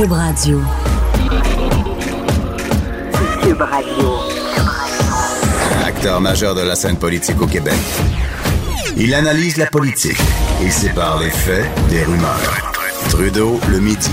Cube 0.00 0.12
Radio. 0.12 0.58
Cube 3.42 3.60
Radio. 3.60 4.08
Acteur 5.84 6.22
majeur 6.22 6.54
de 6.54 6.62
la 6.62 6.74
scène 6.74 6.96
politique 6.96 7.38
au 7.42 7.46
Québec. 7.46 7.74
Il 8.96 9.12
analyse 9.12 9.58
la 9.58 9.66
politique 9.66 10.16
et 10.64 10.70
sépare 10.70 11.20
les 11.20 11.28
faits 11.28 11.66
des 11.90 12.02
rumeurs. 12.02 12.72
Trudeau 13.10 13.60
le 13.68 13.78
midi. 13.78 14.10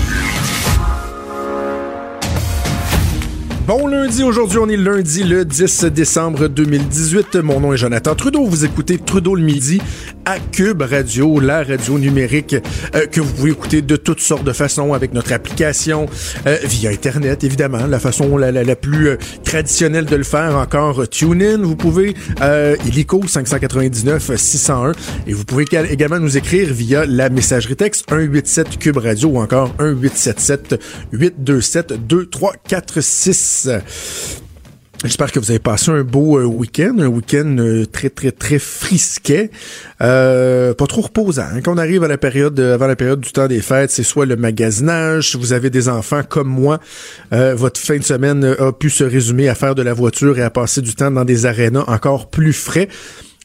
Bon 3.68 3.86
lundi, 3.86 4.22
aujourd'hui 4.22 4.56
on 4.56 4.66
est 4.70 4.78
lundi 4.78 5.24
le 5.24 5.44
10 5.44 5.84
décembre 5.92 6.48
2018. 6.48 7.36
Mon 7.36 7.60
nom 7.60 7.74
est 7.74 7.76
Jonathan 7.76 8.14
Trudeau. 8.14 8.46
Vous 8.46 8.64
écoutez 8.64 8.96
Trudeau 8.96 9.34
le 9.34 9.42
midi 9.42 9.82
à 10.28 10.38
Cube 10.52 10.82
Radio, 10.82 11.40
la 11.40 11.62
radio 11.62 11.98
numérique 11.98 12.54
euh, 12.94 13.06
que 13.06 13.18
vous 13.18 13.32
pouvez 13.32 13.50
écouter 13.52 13.80
de 13.80 13.96
toutes 13.96 14.20
sortes 14.20 14.44
de 14.44 14.52
façons 14.52 14.92
avec 14.92 15.14
notre 15.14 15.32
application 15.32 16.04
euh, 16.46 16.58
via 16.64 16.90
Internet, 16.90 17.44
évidemment, 17.44 17.86
la 17.86 17.98
façon 17.98 18.36
la, 18.36 18.76
plus 18.76 19.08
euh, 19.08 19.16
traditionnelle 19.42 20.04
de 20.04 20.16
le 20.16 20.24
faire 20.24 20.54
encore 20.56 21.08
TuneIn. 21.08 21.62
Vous 21.62 21.76
pouvez 21.76 22.14
euh, 22.42 22.76
illico 22.84 23.26
599 23.26 24.36
601 24.36 24.92
et 25.26 25.32
vous 25.32 25.46
pouvez 25.46 25.64
également 25.90 26.20
nous 26.20 26.36
écrire 26.36 26.74
via 26.74 27.06
la 27.06 27.30
messagerie 27.30 27.76
texte 27.76 28.04
187 28.10 28.78
Cube 28.78 28.98
Radio 28.98 29.30
ou 29.30 29.38
encore 29.38 29.74
1877 29.80 30.78
827 31.10 32.06
2346. 32.06 33.70
J'espère 35.04 35.30
que 35.30 35.38
vous 35.38 35.50
avez 35.52 35.60
passé 35.60 35.92
un 35.92 36.02
beau 36.02 36.40
euh, 36.40 36.44
week-end, 36.44 36.96
un 36.98 37.06
week-end 37.06 37.56
euh, 37.60 37.86
très 37.86 38.10
très 38.10 38.32
très 38.32 38.58
frisquet, 38.58 39.52
euh, 40.00 40.74
pas 40.74 40.86
trop 40.88 41.02
reposant. 41.02 41.44
Hein. 41.54 41.60
Quand 41.62 41.74
on 41.74 41.78
arrive 41.78 42.02
à 42.02 42.08
la 42.08 42.18
période 42.18 42.58
avant 42.58 42.88
la 42.88 42.96
période 42.96 43.20
du 43.20 43.30
temps 43.30 43.46
des 43.46 43.60
fêtes, 43.60 43.92
c'est 43.92 44.02
soit 44.02 44.26
le 44.26 44.34
magasinage. 44.34 45.30
Si 45.30 45.36
vous 45.36 45.52
avez 45.52 45.70
des 45.70 45.88
enfants 45.88 46.22
comme 46.28 46.48
moi, 46.48 46.80
votre 47.30 47.80
fin 47.80 47.96
de 47.96 48.02
semaine 48.02 48.56
a 48.58 48.72
pu 48.72 48.90
se 48.90 49.04
résumer 49.04 49.48
à 49.48 49.54
faire 49.54 49.76
de 49.76 49.82
la 49.82 49.92
voiture 49.92 50.36
et 50.36 50.42
à 50.42 50.50
passer 50.50 50.82
du 50.82 50.94
temps 50.94 51.12
dans 51.12 51.24
des 51.24 51.46
arénas 51.46 51.84
encore 51.86 52.28
plus 52.28 52.52
frais. 52.52 52.88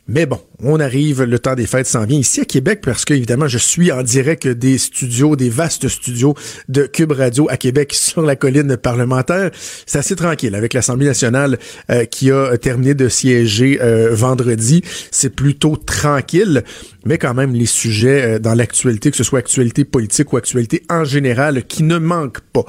Mais 0.09 0.25
bon, 0.25 0.41
on 0.59 0.81
arrive, 0.81 1.23
le 1.23 1.39
temps 1.39 1.55
des 1.55 1.65
fêtes 1.65 1.87
s'en 1.87 2.05
vient 2.05 2.19
ici 2.19 2.41
à 2.41 2.45
Québec 2.45 2.81
parce 2.83 3.05
que 3.05 3.13
évidemment 3.13 3.47
je 3.47 3.57
suis 3.57 3.89
en 3.89 4.03
direct 4.03 4.45
des 4.45 4.77
studios, 4.77 5.37
des 5.37 5.49
vastes 5.49 5.87
studios 5.87 6.35
de 6.67 6.83
Cube 6.87 7.13
Radio 7.13 7.47
à 7.49 7.55
Québec 7.55 7.93
sur 7.93 8.21
la 8.21 8.35
colline 8.35 8.75
parlementaire. 8.75 9.51
C'est 9.85 9.99
assez 9.99 10.17
tranquille 10.17 10.55
avec 10.55 10.73
l'Assemblée 10.73 11.05
nationale 11.05 11.57
euh, 11.89 12.03
qui 12.03 12.31
a 12.31 12.57
terminé 12.57 12.95
de 12.95 13.07
siéger 13.07 13.79
euh, 13.81 14.13
vendredi. 14.13 14.83
C'est 15.09 15.33
plutôt 15.33 15.77
tranquille, 15.77 16.63
mais 17.05 17.17
quand 17.17 17.33
même 17.33 17.53
les 17.53 17.65
sujets 17.65 18.23
euh, 18.23 18.39
dans 18.39 18.55
l'actualité, 18.55 19.09
que 19.09 19.15
ce 19.15 19.23
soit 19.23 19.39
actualité 19.39 19.85
politique 19.85 20.33
ou 20.33 20.37
actualité 20.37 20.83
en 20.89 21.05
général, 21.05 21.63
qui 21.63 21.83
ne 21.83 21.97
manquent 21.97 22.41
pas. 22.51 22.65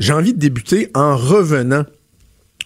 J'ai 0.00 0.14
envie 0.14 0.34
de 0.34 0.40
débuter 0.40 0.88
en 0.94 1.16
revenant 1.16 1.84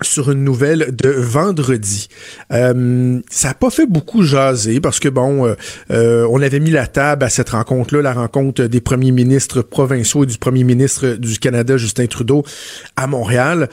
sur 0.02 0.30
une 0.30 0.44
nouvelle 0.44 0.94
de 0.94 1.08
vendredi. 1.11 2.08
Euh, 2.52 3.20
ça 3.30 3.48
n'a 3.48 3.55
pas 3.55 3.70
fait 3.70 3.86
beaucoup 3.86 4.22
jaser 4.22 4.80
parce 4.80 5.00
que 5.00 5.08
bon, 5.08 5.47
euh, 5.47 5.55
euh, 5.91 6.28
on 6.30 6.42
avait 6.42 6.61
mis 6.61 6.70
la 6.70 6.86
table 6.86 7.25
à 7.25 7.30
cette 7.30 7.50
rencontre-là, 7.50 8.02
la 8.02 8.12
rencontre 8.12 8.64
des 8.64 8.80
premiers 8.80 9.12
ministres 9.12 9.62
provinciaux 9.62 10.24
et 10.24 10.27
du 10.27 10.39
premier 10.39 10.64
ministre 10.64 11.17
du 11.17 11.39
Canada, 11.39 11.77
Justin 11.77 12.06
Trudeau, 12.06 12.44
à 12.97 13.06
Montréal 13.06 13.69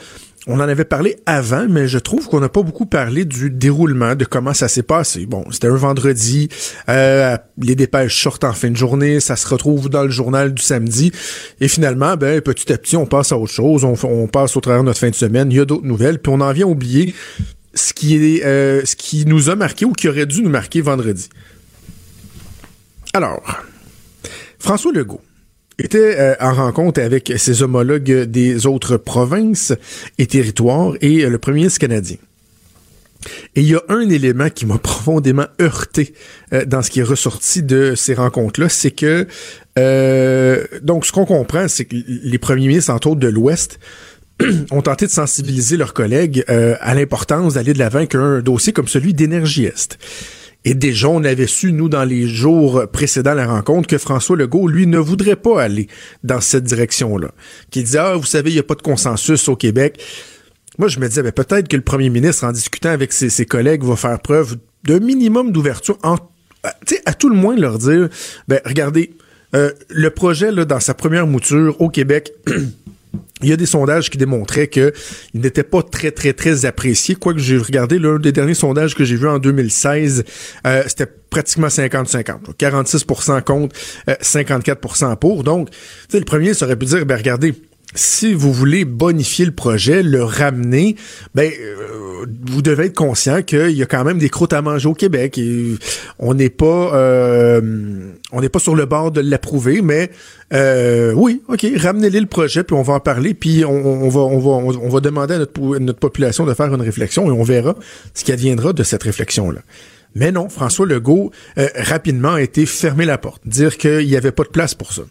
on 0.46 0.60
en 0.60 0.68
avait 0.68 0.84
parlé 0.84 1.16
avant, 1.24 1.66
mais 1.68 1.88
je 1.88 1.98
trouve 1.98 2.28
qu'on 2.28 2.40
n'a 2.40 2.50
pas 2.50 2.62
beaucoup 2.62 2.84
parlé 2.84 3.24
du 3.24 3.50
déroulement, 3.50 4.14
de 4.14 4.26
comment 4.26 4.52
ça 4.52 4.68
s'est 4.68 4.82
passé. 4.82 5.24
Bon, 5.24 5.44
c'était 5.50 5.68
un 5.68 5.76
vendredi, 5.76 6.48
euh, 6.88 7.36
les 7.58 7.74
dépêches 7.74 8.22
sortent 8.22 8.44
en 8.44 8.52
fin 8.52 8.70
de 8.70 8.76
journée, 8.76 9.20
ça 9.20 9.36
se 9.36 9.46
retrouve 9.48 9.88
dans 9.88 10.02
le 10.02 10.10
journal 10.10 10.52
du 10.52 10.62
samedi, 10.62 11.12
et 11.60 11.68
finalement, 11.68 12.16
ben 12.16 12.42
petit 12.42 12.72
à 12.72 12.78
petit, 12.78 12.96
on 12.96 13.06
passe 13.06 13.32
à 13.32 13.38
autre 13.38 13.52
chose, 13.52 13.84
on, 13.84 14.26
passe 14.26 14.56
au 14.56 14.60
travers 14.60 14.82
de 14.82 14.86
notre 14.86 15.00
fin 15.00 15.10
de 15.10 15.14
semaine, 15.14 15.50
il 15.50 15.56
y 15.56 15.60
a 15.60 15.64
d'autres 15.64 15.86
nouvelles, 15.86 16.18
puis 16.18 16.32
on 16.34 16.40
en 16.40 16.52
vient 16.52 16.66
oublier 16.66 17.14
ce 17.72 17.94
qui 17.94 18.16
est, 18.16 18.44
euh, 18.44 18.84
ce 18.84 18.96
qui 18.96 19.24
nous 19.24 19.48
a 19.48 19.56
marqué 19.56 19.84
ou 19.84 19.92
qui 19.92 20.08
aurait 20.08 20.26
dû 20.26 20.42
nous 20.42 20.50
marquer 20.50 20.82
vendredi. 20.82 21.28
Alors, 23.14 23.42
François 24.58 24.92
Legault 24.92 25.22
était 25.78 26.18
euh, 26.18 26.34
en 26.40 26.54
rencontre 26.54 27.00
avec 27.00 27.32
ses 27.36 27.62
homologues 27.62 28.24
des 28.24 28.66
autres 28.66 28.96
provinces 28.96 29.72
et 30.18 30.26
territoires 30.26 30.94
et 31.00 31.24
euh, 31.24 31.28
le 31.28 31.38
premier 31.38 31.56
ministre 31.56 31.80
canadien. 31.80 32.16
Et 33.56 33.62
il 33.62 33.68
y 33.68 33.74
a 33.74 33.82
un 33.88 34.08
élément 34.08 34.50
qui 34.50 34.66
m'a 34.66 34.78
profondément 34.82 35.46
heurté 35.60 36.14
euh, 36.52 36.64
dans 36.64 36.82
ce 36.82 36.90
qui 36.90 37.00
est 37.00 37.04
ressorti 37.04 37.62
de 37.62 37.94
ces 37.94 38.14
rencontres-là, 38.14 38.68
c'est 38.68 38.90
que 38.90 39.26
donc 40.82 41.04
ce 41.04 41.10
qu'on 41.10 41.24
comprend, 41.24 41.66
c'est 41.66 41.84
que 41.84 41.96
les 42.06 42.38
premiers 42.38 42.68
ministres, 42.68 42.92
entre 42.92 43.08
autres 43.08 43.20
de 43.20 43.26
l'Ouest, 43.26 43.80
ont 44.70 44.82
tenté 44.82 45.06
de 45.06 45.10
sensibiliser 45.10 45.76
leurs 45.76 45.94
collègues 45.94 46.44
à 46.46 46.94
l'importance 46.94 47.54
d'aller 47.54 47.72
de 47.72 47.80
l'avant 47.80 47.98
avec 47.98 48.14
un 48.14 48.40
dossier 48.40 48.72
comme 48.72 48.86
celui 48.86 49.14
d'Énergie 49.14 49.64
Est. 49.64 49.98
Et 50.64 50.74
déjà, 50.74 51.08
on 51.08 51.22
avait 51.24 51.46
su, 51.46 51.72
nous, 51.72 51.88
dans 51.88 52.04
les 52.04 52.26
jours 52.26 52.84
précédents 52.90 53.34
la 53.34 53.46
rencontre, 53.46 53.86
que 53.86 53.98
François 53.98 54.36
Legault, 54.36 54.66
lui, 54.66 54.86
ne 54.86 54.98
voudrait 54.98 55.36
pas 55.36 55.62
aller 55.62 55.88
dans 56.22 56.40
cette 56.40 56.64
direction-là. 56.64 57.32
Qu'il 57.70 57.84
disait, 57.84 57.98
ah, 57.98 58.16
vous 58.16 58.24
savez, 58.24 58.50
il 58.50 58.54
n'y 58.54 58.60
a 58.60 58.64
pas 58.64 58.74
de 58.74 58.82
consensus 58.82 59.48
au 59.48 59.56
Québec. 59.56 60.02
Moi, 60.78 60.88
je 60.88 60.98
me 61.00 61.08
disais, 61.08 61.22
ben, 61.22 61.32
peut-être 61.32 61.68
que 61.68 61.76
le 61.76 61.82
premier 61.82 62.08
ministre, 62.08 62.44
en 62.44 62.52
discutant 62.52 62.90
avec 62.90 63.12
ses, 63.12 63.46
collègues, 63.46 63.84
va 63.84 63.96
faire 63.96 64.18
preuve 64.20 64.56
d'un 64.84 65.00
minimum 65.00 65.52
d'ouverture, 65.52 65.98
en, 66.02 66.16
à 67.04 67.14
tout 67.14 67.28
le 67.28 67.36
moins 67.36 67.56
leur 67.56 67.78
dire, 67.78 68.08
ben, 68.48 68.60
regardez, 68.64 69.14
euh, 69.54 69.70
le 69.90 70.10
projet, 70.10 70.50
là, 70.50 70.64
dans 70.64 70.80
sa 70.80 70.94
première 70.94 71.26
mouture 71.26 71.80
au 71.80 71.90
Québec, 71.90 72.32
il 73.44 73.50
y 73.50 73.52
a 73.52 73.56
des 73.56 73.66
sondages 73.66 74.10
qui 74.10 74.18
démontraient 74.18 74.68
qu'il 74.68 74.92
n'était 75.34 75.62
pas 75.62 75.82
très, 75.82 76.10
très, 76.10 76.32
très 76.32 76.64
apprécié. 76.64 77.14
Quoique 77.14 77.40
j'ai 77.40 77.58
regardé 77.58 77.98
l'un 77.98 78.18
des 78.18 78.32
derniers 78.32 78.54
sondages 78.54 78.94
que 78.94 79.04
j'ai 79.04 79.16
vu 79.16 79.28
en 79.28 79.38
2016, 79.38 80.24
euh, 80.66 80.82
c'était 80.86 81.06
pratiquement 81.06 81.68
50-50. 81.68 82.54
46% 82.58 83.42
contre, 83.42 83.76
54% 84.08 85.04
euh, 85.04 85.16
pour. 85.16 85.44
Donc, 85.44 85.68
le 86.12 86.20
premier, 86.20 86.54
ça 86.54 86.64
aurait 86.64 86.76
pu 86.76 86.86
dire, 86.86 87.04
ben 87.04 87.16
regardez, 87.16 87.54
si 87.94 88.34
vous 88.34 88.52
voulez 88.52 88.84
bonifier 88.84 89.44
le 89.44 89.52
projet, 89.52 90.02
le 90.02 90.24
ramener, 90.24 90.96
ben 91.34 91.50
euh, 91.60 92.26
vous 92.46 92.60
devez 92.60 92.86
être 92.86 92.96
conscient 92.96 93.42
qu'il 93.42 93.70
y 93.70 93.82
a 93.82 93.86
quand 93.86 94.04
même 94.04 94.18
des 94.18 94.28
croûtes 94.28 94.52
à 94.52 94.62
manger 94.62 94.88
au 94.88 94.94
Québec. 94.94 95.38
Et 95.38 95.74
on 96.18 96.34
n'est 96.34 96.50
pas 96.50 96.94
euh, 96.94 97.60
on 98.32 98.40
n'est 98.40 98.48
pas 98.48 98.58
sur 98.58 98.74
le 98.74 98.86
bord 98.86 99.12
de 99.12 99.20
l'approuver, 99.20 99.80
mais 99.80 100.10
euh, 100.52 101.12
oui, 101.12 101.42
ok, 101.48 101.66
ramenez-les 101.76 102.20
le 102.20 102.26
projet, 102.26 102.64
puis 102.64 102.74
on 102.74 102.82
va 102.82 102.94
en 102.94 103.00
parler, 103.00 103.34
puis 103.34 103.64
on, 103.64 104.08
va 104.08 104.20
on 104.20 104.38
va 104.38 104.50
on 104.50 104.88
va 104.88 105.00
demander 105.00 105.34
à 105.34 105.38
notre, 105.38 105.98
population 105.98 106.44
de 106.44 106.54
faire 106.54 106.74
une 106.74 106.82
réflexion 106.82 107.28
et 107.28 107.30
on 107.30 107.44
verra 107.44 107.76
ce 108.12 108.24
qui 108.24 108.32
adviendra 108.32 108.72
de 108.72 108.82
cette 108.82 109.02
réflexion 109.04 109.50
là. 109.50 109.60
Mais 110.16 110.30
non, 110.30 110.48
François 110.48 110.86
Legault 110.86 111.32
rapidement 111.74 112.34
a 112.34 112.42
été 112.42 112.66
fermer 112.66 113.04
la 113.04 113.18
porte, 113.18 113.42
dire 113.46 113.76
qu'il 113.76 114.06
n'y 114.06 114.16
avait 114.16 114.30
pas 114.30 114.44
de 114.44 114.48
place 114.48 114.74
pour 114.74 114.92
ça. 114.92 115.02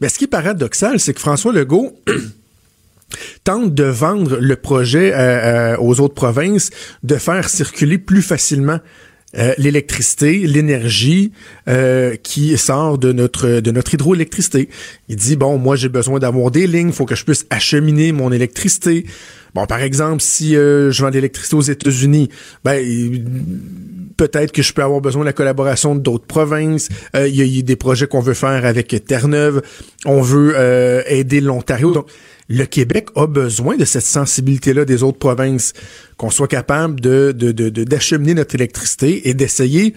Mais 0.00 0.08
ce 0.08 0.18
qui 0.18 0.24
est 0.24 0.28
paradoxal, 0.28 1.00
c'est 1.00 1.14
que 1.14 1.20
François 1.20 1.52
Legault 1.52 1.92
tente 3.44 3.74
de 3.74 3.84
vendre 3.84 4.38
le 4.38 4.56
projet 4.56 5.12
euh, 5.12 5.18
euh, 5.18 5.76
aux 5.78 6.00
autres 6.00 6.14
provinces, 6.14 6.70
de 7.02 7.16
faire 7.16 7.48
circuler 7.48 7.98
plus 7.98 8.22
facilement 8.22 8.78
euh, 9.36 9.54
l'électricité, 9.58 10.38
l'énergie 10.46 11.32
qui 12.24 12.58
sort 12.58 12.98
de 12.98 13.12
notre 13.12 13.60
de 13.60 13.70
notre 13.70 13.94
hydroélectricité. 13.94 14.68
Il 15.08 15.16
dit 15.16 15.36
bon, 15.36 15.56
moi 15.56 15.76
j'ai 15.76 15.88
besoin 15.88 16.18
d'avoir 16.18 16.50
des 16.50 16.66
lignes, 16.66 16.92
faut 16.92 17.06
que 17.06 17.14
je 17.14 17.24
puisse 17.24 17.46
acheminer 17.50 18.12
mon 18.12 18.32
électricité. 18.32 19.06
Bon, 19.54 19.66
par 19.66 19.80
exemple, 19.82 20.22
si 20.22 20.54
je 20.54 21.02
vends 21.02 21.10
de 21.10 21.14
l'électricité 21.14 21.56
aux 21.56 21.60
États-Unis, 21.60 22.28
ben 22.64 22.84
peut-être 24.16 24.52
que 24.52 24.62
je 24.62 24.72
peux 24.72 24.82
avoir 24.82 25.00
besoin 25.00 25.22
de 25.22 25.26
la 25.26 25.32
collaboration 25.32 25.94
d'autres 25.94 26.26
provinces. 26.26 26.88
Il 27.14 27.28
y, 27.28 27.56
y, 27.56 27.58
a 27.58 27.62
des 27.62 27.76
projets 27.76 28.06
qu'on 28.06 28.20
veut 28.20 28.34
faire 28.34 28.64
avec 28.64 28.94
Terre-Neuve. 29.06 29.62
On 30.04 30.20
veut 30.20 30.54
aider 31.06 31.40
l'Ontario. 31.40 31.92
Donc 31.92 32.06
le 32.50 32.64
Québec 32.64 33.08
a 33.14 33.28
besoin 33.28 33.76
de 33.76 33.84
cette 33.84 34.04
sensibilité-là 34.04 34.84
des 34.84 35.04
autres 35.04 35.20
provinces, 35.20 35.72
qu'on 36.16 36.30
soit 36.30 36.48
capable 36.48 37.00
de, 37.00 37.30
d'acheminer 37.32 38.34
notre 38.34 38.56
électricité 38.56 39.28
et 39.28 39.34
d'essayer 39.34 39.94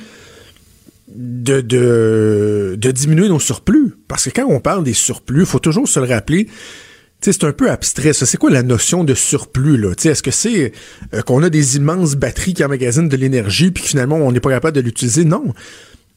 de, 1.07 1.61
de, 1.61 2.91
diminuer 2.91 3.27
nos 3.27 3.39
surplus. 3.39 3.95
Parce 4.07 4.25
que 4.25 4.29
quand 4.29 4.45
on 4.47 4.59
parle 4.59 4.83
des 4.83 4.93
surplus, 4.93 5.41
il 5.41 5.45
faut 5.47 5.57
toujours 5.57 5.87
se 5.87 5.99
le 5.99 6.05
rappeler, 6.05 6.47
c'est 7.31 7.43
un 7.43 7.51
peu 7.51 7.69
abstrait. 7.69 8.13
C'est 8.13 8.37
quoi 8.37 8.49
la 8.49 8.63
notion 8.63 9.03
de 9.03 9.13
surplus 9.13 9.77
là? 9.77 9.91
Est-ce 10.03 10.23
que 10.23 10.31
c'est 10.31 10.73
euh, 11.13 11.21
qu'on 11.21 11.43
a 11.43 11.49
des 11.49 11.77
immenses 11.77 12.15
batteries 12.15 12.53
qui 12.53 12.63
emmagasinent 12.63 13.09
de 13.09 13.17
l'énergie 13.17 13.71
puis 13.71 13.83
que 13.83 13.89
finalement 13.89 14.17
on 14.17 14.31
n'est 14.31 14.39
pas 14.39 14.49
capable 14.49 14.75
de 14.75 14.81
l'utiliser? 14.81 15.23
Non. 15.23 15.53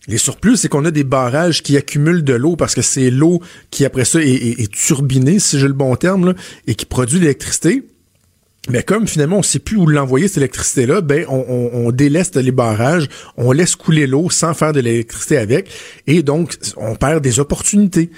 Les 0.09 0.19
surplus, 0.19 0.57
c'est 0.57 0.69
qu'on 0.69 0.85
a 0.85 0.91
des 0.91 1.05
barrages 1.05 1.63
qui 1.63 1.77
accumulent 1.77 2.23
de 2.23 2.35
l'eau 2.35 2.55
parce 2.57 2.75
que 2.75 2.83
c'est 2.83 3.11
l'eau 3.11 3.41
qui, 3.71 3.85
après 3.85 4.05
ça, 4.05 4.21
est, 4.23 4.71
turbinée, 4.73 5.41
si 5.41 5.59
j'ai 5.59 5.67
le 5.67 5.73
bon 5.73 5.97
terme, 5.97 6.35
et 6.69 6.77
qui 6.77 6.87
produit 6.87 7.19
l'électricité. 7.19 7.83
Mais 8.69 8.83
comme 8.83 9.07
finalement 9.07 9.39
on 9.39 9.43
sait 9.43 9.61
plus 9.61 9.77
où 9.77 9.87
l'envoyer 9.87 10.27
cette 10.27 10.39
électricité-là, 10.39 11.01
ben 11.01 11.25
on, 11.29 11.71
on, 11.73 11.93
déleste 11.93 12.37
les 12.37 12.51
barrages, 12.51 13.09
on 13.37 13.53
laisse 13.53 13.77
couler 13.77 14.09
l'eau 14.09 14.29
sans 14.29 14.55
faire 14.55 14.73
de 14.73 14.81
l'électricité 14.81 15.39
avec, 15.39 15.71
et 16.09 16.25
donc 16.25 16.57
on 16.77 16.97
perd 16.97 17.23
des 17.23 17.39
opportunités. 17.39 18.11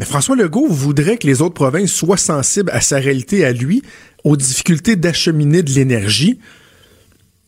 Mais 0.00 0.06
François 0.06 0.34
Legault 0.34 0.66
voudrait 0.66 1.18
que 1.18 1.26
les 1.26 1.42
autres 1.42 1.54
provinces 1.54 1.92
soient 1.92 2.16
sensibles 2.16 2.70
à 2.70 2.80
sa 2.80 2.96
réalité 2.96 3.44
à 3.44 3.52
lui, 3.52 3.82
aux 4.24 4.34
difficultés 4.34 4.96
d'acheminer 4.96 5.62
de 5.62 5.70
l'énergie. 5.72 6.40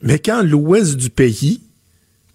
Mais 0.03 0.19
quand 0.19 0.43
l'ouest 0.43 0.97
du 0.97 1.09
pays, 1.09 1.63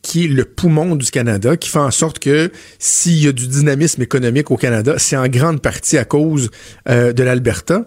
qui 0.02 0.25
est 0.25 0.28
le 0.28 0.44
poumon 0.44 0.96
du 0.96 1.12
Canada, 1.12 1.56
qui 1.56 1.69
fait 1.69 1.78
en 1.78 1.92
sorte 1.92 2.18
que 2.18 2.52
s'il 2.80 3.24
y 3.24 3.28
a 3.28 3.31
du 3.31 3.48
dynamisme 3.48 4.02
économique 4.02 4.50
au 4.50 4.58
Canada, 4.58 4.96
c'est 4.98 5.16
en 5.18 5.28
grande 5.28 5.62
partie 5.62 6.00
à 6.00 6.06
cause 6.06 6.50
euh, 6.90 7.14
de 7.14 7.22
l'Alberta. 7.22 7.86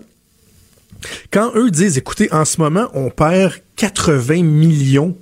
Quand 1.33 1.51
eux 1.57 1.73
disent, 1.73 1.99
écoutez, 1.99 2.33
en 2.33 2.45
ce 2.45 2.61
moment, 2.61 2.91
on 2.95 3.11
perd 3.11 3.55
80 3.75 4.45
millions, 4.45 5.17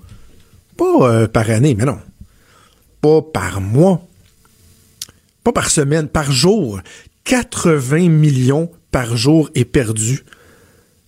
pas 0.77 1.11
euh, 1.11 1.27
par 1.27 1.49
année, 1.49 1.75
mais 1.75 1.87
non, 1.87 2.01
pas 3.01 3.23
par 3.23 3.63
mois, 3.63 4.08
par 5.53 5.71
semaine, 5.71 6.09
par 6.09 6.31
jour. 6.33 6.81
80 7.25 8.09
millions 8.09 8.71
par 8.91 9.17
jour 9.17 9.50
est 9.55 9.65
perdu 9.65 10.25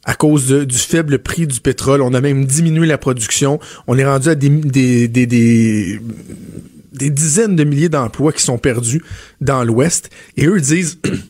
à 0.04 0.14
cause 0.14 0.48
du 0.48 0.76
faible 0.76 1.18
prix 1.18 1.46
du 1.46 1.60
pétrole. 1.60 2.02
On 2.02 2.14
a 2.14 2.20
même 2.20 2.44
diminué 2.44 2.86
la 2.86 2.98
production. 2.98 3.58
On 3.86 3.96
est 3.98 4.04
rendu 4.04 4.28
à 4.28 4.34
des, 4.34 4.48
des 7.00 7.10
dizaines 7.10 7.56
de 7.56 7.64
milliers 7.64 7.88
d'emplois 7.88 8.32
qui 8.32 8.42
sont 8.42 8.58
perdus 8.58 9.02
dans 9.40 9.64
l'Ouest. 9.64 10.10
Et 10.36 10.46
eux 10.46 10.60
disent, 10.60 10.98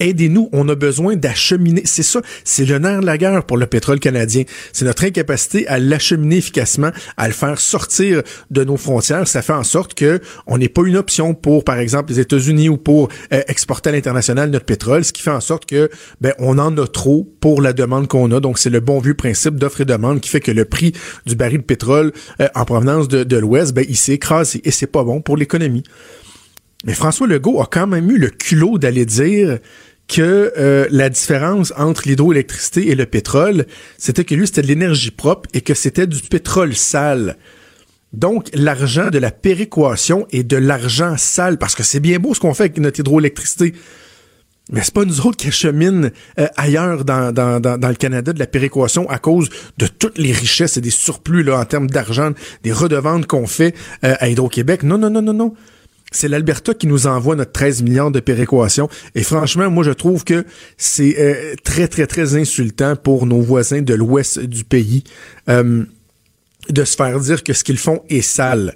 Aidez-nous, 0.00 0.48
on 0.52 0.68
a 0.68 0.74
besoin 0.74 1.16
d'acheminer. 1.16 1.82
C'est 1.84 2.02
ça, 2.02 2.20
c'est 2.44 2.64
le 2.64 2.78
nerf 2.78 3.00
de 3.00 3.06
la 3.06 3.18
guerre 3.18 3.44
pour 3.44 3.56
le 3.56 3.66
pétrole 3.66 3.98
canadien. 3.98 4.44
C'est 4.72 4.84
notre 4.84 5.04
incapacité 5.04 5.66
à 5.66 5.78
l'acheminer 5.78 6.36
efficacement, 6.36 6.90
à 7.16 7.26
le 7.26 7.34
faire 7.34 7.60
sortir 7.60 8.22
de 8.50 8.64
nos 8.64 8.76
frontières. 8.76 9.26
Ça 9.26 9.42
fait 9.42 9.52
en 9.52 9.64
sorte 9.64 9.94
que 9.94 10.20
on 10.46 10.58
n'est 10.58 10.68
pas 10.68 10.82
une 10.84 10.96
option 10.96 11.34
pour, 11.34 11.64
par 11.64 11.78
exemple, 11.78 12.12
les 12.12 12.20
États-Unis 12.20 12.68
ou 12.68 12.76
pour 12.76 13.08
euh, 13.32 13.42
exporter 13.48 13.88
à 13.90 13.92
l'international 13.92 14.50
notre 14.50 14.66
pétrole, 14.66 15.04
ce 15.04 15.12
qui 15.12 15.22
fait 15.22 15.30
en 15.30 15.40
sorte 15.40 15.66
que 15.66 15.90
ben 16.20 16.32
on 16.38 16.58
en 16.58 16.76
a 16.78 16.86
trop 16.86 17.28
pour 17.40 17.60
la 17.60 17.72
demande 17.72 18.06
qu'on 18.06 18.30
a. 18.30 18.40
Donc 18.40 18.58
c'est 18.58 18.70
le 18.70 18.80
bon 18.80 19.00
vieux 19.00 19.14
principe 19.14 19.56
d'offre 19.56 19.80
et 19.80 19.84
demande 19.84 20.20
qui 20.20 20.28
fait 20.28 20.40
que 20.40 20.52
le 20.52 20.64
prix 20.64 20.92
du 21.26 21.34
baril 21.34 21.58
de 21.58 21.62
pétrole 21.64 22.12
euh, 22.40 22.48
en 22.54 22.64
provenance 22.64 23.08
de, 23.08 23.36
l'Ouest, 23.36 23.74
ben 23.74 23.84
il 23.88 23.96
s'est 23.96 24.12
écrasé 24.12 24.60
et 24.64 24.70
c'est 24.70 24.86
pas 24.86 25.04
bon 25.04 25.20
pour 25.20 25.36
l'économie. 25.36 25.82
Mais 26.84 26.94
François 26.94 27.26
Legault 27.26 27.60
a 27.60 27.66
quand 27.66 27.88
même 27.88 28.08
eu 28.10 28.18
le 28.18 28.30
culot 28.30 28.78
d'aller 28.78 29.04
dire 29.04 29.58
que 30.08 30.52
euh, 30.56 30.86
la 30.90 31.10
différence 31.10 31.72
entre 31.76 32.08
l'hydroélectricité 32.08 32.88
et 32.88 32.94
le 32.94 33.06
pétrole, 33.06 33.66
c'était 33.98 34.24
que 34.24 34.34
lui, 34.34 34.46
c'était 34.46 34.62
de 34.62 34.66
l'énergie 34.66 35.10
propre 35.10 35.48
et 35.52 35.60
que 35.60 35.74
c'était 35.74 36.06
du 36.06 36.20
pétrole 36.20 36.74
sale. 36.74 37.36
Donc, 38.14 38.48
l'argent 38.54 39.10
de 39.10 39.18
la 39.18 39.30
péréquation 39.30 40.26
est 40.32 40.42
de 40.42 40.56
l'argent 40.56 41.16
sale, 41.18 41.58
parce 41.58 41.74
que 41.74 41.82
c'est 41.82 42.00
bien 42.00 42.18
beau 42.18 42.32
ce 42.32 42.40
qu'on 42.40 42.54
fait 42.54 42.64
avec 42.64 42.78
notre 42.78 43.00
hydroélectricité. 43.00 43.74
Mais 44.70 44.82
c'est 44.82 44.94
pas 44.94 45.04
nous 45.04 45.26
autres 45.26 45.36
qui 45.36 45.48
acheminent 45.48 46.10
euh, 46.38 46.46
ailleurs 46.56 47.04
dans, 47.04 47.32
le 47.34 47.94
Canada 47.94 48.32
de 48.32 48.38
la 48.38 48.46
péréquation 48.46 49.08
à 49.08 49.18
cause 49.18 49.48
de 49.76 49.86
toutes 49.86 50.18
les 50.18 50.32
richesses 50.32 50.76
et 50.78 50.80
des 50.80 50.90
surplus 50.90 51.42
là, 51.42 51.58
en 51.58 51.64
termes 51.64 51.88
d'argent, 51.88 52.32
des 52.62 52.72
redevances 52.72 53.26
qu'on 53.26 53.46
fait 53.46 53.74
euh, 54.04 54.14
à 54.20 54.28
Hydro-Québec. 54.28 54.82
Non, 54.82 54.98
non, 54.98 55.10
non, 55.10 55.22
non, 55.22 55.34
non 55.34 55.54
c'est 56.10 56.28
l'Alberta 56.28 56.74
qui 56.74 56.86
nous 56.86 57.06
envoie 57.06 57.36
notre 57.36 57.52
13 57.52 57.82
millions 57.82 58.10
de 58.10 58.20
péréquation. 58.20 58.88
Et 59.14 59.22
franchement, 59.22 59.70
moi, 59.70 59.84
je 59.84 59.90
trouve 59.90 60.24
que 60.24 60.44
c'est 60.76 61.16
euh, 61.18 61.54
très, 61.64 61.88
très, 61.88 62.06
très 62.06 62.36
insultant 62.36 62.96
pour 62.96 63.26
nos 63.26 63.40
voisins 63.40 63.82
de 63.82 63.94
l'ouest 63.94 64.38
du 64.40 64.64
pays 64.64 65.04
euh, 65.48 65.84
de 66.70 66.84
se 66.84 66.96
faire 66.96 67.18
dire 67.20 67.42
que 67.42 67.52
ce 67.52 67.64
qu'ils 67.64 67.78
font 67.78 68.02
est 68.08 68.22
sale. 68.22 68.74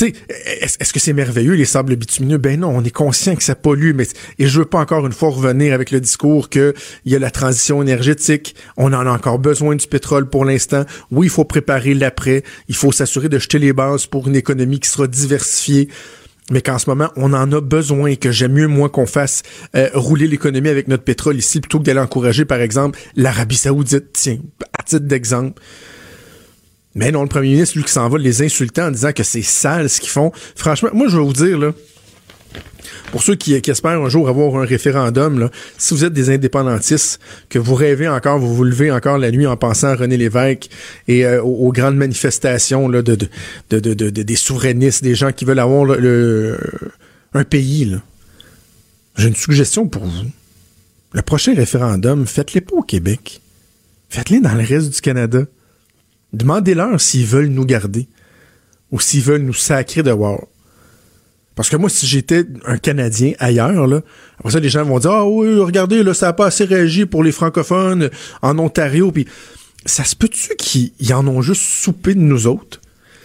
Est-ce 0.00 0.92
que 0.92 1.00
c'est 1.00 1.12
merveilleux, 1.12 1.54
les 1.54 1.64
sables 1.64 1.94
bitumineux? 1.96 2.38
Ben 2.38 2.60
non, 2.60 2.70
on 2.74 2.82
est 2.82 2.90
conscient 2.90 3.36
que 3.36 3.42
ça 3.42 3.54
pollue, 3.54 3.92
mais 3.94 4.06
et 4.38 4.46
je 4.46 4.60
veux 4.60 4.64
pas 4.64 4.78
encore 4.78 5.06
une 5.06 5.12
fois 5.12 5.30
revenir 5.30 5.74
avec 5.74 5.90
le 5.90 6.00
discours 6.00 6.48
que 6.48 6.74
il 7.04 7.12
y 7.12 7.16
a 7.16 7.18
la 7.18 7.30
transition 7.30 7.82
énergétique, 7.82 8.54
on 8.76 8.92
en 8.92 9.06
a 9.06 9.10
encore 9.10 9.38
besoin 9.38 9.76
du 9.76 9.86
pétrole 9.86 10.28
pour 10.28 10.44
l'instant. 10.44 10.84
Oui, 11.10 11.26
il 11.26 11.30
faut 11.30 11.44
préparer 11.44 11.92
l'après, 11.94 12.44
il 12.68 12.76
faut 12.76 12.92
s'assurer 12.92 13.28
de 13.28 13.38
jeter 13.38 13.58
les 13.58 13.72
bases 13.72 14.06
pour 14.06 14.26
une 14.28 14.36
économie 14.36 14.80
qui 14.80 14.88
sera 14.88 15.06
diversifiée 15.06 15.88
mais 16.50 16.62
qu'en 16.62 16.78
ce 16.78 16.90
moment, 16.90 17.10
on 17.16 17.32
en 17.32 17.50
a 17.52 17.60
besoin 17.60 18.08
et 18.08 18.16
que 18.16 18.32
j'aime 18.32 18.54
mieux, 18.54 18.66
moi, 18.66 18.88
qu'on 18.88 19.06
fasse 19.06 19.42
euh, 19.76 19.88
rouler 19.94 20.26
l'économie 20.26 20.68
avec 20.68 20.88
notre 20.88 21.04
pétrole 21.04 21.36
ici 21.36 21.60
plutôt 21.60 21.78
que 21.78 21.84
d'aller 21.84 22.00
encourager, 22.00 22.44
par 22.44 22.60
exemple, 22.60 22.98
l'Arabie 23.14 23.56
Saoudite, 23.56 24.12
tiens, 24.12 24.38
à 24.76 24.82
titre 24.82 25.06
d'exemple. 25.06 25.62
Mais 26.94 27.12
non, 27.12 27.22
le 27.22 27.28
premier 27.28 27.50
ministre, 27.50 27.76
lui, 27.76 27.84
qui 27.84 27.92
s'en 27.92 28.08
va 28.08 28.18
les 28.18 28.42
insulter 28.42 28.82
en 28.82 28.90
disant 28.90 29.12
que 29.12 29.22
c'est 29.22 29.42
sale 29.42 29.88
ce 29.88 30.00
qu'ils 30.00 30.10
font. 30.10 30.32
Franchement, 30.56 30.90
moi, 30.92 31.06
je 31.08 31.16
vais 31.16 31.22
vous 31.22 31.32
dire, 31.32 31.58
là, 31.58 31.72
pour 33.12 33.22
ceux 33.22 33.34
qui, 33.34 33.54
espèrent 33.54 34.00
un 34.00 34.08
jour 34.08 34.28
avoir 34.28 34.56
un 34.56 34.64
référendum, 34.64 35.38
là, 35.38 35.50
si 35.78 35.94
vous 35.94 36.04
êtes 36.04 36.12
des 36.12 36.30
indépendantistes, 36.30 37.20
que 37.48 37.58
vous 37.58 37.74
rêvez 37.74 38.08
encore, 38.08 38.38
vous 38.38 38.54
vous 38.54 38.64
levez 38.64 38.90
encore 38.90 39.18
la 39.18 39.30
nuit 39.30 39.46
en 39.46 39.56
pensant 39.56 39.88
à 39.88 39.94
René 39.94 40.16
Lévesque 40.16 40.68
et 41.08 41.24
euh, 41.24 41.42
aux, 41.42 41.72
grandes 41.72 41.96
manifestations 41.96 42.88
là, 42.88 43.02
de, 43.02 43.16
de, 43.70 43.78
de, 43.78 44.10
des 44.10 44.36
souverainistes, 44.36 45.02
des 45.02 45.14
gens 45.14 45.32
qui 45.32 45.44
veulent 45.44 45.58
avoir 45.58 45.90
un 47.34 47.44
pays, 47.44 47.96
j'ai 49.16 49.28
une 49.28 49.36
suggestion 49.36 49.86
pour 49.86 50.04
vous. 50.04 50.30
Le 51.12 51.22
prochain 51.22 51.54
référendum, 51.54 52.26
faites-les 52.26 52.60
pas 52.60 52.76
au 52.76 52.82
Québec. 52.82 53.40
Faites-les 54.08 54.40
dans 54.40 54.54
le 54.54 54.64
reste 54.64 54.90
du 54.94 55.00
Canada. 55.00 55.44
Demandez-leur 56.32 57.00
s'ils 57.00 57.26
veulent 57.26 57.48
nous 57.48 57.64
garder 57.64 58.08
ou 58.90 59.00
s'ils 59.00 59.22
veulent 59.22 59.42
nous 59.42 59.54
sacrer 59.54 60.02
de 60.02 60.10
voir. 60.10 60.40
Parce 61.54 61.68
que 61.68 61.76
moi, 61.76 61.90
si 61.90 62.06
j'étais 62.06 62.46
un 62.64 62.78
Canadien 62.78 63.32
ailleurs, 63.38 63.86
là, 63.86 64.00
après 64.38 64.52
ça, 64.52 64.60
les 64.60 64.68
gens 64.68 64.84
vont 64.84 64.98
dire 64.98 65.10
Ah 65.10 65.26
oui, 65.26 65.58
regardez, 65.58 66.02
là, 66.02 66.14
ça 66.14 66.26
n'a 66.26 66.32
pas 66.32 66.46
assez 66.46 66.64
réagi 66.64 67.06
pour 67.06 67.22
les 67.22 67.32
francophones 67.32 68.10
en 68.40 68.58
Ontario. 68.58 69.12
Puis 69.12 69.26
ça 69.84 70.04
se 70.04 70.16
peut-tu 70.16 70.56
qu'ils 70.56 71.12
en 71.12 71.26
ont 71.26 71.42
juste 71.42 71.62
soupé 71.62 72.14
de 72.14 72.20
nous 72.20 72.46
autres? 72.46 72.80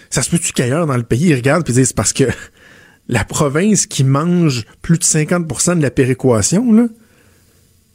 Ça 0.09 0.21
se 0.21 0.29
peut-tu 0.29 0.51
qu'ailleurs 0.53 0.87
dans 0.87 0.97
le 0.97 1.03
pays, 1.03 1.27
ils 1.29 1.35
regardent 1.35 1.69
et 1.69 1.73
disent 1.73 1.93
parce 1.93 2.13
que 2.13 2.25
la 3.07 3.23
province 3.23 3.85
qui 3.85 4.03
mange 4.03 4.65
plus 4.81 4.97
de 4.97 5.03
50% 5.03 5.77
de 5.77 5.81
la 5.81 5.91
péréquation, 5.91 6.73
là, 6.73 6.87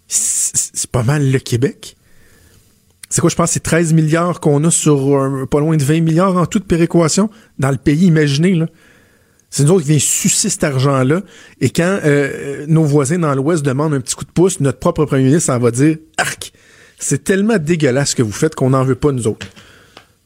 c'est 0.06 0.90
pas 0.90 1.02
mal 1.02 1.30
le 1.30 1.38
Québec? 1.38 1.96
C'est 3.10 3.20
quoi, 3.20 3.28
je 3.28 3.36
pense, 3.36 3.50
c'est 3.50 3.62
13 3.62 3.92
milliards 3.92 4.40
qu'on 4.40 4.64
a 4.64 4.70
sur 4.70 5.46
pas 5.50 5.60
loin 5.60 5.76
de 5.76 5.82
20 5.82 6.00
milliards 6.00 6.36
en 6.36 6.46
toute 6.46 6.64
péréquation 6.64 7.28
dans 7.58 7.70
le 7.70 7.76
pays, 7.76 8.06
imaginez, 8.06 8.54
là. 8.54 8.66
C'est 9.50 9.64
nous 9.64 9.72
autres 9.72 9.82
qui 9.82 9.90
vient 9.90 9.98
sucer 9.98 10.48
cet 10.48 10.62
argent-là. 10.62 11.22
Et 11.60 11.70
quand 11.70 11.98
euh, 12.04 12.64
nos 12.68 12.84
voisins 12.84 13.18
dans 13.18 13.34
l'Ouest 13.34 13.64
demandent 13.64 13.94
un 13.94 14.00
petit 14.00 14.14
coup 14.14 14.24
de 14.24 14.30
pouce, 14.30 14.60
notre 14.60 14.78
propre 14.78 15.04
premier 15.04 15.24
ministre 15.24 15.52
en 15.52 15.58
va 15.58 15.72
dire 15.72 15.96
Arc, 16.16 16.52
c'est 16.98 17.24
tellement 17.24 17.58
dégueulasse 17.58 18.10
ce 18.10 18.16
que 18.16 18.22
vous 18.22 18.32
faites 18.32 18.54
qu'on 18.54 18.70
n'en 18.70 18.84
veut 18.84 18.94
pas 18.94 19.10
nous 19.10 19.26
autres. 19.26 19.46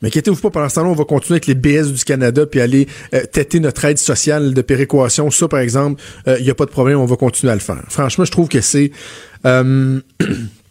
Mais 0.02 0.08
inquiétez-vous 0.08 0.40
pas, 0.40 0.50
pendant 0.50 0.68
ce 0.68 0.74
temps-là, 0.74 0.90
on 0.90 0.94
va 0.94 1.04
continuer 1.04 1.36
avec 1.36 1.46
les 1.46 1.54
BS 1.54 1.90
du 1.90 2.04
Canada 2.04 2.44
puis 2.44 2.60
aller 2.60 2.86
euh, 3.14 3.24
têter 3.24 3.60
notre 3.60 3.82
aide 3.86 3.96
sociale 3.96 4.52
de 4.52 4.60
péréquation. 4.60 5.30
Ça, 5.30 5.48
par 5.48 5.60
exemple, 5.60 6.02
il 6.26 6.32
euh, 6.32 6.40
n'y 6.40 6.50
a 6.50 6.54
pas 6.54 6.66
de 6.66 6.70
problème, 6.70 6.98
on 6.98 7.06
va 7.06 7.16
continuer 7.16 7.50
à 7.50 7.54
le 7.54 7.62
faire. 7.62 7.82
Franchement, 7.88 8.26
je 8.26 8.30
trouve 8.30 8.48
que 8.48 8.60
c'est... 8.60 8.90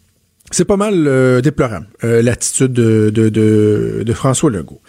c'est 0.50 0.64
pas 0.64 0.76
mal 0.76 1.06
euh, 1.06 1.40
déplorable, 1.40 1.86
euh, 2.04 2.22
l'attitude 2.22 2.72
de, 2.72 3.10
de, 3.10 3.28
de, 4.04 4.12
François 4.12 4.50
Legault. 4.50 4.80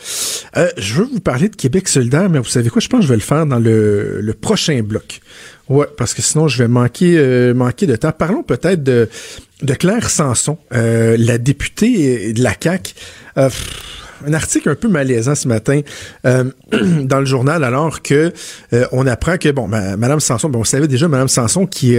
Euh, 0.58 0.70
je 0.78 0.96
veux 0.96 1.06
vous 1.06 1.22
parler 1.22 1.50
de 1.50 1.56
Québec 1.56 1.88
solidaire, 1.88 2.30
mais 2.30 2.40
vous 2.40 2.46
savez 2.46 2.70
quoi, 2.70 2.82
je 2.82 2.88
pense 2.88 3.00
que 3.00 3.06
je 3.06 3.10
vais 3.10 3.16
le 3.16 3.22
faire 3.22 3.46
dans 3.46 3.60
le, 3.60 4.20
le 4.22 4.34
prochain 4.34 4.82
bloc. 4.84 5.22
Ouais, 5.70 5.88
parce 5.98 6.14
que 6.14 6.22
sinon 6.22 6.48
je 6.48 6.62
vais 6.62 6.68
manquer, 6.68 7.54
manquer 7.56 7.88
de 7.88 7.96
temps. 7.96 8.12
Parlons 8.12 8.44
peut-être 8.44 8.84
de, 8.84 9.10
Claire 9.80 10.10
Sanson, 10.10 10.60
la 10.72 11.38
députée 11.40 12.34
de 12.34 12.44
la 12.44 12.54
CAQ. 12.62 12.94
un 13.36 14.34
article 14.34 14.70
un 14.70 14.76
peu 14.76 14.88
malaisant 14.88 15.34
ce 15.34 15.48
matin 15.48 15.82
dans 16.24 17.20
le 17.20 17.26
journal 17.26 17.64
alors 17.64 18.04
que 18.04 18.32
on 18.92 19.08
apprend 19.08 19.38
que 19.38 19.50
bon 19.50 19.68
Madame 19.68 20.20
Sanson, 20.20 20.50
bon, 20.50 20.60
on 20.60 20.64
savait 20.64 20.88
déjà 20.88 21.08
Madame 21.08 21.30
Sanson 21.30 21.66
qui 21.66 21.98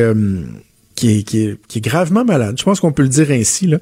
qui 0.96 1.18
est, 1.18 1.22
qui, 1.22 1.42
est, 1.42 1.58
qui 1.68 1.78
est 1.78 1.80
gravement 1.82 2.24
malade. 2.24 2.56
Je 2.58 2.64
pense 2.64 2.80
qu'on 2.80 2.90
peut 2.90 3.02
le 3.02 3.08
dire 3.08 3.30
ainsi. 3.30 3.66
Là. 3.66 3.78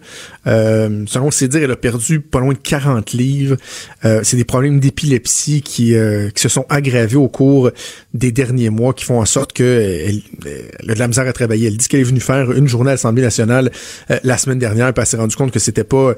Euh, 0.46 1.04
selon 1.06 1.30
ses 1.30 1.48
dires, 1.48 1.62
elle 1.62 1.70
a 1.70 1.76
perdu 1.76 2.20
pas 2.20 2.40
loin 2.40 2.52
de 2.52 2.58
40 2.58 3.12
livres. 3.12 3.56
Euh, 4.04 4.20
c'est 4.24 4.36
des 4.36 4.44
problèmes 4.44 4.80
d'épilepsie 4.80 5.62
qui, 5.62 5.94
euh, 5.94 6.28
qui 6.30 6.42
se 6.42 6.48
sont 6.48 6.66
aggravés 6.68 7.16
au 7.16 7.28
cours 7.28 7.70
des 8.12 8.32
derniers 8.32 8.70
mois, 8.70 8.92
qui 8.92 9.04
font 9.04 9.20
en 9.20 9.24
sorte 9.24 9.52
qu'elle 9.52 10.20
elle 10.44 10.90
a 10.90 10.94
de 10.94 10.98
la 10.98 11.08
misère 11.08 11.26
à 11.26 11.32
travailler. 11.32 11.68
Elle 11.68 11.76
dit 11.76 11.86
qu'elle 11.86 12.00
est 12.00 12.04
venue 12.04 12.20
faire 12.20 12.50
une 12.52 12.66
journée 12.66 12.90
à 12.90 12.94
l'Assemblée 12.94 13.22
nationale 13.22 13.70
euh, 14.10 14.18
la 14.24 14.36
semaine 14.36 14.58
dernière, 14.58 14.92
puis 14.92 15.00
elle 15.00 15.06
s'est 15.06 15.16
rendue 15.16 15.36
compte 15.36 15.52
que 15.52 15.60
c'était 15.60 15.84
pas 15.84 16.14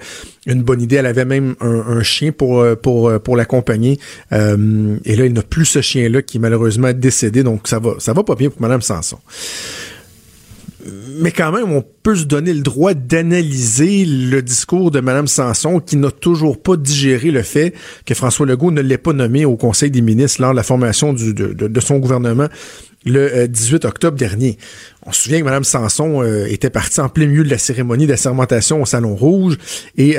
une 0.47 0.62
bonne 0.62 0.81
idée. 0.81 0.97
Elle 0.97 1.07
avait 1.07 1.26
même 1.26 1.57
un, 1.61 1.85
un 1.88 2.03
chien 2.03 2.33
pour, 2.33 2.65
pour, 2.83 3.12
pour 3.21 3.37
l'accompagner. 3.37 4.00
et 4.33 5.17
là, 5.17 5.26
il 5.26 5.33
n'a 5.35 5.43
plus 5.43 5.67
ce 5.67 5.83
chien-là 5.83 6.23
qui 6.23 6.38
est 6.38 6.41
malheureusement 6.41 6.93
décédé. 6.95 7.43
Donc, 7.43 7.69
ça 7.69 7.79
va, 7.79 7.97
ça 7.99 8.15
va 8.15 8.25
pas 8.25 8.35
bien 8.35 8.49
pour 8.49 8.62
Mme 8.62 8.81
Sanson 8.81 9.19
mais 11.21 11.33
quand 11.33 11.52
même, 11.52 11.73
on 11.73 11.83
peut 12.02 12.16
se 12.16 12.25
donner 12.25 12.52
le 12.52 12.61
droit 12.61 12.95
d'analyser 12.95 14.05
le 14.05 14.43
discours 14.43 14.90
de 14.90 15.00
Mme 15.00 15.26
Sanson 15.26 15.81
qui 15.81 15.97
n'a 15.97 16.11
toujours 16.11 16.61
pas 16.61 16.76
digéré 16.76 17.31
le 17.31 17.43
fait 17.43 17.75
que 18.05 18.14
François 18.14 18.47
Legault 18.47 18.71
ne 18.71 18.81
l'ait 18.81 18.99
pas 18.99 19.12
nommé 19.12 19.45
au 19.45 19.57
Conseil 19.57 19.90
des 19.90 20.02
ministres 20.02 20.40
lors 20.43 20.52
de 20.52 20.57
la 20.57 20.62
formation 20.62 21.12
de, 21.12 21.81
son 21.81 21.99
gouvernement 21.99 22.49
le 23.05 23.47
18 23.47 23.85
octobre 23.85 24.16
dernier. 24.16 24.59
On 25.05 25.12
se 25.12 25.23
souvient 25.23 25.40
que 25.40 25.45
Mme 25.45 25.64
Sanson 25.64 26.23
était 26.49 26.71
partie 26.71 27.00
en 27.00 27.09
plein 27.09 27.26
milieu 27.26 27.45
de 27.45 27.50
la 27.50 27.59
cérémonie 27.59 28.07
d'assermentation 28.07 28.83
au 28.83 28.87
Salon 28.87 29.14
Rouge 29.14 29.59
et 29.97 30.16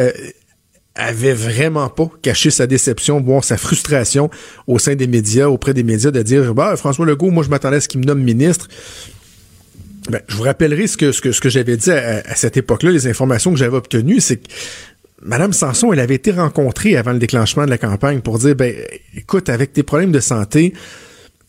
avait 0.98 1.34
vraiment 1.34 1.90
pas 1.90 2.10
caché 2.22 2.50
sa 2.50 2.68
déception, 2.68 3.22
voire 3.22 3.44
sa 3.44 3.58
frustration 3.58 4.30
au 4.66 4.80
sein 4.80 4.96
des 4.96 5.08
médias, 5.08 5.48
auprès 5.48 5.74
des 5.74 5.84
médias, 5.84 6.12
de 6.12 6.22
dire 6.22 6.54
bah 6.54 6.76
François 6.76 7.06
Legault, 7.06 7.30
moi 7.30 7.44
je 7.44 7.50
m'attendais 7.50 7.78
à 7.78 7.82
ce 7.82 7.88
qu'il 7.88 8.00
me 8.00 8.06
nomme 8.06 8.22
ministre. 8.22 8.68
Ben, 10.10 10.22
je 10.28 10.36
vous 10.36 10.44
rappellerai 10.44 10.88
ce 10.88 10.98
que, 10.98 11.12
ce 11.12 11.22
que, 11.22 11.32
ce 11.32 11.42
que 11.42 11.50
j'avais 11.50 11.78
dit 11.78 11.92
à, 11.92 12.36
cette 12.36 12.58
époque-là, 12.58 12.92
les 12.92 13.08
informations 13.08 13.52
que 13.52 13.58
j'avais 13.58 13.76
obtenues, 13.76 14.22
c'est 14.22 14.38
que 14.38 14.48
Madame 15.22 15.54
Sanson, 15.54 15.92
elle 15.92 16.00
avait 16.00 16.16
été 16.16 16.32
rencontrée 16.32 16.96
avant 16.96 17.12
le 17.12 17.20
déclenchement 17.20 17.66
de 17.66 17.70
la 17.70 17.78
campagne 17.78 18.22
pour 18.22 18.40
dire, 18.40 18.56
ben, 18.56 18.74
écoute, 19.16 19.50
avec 19.50 19.74
tes 19.74 19.84
problèmes 19.84 20.12
de 20.12 20.20
santé, 20.20 20.74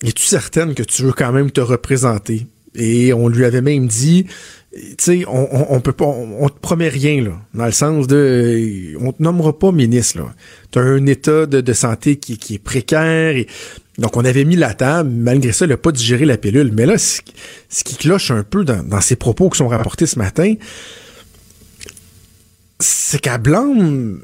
es-tu 0.02 0.24
certaine 0.24 0.74
que 0.74 0.82
tu 0.82 1.02
veux 1.02 1.12
quand 1.12 1.32
même 1.32 1.50
te 1.50 1.60
représenter? 1.60 2.46
Et 2.74 3.12
on 3.12 3.28
lui 3.28 3.44
avait 3.44 3.60
même 3.60 3.86
dit, 3.86 4.26
tu 4.72 4.94
sais, 4.98 5.24
on, 5.26 5.74
on, 5.74 5.80
peut 5.80 5.92
pas, 5.92 6.04
on, 6.04 6.48
te 6.48 6.58
promet 6.58 6.88
rien, 6.88 7.22
là, 7.22 7.32
dans 7.54 7.66
le 7.66 7.72
sens 7.72 8.06
de, 8.06 8.94
on 9.00 9.12
te 9.12 9.22
nommera 9.22 9.58
pas 9.58 9.72
ministre, 9.72 10.18
là. 10.18 10.34
as 10.76 10.84
un 10.84 11.06
état 11.06 11.46
de, 11.46 11.72
santé 11.72 12.16
qui, 12.16 12.38
qui, 12.38 12.54
est 12.54 12.62
précaire, 12.62 13.36
et, 13.36 13.46
donc 13.98 14.16
on 14.16 14.24
avait 14.24 14.44
mis 14.44 14.56
la 14.56 14.74
table, 14.74 15.10
malgré 15.10 15.52
ça, 15.52 15.64
il 15.64 15.68
n'a 15.68 15.76
pas 15.76 15.90
digéré 15.90 16.24
la 16.24 16.36
pilule. 16.36 16.70
Mais 16.72 16.86
là, 16.86 16.96
ce, 16.98 17.20
qui 17.84 17.96
cloche 17.96 18.30
un 18.30 18.44
peu 18.44 18.64
dans, 18.64 18.82
dans 18.82 19.00
ces 19.00 19.16
propos 19.16 19.50
qui 19.50 19.58
sont 19.58 19.68
rapportés 19.68 20.06
ce 20.06 20.18
matin, 20.18 20.54
c'est 22.78 23.20
qu'elle 23.20 23.40
blâme 23.40 24.20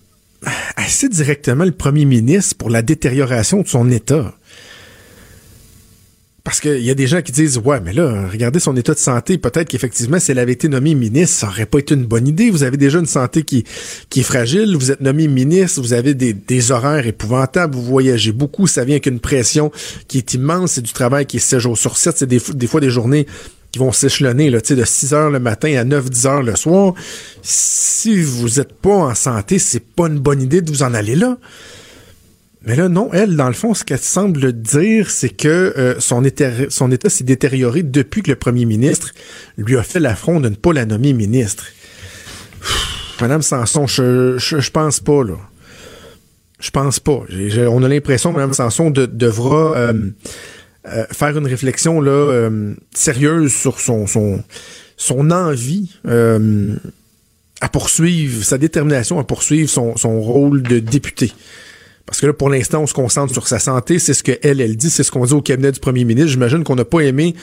assez 0.76 1.08
directement 1.08 1.64
le 1.64 1.72
premier 1.72 2.04
ministre 2.04 2.56
pour 2.56 2.70
la 2.70 2.82
détérioration 2.82 3.62
de 3.62 3.68
son 3.68 3.90
état. 3.90 4.34
Parce 6.44 6.60
qu'il 6.60 6.84
y 6.84 6.90
a 6.90 6.94
des 6.94 7.06
gens 7.06 7.22
qui 7.22 7.32
disent 7.32 7.56
Ouais, 7.64 7.80
mais 7.80 7.94
là, 7.94 8.28
regardez 8.30 8.60
son 8.60 8.76
état 8.76 8.92
de 8.92 8.98
santé. 8.98 9.38
Peut-être 9.38 9.66
qu'effectivement, 9.66 10.20
si 10.20 10.30
elle 10.30 10.38
avait 10.38 10.52
été 10.52 10.68
nommée 10.68 10.94
ministre, 10.94 11.38
ça 11.38 11.46
aurait 11.48 11.64
pas 11.64 11.78
été 11.78 11.94
une 11.94 12.04
bonne 12.04 12.28
idée. 12.28 12.50
Vous 12.50 12.62
avez 12.62 12.76
déjà 12.76 12.98
une 12.98 13.06
santé 13.06 13.44
qui, 13.44 13.64
qui 14.10 14.20
est 14.20 14.24
fragile. 14.24 14.76
Vous 14.76 14.90
êtes 14.90 15.00
nommé 15.00 15.26
ministre. 15.26 15.80
Vous 15.80 15.94
avez 15.94 16.12
des, 16.12 16.34
des 16.34 16.70
horaires 16.70 17.06
épouvantables. 17.06 17.74
Vous 17.74 17.82
voyagez 17.82 18.32
beaucoup. 18.32 18.66
Ça 18.66 18.84
vient 18.84 18.96
avec 18.96 19.06
une 19.06 19.20
pression 19.20 19.72
qui 20.06 20.18
est 20.18 20.34
immense. 20.34 20.72
C'est 20.72 20.82
du 20.82 20.92
travail 20.92 21.24
qui 21.24 21.38
est 21.38 21.40
7 21.40 21.60
jours 21.60 21.78
sur 21.78 21.96
7. 21.96 22.18
C'est 22.18 22.26
des, 22.26 22.42
des 22.54 22.66
fois 22.66 22.80
des 22.80 22.90
journées 22.90 23.26
qui 23.72 23.78
vont 23.78 23.90
s'échelonner 23.90 24.50
là, 24.50 24.60
de 24.60 24.84
6 24.84 25.14
heures 25.14 25.30
le 25.30 25.40
matin 25.40 25.74
à 25.78 25.84
9-10 25.84 26.26
heures 26.26 26.42
le 26.42 26.56
soir. 26.56 26.92
Si 27.40 28.22
vous 28.22 28.60
êtes 28.60 28.74
pas 28.74 28.94
en 28.94 29.14
santé, 29.14 29.58
c'est 29.58 29.82
pas 29.82 30.08
une 30.08 30.18
bonne 30.18 30.42
idée 30.42 30.60
de 30.60 30.70
vous 30.70 30.82
en 30.82 30.92
aller 30.92 31.16
là. 31.16 31.38
Mais 32.66 32.76
là, 32.76 32.88
non, 32.88 33.11
elle, 33.12 33.37
dans 33.37 33.49
le 33.49 33.54
fond, 33.54 33.75
ce 33.75 33.85
qu'elle 33.85 33.99
semble 33.99 34.52
dire, 34.52 35.11
c'est 35.11 35.28
que 35.28 35.49
euh, 35.76 36.00
son, 36.00 36.25
état, 36.25 36.50
s'est 37.11 37.25
détérioré 37.25 37.83
depuis 37.83 38.23
que 38.23 38.30
le 38.30 38.37
premier 38.37 38.64
ministre 38.64 39.12
lui 39.59 39.76
a 39.76 39.83
fait 39.83 40.00
l'affront 40.00 40.40
de 40.40 40.49
ne 40.49 40.54
pas 40.54 40.73
la 40.73 40.87
nommer 40.87 41.12
ministre. 41.12 41.66
Madame 43.21 43.42
Sanson, 43.42 43.87
je, 43.87 44.38
je, 44.38 44.71
pense 44.71 45.00
pas, 45.00 45.23
là. 45.25 45.37
Je 46.59 46.71
pense 46.71 47.00
pas. 47.00 47.23
on 47.68 47.83
a 47.83 47.88
l'impression 47.88 48.33
que 48.33 48.37
Mme 48.37 48.54
Sanson 48.54 48.90
devra 48.90 49.76
euh, 49.76 49.92
euh, 50.87 51.04
faire 51.12 51.37
une 51.37 51.47
réflexion 51.47 52.00
là 52.00 52.49
sérieuse 52.94 53.52
sur 53.52 53.78
son, 53.78 54.06
son, 54.06 54.42
son 54.97 55.30
envie 55.30 55.90
à 57.61 57.68
poursuivre, 57.68 58.42
sa 58.42 58.56
détermination 58.56 59.18
à 59.18 59.25
poursuivre 59.25 59.68
son, 59.68 59.97
son 59.99 60.21
rôle 60.23 60.62
de 60.62 60.78
député. 60.78 61.33
Parce 62.06 62.20
que 62.20 62.26
là, 62.26 62.32
pour 62.32 62.50
l'instant, 62.50 62.82
on 62.82 62.87
se 62.87 62.94
concentre 62.94 63.32
sur 63.32 63.46
sa 63.46 63.58
santé. 63.58 63.99
C'est 63.99 64.14
ce 64.14 64.23
qu'elle, 64.23 64.61
elle 64.61 64.76
dit. 64.76 64.90
C'est 64.90 65.02
ce 65.02 65.11
qu'on 65.11 65.25
dit 65.25 65.32
au 65.32 65.40
cabinet 65.40 65.73
du 65.73 65.80
premier 65.80 66.04
ministre. 66.04 66.30
J'imagine 66.30 66.64
qu'on 66.64 66.76
n'a 66.76 66.84
pas 66.84 67.00
aimé 67.00 67.34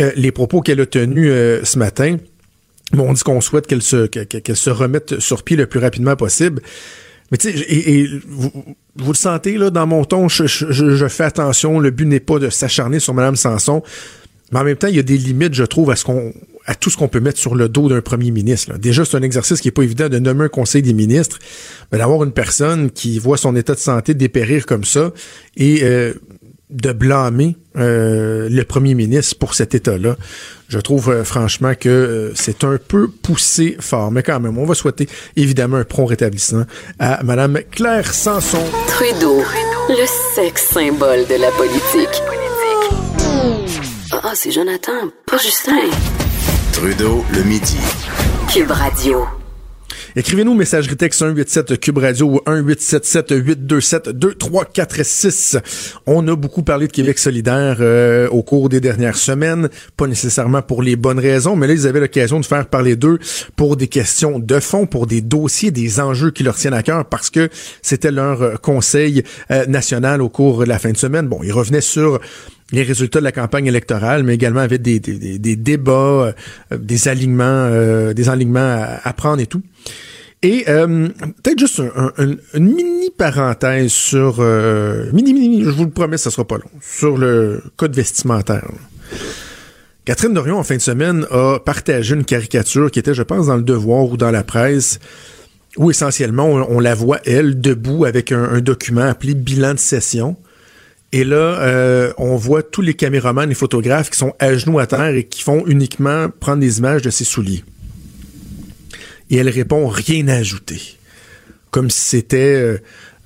euh, 0.00 0.10
les 0.16 0.32
propos 0.32 0.60
qu'elle 0.60 0.80
a 0.80 0.86
tenus 0.86 1.28
euh, 1.30 1.60
ce 1.64 1.78
matin. 1.78 2.16
Mais 2.92 3.00
on 3.00 3.12
dit 3.12 3.22
qu'on 3.22 3.40
souhaite 3.40 3.66
qu'elle 3.66 3.82
se, 3.82 4.06
qu'elle 4.06 4.56
se 4.56 4.70
remette 4.70 5.20
sur 5.20 5.44
pied 5.44 5.56
le 5.56 5.66
plus 5.66 5.80
rapidement 5.80 6.16
possible. 6.16 6.60
Mais 7.30 7.38
tu 7.38 7.50
sais, 7.50 7.64
et, 7.68 8.08
vous, 8.26 8.52
le 8.96 9.14
sentez, 9.14 9.56
là, 9.56 9.70
dans 9.70 9.86
mon 9.86 10.04
ton, 10.04 10.28
je, 10.28 10.46
je 10.46 11.08
fais 11.08 11.24
attention. 11.24 11.78
Le 11.78 11.90
but 11.90 12.04
n'est 12.04 12.20
pas 12.20 12.38
de 12.38 12.50
s'acharner 12.50 12.98
sur 12.98 13.14
Mme 13.14 13.36
Sanson. 13.36 13.82
Mais 14.50 14.58
en 14.58 14.64
même 14.64 14.76
temps, 14.76 14.88
il 14.88 14.96
y 14.96 14.98
a 14.98 15.04
des 15.04 15.16
limites, 15.16 15.54
je 15.54 15.64
trouve, 15.64 15.90
à 15.90 15.96
ce 15.96 16.04
qu'on 16.04 16.34
à 16.66 16.74
tout 16.74 16.90
ce 16.90 16.96
qu'on 16.96 17.08
peut 17.08 17.20
mettre 17.20 17.38
sur 17.38 17.54
le 17.54 17.68
dos 17.68 17.88
d'un 17.88 18.00
premier 18.00 18.30
ministre. 18.30 18.78
Déjà, 18.78 19.04
c'est 19.04 19.16
un 19.16 19.22
exercice 19.22 19.60
qui 19.60 19.68
est 19.68 19.72
pas 19.72 19.82
évident 19.82 20.08
de 20.08 20.18
nommer 20.18 20.44
un 20.44 20.48
conseil 20.48 20.82
des 20.82 20.92
ministres, 20.92 21.38
mais 21.90 21.98
d'avoir 21.98 22.22
une 22.24 22.32
personne 22.32 22.90
qui 22.90 23.18
voit 23.18 23.36
son 23.36 23.56
état 23.56 23.74
de 23.74 23.80
santé 23.80 24.14
dépérir 24.14 24.66
comme 24.66 24.84
ça 24.84 25.12
et 25.56 25.80
euh, 25.82 26.14
de 26.70 26.92
blâmer 26.92 27.56
euh, 27.76 28.48
le 28.48 28.64
premier 28.64 28.94
ministre 28.94 29.38
pour 29.38 29.54
cet 29.54 29.74
état-là. 29.74 30.16
Je 30.68 30.78
trouve 30.78 31.10
euh, 31.10 31.24
franchement 31.24 31.74
que 31.78 32.32
c'est 32.34 32.64
un 32.64 32.78
peu 32.78 33.08
poussé 33.08 33.76
fort, 33.80 34.10
mais 34.10 34.22
quand 34.22 34.40
même, 34.40 34.56
on 34.56 34.64
va 34.64 34.74
souhaiter 34.74 35.08
évidemment 35.36 35.76
un 35.76 35.84
prompt 35.84 36.06
rétablissement 36.06 36.64
à 36.98 37.22
Madame 37.22 37.58
Claire 37.70 38.12
Sanson. 38.12 38.62
Trudeau, 38.88 39.42
le 39.88 40.06
sexe 40.34 40.68
symbole 40.70 41.26
de 41.28 41.40
la 41.40 41.50
politique. 41.50 42.22
Ah, 44.12 44.20
ah 44.24 44.32
c'est 44.34 44.50
Jonathan, 44.50 45.10
pas 45.26 45.38
Justin. 45.38 45.90
Trudeau, 46.72 47.24
le 47.32 47.42
midi. 47.42 47.78
Cube 48.52 48.70
Radio. 48.70 49.26
Écrivez-nous 50.16 50.54
messagerie 50.54 50.96
texte 50.96 51.20
187 51.20 51.78
Cube 51.78 51.98
Radio 51.98 52.26
ou 52.26 52.50
1877 52.50 53.30
827 53.30 54.08
2346. 54.10 55.58
On 56.06 56.26
a 56.28 56.34
beaucoup 56.34 56.62
parlé 56.62 56.86
de 56.86 56.92
Québec 56.92 57.18
solidaire 57.18 57.76
euh, 57.80 58.28
au 58.28 58.42
cours 58.42 58.68
des 58.68 58.80
dernières 58.80 59.16
semaines, 59.16 59.68
pas 59.96 60.06
nécessairement 60.06 60.62
pour 60.62 60.82
les 60.82 60.96
bonnes 60.96 61.20
raisons, 61.20 61.56
mais 61.56 61.66
là 61.66 61.74
ils 61.74 61.86
avaient 61.86 62.00
l'occasion 62.00 62.40
de 62.40 62.46
faire 62.46 62.66
parler 62.66 62.96
d'eux 62.96 63.18
pour 63.56 63.76
des 63.76 63.88
questions 63.88 64.38
de 64.38 64.60
fond, 64.60 64.86
pour 64.86 65.06
des 65.06 65.20
dossiers, 65.20 65.70
des 65.70 66.00
enjeux 66.00 66.30
qui 66.30 66.42
leur 66.42 66.56
tiennent 66.56 66.74
à 66.74 66.82
cœur 66.82 67.04
parce 67.04 67.30
que 67.30 67.48
c'était 67.82 68.10
leur 68.10 68.42
euh, 68.42 68.56
conseil 68.56 69.22
euh, 69.50 69.66
national 69.66 70.20
au 70.20 70.28
cours 70.28 70.60
de 70.60 70.64
la 70.64 70.78
fin 70.78 70.90
de 70.90 70.96
semaine. 70.96 71.28
Bon, 71.28 71.40
ils 71.42 71.52
revenaient 71.52 71.80
sur 71.80 72.18
les 72.72 72.82
résultats 72.82 73.20
de 73.20 73.24
la 73.24 73.32
campagne 73.32 73.66
électorale, 73.66 74.24
mais 74.24 74.34
également 74.34 74.60
avec 74.60 74.82
des, 74.82 74.98
débats, 74.98 75.92
euh, 76.72 76.78
des 76.78 77.08
alignements, 77.08 77.44
euh, 77.44 78.14
des 78.14 78.28
alignements 78.28 78.84
à, 79.04 79.12
prendre 79.12 79.40
et 79.40 79.46
tout. 79.46 79.62
Et 80.42 80.64
euh, 80.68 81.08
peut-être 81.42 81.58
juste 81.58 81.80
une 82.18 82.74
mini 82.74 83.10
parenthèse 83.16 83.92
sur 83.92 84.40
mini 85.12 85.34
mini, 85.34 85.64
je 85.64 85.70
vous 85.70 85.84
le 85.84 85.90
promets, 85.90 86.16
ça 86.16 86.30
sera 86.30 86.44
pas 86.44 86.56
long, 86.56 86.70
sur 86.80 87.16
le 87.16 87.62
code 87.76 87.94
vestimentaire. 87.94 88.68
Catherine 90.04 90.34
Dorion, 90.34 90.58
en 90.58 90.64
fin 90.64 90.74
de 90.74 90.80
semaine, 90.80 91.26
a 91.30 91.60
partagé 91.60 92.16
une 92.16 92.24
caricature 92.24 92.90
qui 92.90 92.98
était, 92.98 93.14
je 93.14 93.22
pense, 93.22 93.46
dans 93.46 93.56
le 93.56 93.62
Devoir 93.62 94.06
ou 94.06 94.16
dans 94.16 94.32
la 94.32 94.42
presse, 94.42 94.98
où 95.76 95.92
essentiellement 95.92 96.46
on, 96.46 96.80
la 96.80 96.96
voit, 96.96 97.20
elle, 97.24 97.60
debout 97.60 98.04
avec 98.04 98.32
un 98.32 98.60
document 98.60 99.02
appelé 99.02 99.34
bilan 99.34 99.74
de 99.74 99.78
session. 99.78 100.36
Et 101.12 101.24
là, 101.24 101.60
euh, 101.60 102.12
on 102.16 102.36
voit 102.36 102.62
tous 102.62 102.80
les 102.80 102.94
caméramans 102.94 103.50
et 103.50 103.54
photographes 103.54 104.08
qui 104.08 104.16
sont 104.16 104.32
à 104.38 104.56
genoux 104.56 104.78
à 104.78 104.86
terre 104.86 105.14
et 105.14 105.24
qui 105.24 105.42
font 105.42 105.62
uniquement 105.66 106.28
prendre 106.40 106.60
des 106.60 106.78
images 106.78 107.02
de 107.02 107.10
ses 107.10 107.24
souliers. 107.24 107.64
Et 109.28 109.36
elle 109.36 109.50
répond 109.50 109.88
rien 109.88 110.28
à 110.28 110.36
ajouter. 110.36 110.80
Comme 111.70 111.90
si 111.90 112.00
c'était 112.00 112.54
euh, 112.54 112.78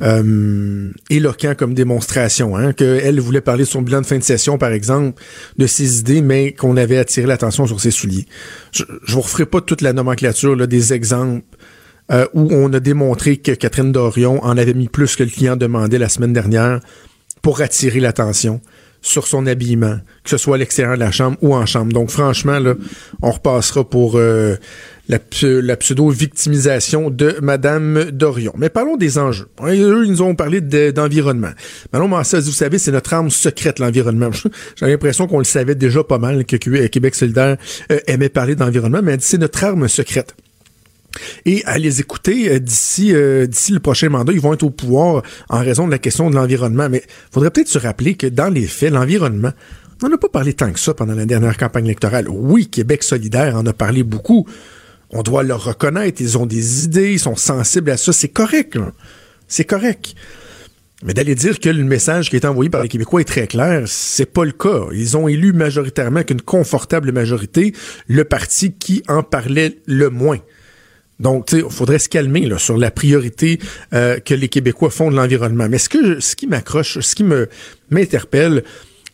euh, 0.02 0.90
éloquent 1.10 1.54
comme 1.54 1.74
démonstration, 1.74 2.56
hein, 2.56 2.72
qu'elle 2.72 3.20
voulait 3.20 3.40
parler 3.40 3.62
de 3.62 3.68
son 3.68 3.82
bilan 3.82 4.00
de 4.00 4.06
fin 4.06 4.18
de 4.18 4.24
session, 4.24 4.58
par 4.58 4.72
exemple, 4.72 5.22
de 5.56 5.66
ses 5.68 6.00
idées, 6.00 6.22
mais 6.22 6.52
qu'on 6.52 6.76
avait 6.76 6.98
attiré 6.98 7.28
l'attention 7.28 7.68
sur 7.68 7.80
ses 7.80 7.92
souliers. 7.92 8.26
Je, 8.72 8.82
je 9.04 9.14
vous 9.14 9.20
referai 9.20 9.46
pas 9.46 9.60
toute 9.60 9.80
la 9.80 9.92
nomenclature 9.92 10.66
des 10.66 10.92
exemples 10.92 11.44
où 12.34 12.48
on 12.52 12.72
a 12.72 12.78
démontré 12.78 13.36
que 13.36 13.50
Catherine 13.50 13.90
Dorion 13.90 14.40
en 14.44 14.56
avait 14.56 14.74
mis 14.74 14.86
plus 14.86 15.16
que 15.16 15.24
le 15.24 15.28
client 15.28 15.56
demandait 15.56 15.98
la 15.98 16.08
semaine 16.08 16.32
dernière 16.32 16.80
pour 17.46 17.60
attirer 17.60 18.00
l'attention 18.00 18.60
sur 19.02 19.28
son 19.28 19.46
habillement, 19.46 20.00
que 20.24 20.30
ce 20.30 20.36
soit 20.36 20.56
à 20.56 20.58
l'extérieur 20.58 20.96
de 20.96 21.00
la 21.00 21.12
chambre 21.12 21.36
ou 21.42 21.54
en 21.54 21.64
chambre. 21.64 21.92
Donc 21.92 22.10
franchement, 22.10 22.58
là, 22.58 22.74
on 23.22 23.30
repassera 23.30 23.88
pour 23.88 24.16
euh, 24.16 24.56
la, 25.08 25.20
pseudo-victimisation 25.76 27.08
de 27.08 27.36
Madame 27.40 28.10
Dorion. 28.10 28.52
Mais 28.56 28.68
parlons 28.68 28.96
des 28.96 29.16
enjeux. 29.16 29.46
Eux, 29.62 30.04
ils 30.04 30.10
nous 30.10 30.22
ont 30.22 30.34
parlé 30.34 30.60
d'environnement. 30.60 31.52
Manon 31.92 32.08
Massas, 32.08 32.40
vous 32.40 32.50
savez, 32.50 32.80
c'est 32.80 32.90
notre 32.90 33.14
arme 33.14 33.30
secrète, 33.30 33.78
l'environnement. 33.78 34.30
J'ai 34.74 34.86
l'impression 34.86 35.28
qu'on 35.28 35.38
le 35.38 35.44
savait 35.44 35.76
déjà 35.76 36.02
pas 36.02 36.18
mal, 36.18 36.44
que 36.46 36.56
Québec 36.56 37.14
solidaire 37.14 37.58
euh, 37.92 38.00
aimait 38.08 38.28
parler 38.28 38.56
d'environnement, 38.56 39.02
mais 39.04 39.18
c'est 39.20 39.38
notre 39.38 39.62
arme 39.62 39.86
secrète. 39.86 40.34
Et 41.44 41.62
à 41.64 41.78
les 41.78 42.00
écouter 42.00 42.50
euh, 42.50 42.58
d'ici 42.58 43.14
euh, 43.14 43.46
d'ici 43.46 43.72
le 43.72 43.80
prochain 43.80 44.08
mandat, 44.08 44.32
ils 44.32 44.40
vont 44.40 44.52
être 44.52 44.62
au 44.62 44.70
pouvoir 44.70 45.22
en 45.48 45.60
raison 45.60 45.86
de 45.86 45.92
la 45.92 45.98
question 45.98 46.30
de 46.30 46.34
l'environnement. 46.34 46.88
Mais 46.88 47.02
faudrait 47.30 47.50
peut-être 47.50 47.68
se 47.68 47.78
rappeler 47.78 48.14
que 48.14 48.26
dans 48.26 48.48
les 48.48 48.66
faits, 48.66 48.92
l'environnement, 48.92 49.52
on 50.02 50.08
n'a 50.08 50.18
pas 50.18 50.28
parlé 50.28 50.52
tant 50.52 50.70
que 50.72 50.80
ça 50.80 50.94
pendant 50.94 51.14
la 51.14 51.26
dernière 51.26 51.56
campagne 51.56 51.86
électorale. 51.86 52.26
Oui, 52.28 52.68
Québec 52.68 53.02
solidaire 53.02 53.56
en 53.56 53.64
a 53.66 53.72
parlé 53.72 54.02
beaucoup. 54.02 54.46
On 55.10 55.22
doit 55.22 55.42
leur 55.42 55.64
reconnaître. 55.64 56.20
Ils 56.20 56.36
ont 56.36 56.46
des 56.46 56.84
idées, 56.84 57.12
ils 57.12 57.20
sont 57.20 57.36
sensibles 57.36 57.90
à 57.90 57.96
ça. 57.96 58.12
C'est 58.12 58.28
correct. 58.28 58.78
C'est 59.48 59.64
correct. 59.64 60.14
Mais 61.04 61.12
d'aller 61.12 61.34
dire 61.34 61.60
que 61.60 61.68
le 61.68 61.84
message 61.84 62.30
qui 62.30 62.36
est 62.36 62.46
envoyé 62.46 62.70
par 62.70 62.82
les 62.82 62.88
Québécois 62.88 63.20
est 63.20 63.24
très 63.24 63.46
clair, 63.46 63.82
c'est 63.86 64.32
pas 64.32 64.44
le 64.44 64.52
cas. 64.52 64.86
Ils 64.92 65.16
ont 65.16 65.28
élu 65.28 65.52
majoritairement 65.52 66.22
qu'une 66.22 66.40
confortable 66.40 67.12
majorité 67.12 67.74
le 68.08 68.24
parti 68.24 68.72
qui 68.72 69.02
en 69.06 69.22
parlait 69.22 69.78
le 69.86 70.08
moins. 70.08 70.38
Donc, 71.18 71.52
il 71.52 71.64
faudrait 71.70 71.98
se 71.98 72.08
calmer 72.08 72.48
sur 72.58 72.76
la 72.76 72.90
priorité 72.90 73.58
euh, 73.94 74.18
que 74.20 74.34
les 74.34 74.48
Québécois 74.48 74.90
font 74.90 75.10
de 75.10 75.16
l'environnement. 75.16 75.66
Mais 75.68 75.78
ce 75.78 75.88
que 75.88 76.20
ce 76.20 76.36
qui 76.36 76.46
m'accroche, 76.46 76.98
ce 77.00 77.14
qui 77.14 77.24
me 77.24 77.48
m'interpelle, 77.90 78.64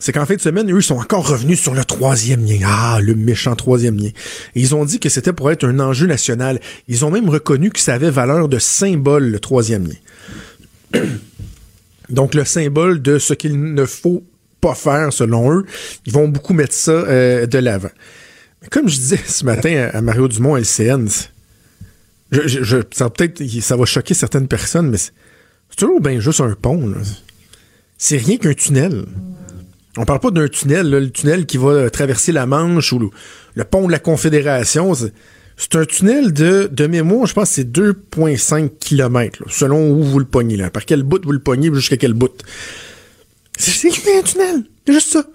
c'est 0.02 0.12
qu'en 0.12 0.26
fin 0.26 0.34
de 0.34 0.40
semaine, 0.40 0.68
eux, 0.72 0.78
ils 0.78 0.82
sont 0.82 0.96
encore 0.96 1.28
revenus 1.28 1.60
sur 1.60 1.74
le 1.74 1.84
troisième 1.84 2.44
lien. 2.44 2.58
Ah, 2.64 2.98
le 3.00 3.14
méchant 3.14 3.54
troisième 3.54 3.98
lien. 3.98 4.10
ils 4.56 4.74
ont 4.74 4.84
dit 4.84 4.98
que 4.98 5.08
c'était 5.08 5.32
pour 5.32 5.50
être 5.52 5.64
un 5.64 5.78
enjeu 5.78 6.08
national. 6.08 6.58
Ils 6.88 7.04
ont 7.04 7.10
même 7.12 7.28
reconnu 7.28 7.70
que 7.70 7.78
ça 7.78 7.94
avait 7.94 8.10
valeur 8.10 8.48
de 8.48 8.58
symbole, 8.58 9.26
le 9.26 9.38
troisième 9.38 9.86
lien. 9.86 11.00
Donc, 12.10 12.34
le 12.34 12.44
symbole 12.44 13.00
de 13.00 13.20
ce 13.20 13.32
qu'il 13.32 13.74
ne 13.74 13.84
faut 13.84 14.24
pas 14.60 14.74
faire, 14.74 15.12
selon 15.12 15.52
eux, 15.52 15.66
ils 16.04 16.12
vont 16.12 16.26
beaucoup 16.26 16.52
mettre 16.52 16.74
ça 16.74 16.90
euh, 16.90 17.46
de 17.46 17.58
l'avant. 17.58 17.90
Comme 18.70 18.88
je 18.88 18.96
disais 18.96 19.20
ce 19.24 19.44
matin 19.44 19.90
à 19.92 20.00
Mario 20.02 20.26
Dumont, 20.26 20.56
LCN, 20.56 21.08
je, 22.32 22.78
peut-être, 22.78 23.42
ça 23.60 23.76
va 23.76 23.84
choquer 23.84 24.14
certaines 24.14 24.48
personnes, 24.48 24.88
mais 24.90 24.98
c'est 24.98 25.12
toujours 25.76 26.00
bien 26.00 26.18
juste 26.18 26.40
un 26.40 26.54
pont. 26.54 26.94
C'est 27.98 28.16
rien 28.16 28.38
qu'un 28.38 28.54
tunnel. 28.54 29.04
On 29.98 30.04
parle 30.06 30.20
pas 30.20 30.30
d'un 30.30 30.48
tunnel, 30.48 30.90
le 30.90 31.10
tunnel 31.10 31.44
qui 31.44 31.58
va 31.58 31.90
traverser 31.90 32.32
la 32.32 32.46
Manche 32.46 32.92
ou 32.92 33.10
le, 33.54 33.64
pont 33.64 33.86
de 33.86 33.92
la 33.92 33.98
Confédération. 33.98 34.94
C'est 34.94 35.76
un 35.76 35.84
tunnel 35.84 36.32
de, 36.32 36.68
de 36.72 36.86
mémoire, 36.86 37.26
je 37.26 37.34
pense 37.34 37.50
que 37.50 37.54
c'est 37.56 37.70
2,5 37.70 38.70
km, 38.80 39.44
selon 39.48 39.90
où 39.90 40.02
vous 40.02 40.18
le 40.18 40.24
pognez. 40.24 40.56
Là. 40.56 40.70
Par 40.70 40.86
quel 40.86 41.02
bout 41.02 41.22
vous 41.22 41.32
le 41.32 41.40
pognez, 41.40 41.72
jusqu'à 41.74 41.98
quel 41.98 42.14
bout. 42.14 42.32
C'est 43.58 43.88
un 43.88 44.22
tunnel. 44.22 44.64
C'est 44.86 44.94
juste 44.94 45.12
ça. 45.12 45.26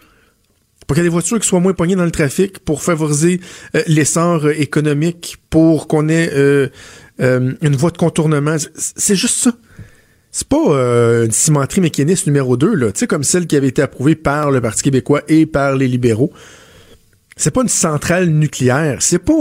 Pour 0.88 0.96
qu'il 0.96 1.04
y 1.04 1.06
ait 1.06 1.10
des 1.10 1.14
voitures 1.14 1.40
qui 1.40 1.48
soient 1.48 1.60
moins 1.60 1.74
pognées 1.74 1.96
dans 1.98 2.06
le 2.06 2.12
trafic, 2.12 2.60
pour 2.60 2.82
favoriser 2.82 3.42
euh, 3.76 3.84
l'essor 3.88 4.46
euh, 4.46 4.54
économique, 4.58 5.38
pour 5.50 5.88
qu'on 5.88 6.08
ait 6.08 6.32
euh, 6.34 6.70
une 7.20 7.76
voie 7.76 7.92
de 7.92 7.98
contournement. 7.98 8.56
C'est 8.76 9.16
juste 9.16 9.36
ça. 9.36 9.52
C'est 10.32 10.48
pas 10.48 10.58
une 11.26 11.32
cimenterie 11.32 11.82
mécaniste 11.82 12.28
numéro 12.28 12.58
2, 12.58 12.76
là, 12.76 12.92
tu 12.92 13.00
sais, 13.00 13.08
comme 13.08 13.24
celle 13.24 13.48
qui 13.48 13.56
avait 13.56 13.70
été 13.70 13.82
approuvée 13.82 14.16
par 14.16 14.52
le 14.52 14.62
Parti 14.62 14.84
québécois 14.84 15.24
et 15.28 15.46
par 15.46 15.76
les 15.76 15.88
libéraux. 15.88 16.32
C'est 17.38 17.50
pas 17.50 17.62
une 17.62 17.70
centrale 17.70 18.28
nucléaire, 18.28 19.02
c'est 19.02 19.20
pas 19.20 19.34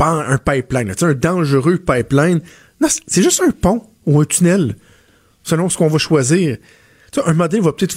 un, 0.00 0.18
un 0.18 0.38
pipeline, 0.38 0.92
un 1.00 1.14
dangereux 1.14 1.78
pipeline. 1.78 2.40
Non, 2.80 2.88
c'est 3.06 3.22
juste 3.22 3.40
un 3.46 3.50
pont 3.50 3.82
ou 4.04 4.20
un 4.20 4.24
tunnel, 4.24 4.76
selon 5.42 5.70
ce 5.70 5.78
qu'on 5.78 5.88
va 5.88 5.98
choisir 5.98 6.58
un 7.26 7.34
modèle 7.34 7.60
va 7.60 7.72
peut-être 7.72 7.96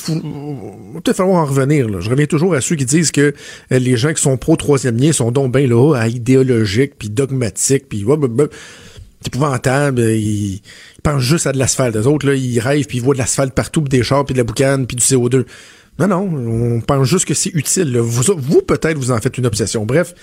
peut 1.04 1.14
falloir 1.14 1.38
en 1.38 1.46
revenir. 1.46 1.88
Là. 1.88 2.00
Je 2.02 2.10
reviens 2.10 2.26
toujours 2.26 2.54
à 2.54 2.62
ceux 2.62 2.76
qui 2.76 2.86
disent 2.86 3.12
que 3.12 3.34
euh, 3.72 3.80
les 3.80 3.96
gens 3.98 4.14
qui 4.14 4.22
sont 4.22 4.38
pro-troisième 4.38 4.98
lien 4.98 5.12
sont 5.12 5.32
donc 5.32 5.54
bien 5.54 5.68
là, 5.68 6.08
idéologiques, 6.08 6.94
puis 6.98 7.10
dogmatiques, 7.10 7.88
puis 7.88 8.06
c'est 9.22 9.28
épouvantable. 9.28 10.02
Ils, 10.02 10.62
pensent 11.04 11.22
juste 11.22 11.48
à 11.48 11.52
de 11.52 11.60
l'asphalte. 11.60 11.96
Les 11.96 12.08
autres, 12.08 12.28
là, 12.28 12.34
ils 12.34 12.60
rêvent, 12.60 12.86
puis 12.86 12.98
ils 12.98 13.04
voient 13.04 13.14
de 13.14 13.20
l'asphalte 13.20 13.54
partout, 13.54 13.82
puis 13.82 13.90
des 13.90 14.04
chars, 14.04 14.26
puis 14.26 14.34
de 14.34 14.40
la 14.40 14.44
boucane, 14.44 14.88
puis 14.88 14.98
du 14.98 15.04
CO2. 15.04 15.46
Non, 16.00 16.08
non, 16.08 16.30
on 16.78 16.82
pense 16.82 17.08
juste 17.08 17.26
que 17.26 17.34
c'est 17.34 17.54
utile. 17.54 17.98
Vous, 18.00 18.62
peut-être, 18.62 18.98
vous 18.98 19.12
en 19.12 19.20
faites 19.20 19.38
une 19.38 19.46
obsession. 19.46 19.86
Bref, 19.86 20.14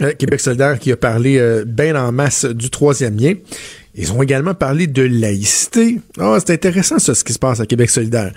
euh, 0.00 0.12
Québec 0.14 0.40
solidaire 0.40 0.78
qui 0.78 0.90
a 0.90 0.96
parlé 0.96 1.38
euh, 1.38 1.64
bien 1.66 1.94
en 1.96 2.12
masse 2.12 2.46
du 2.46 2.70
troisième 2.70 3.18
lien. 3.18 3.34
Ils 3.94 4.12
ont 4.12 4.22
également 4.22 4.54
parlé 4.54 4.86
de 4.86 5.02
laïcité. 5.02 6.00
Ah, 6.18 6.38
c'est 6.40 6.52
intéressant 6.52 6.98
ça, 6.98 7.14
ce 7.14 7.24
qui 7.24 7.32
se 7.32 7.38
passe 7.38 7.60
à 7.60 7.66
Québec 7.66 7.90
solidaire. 7.90 8.32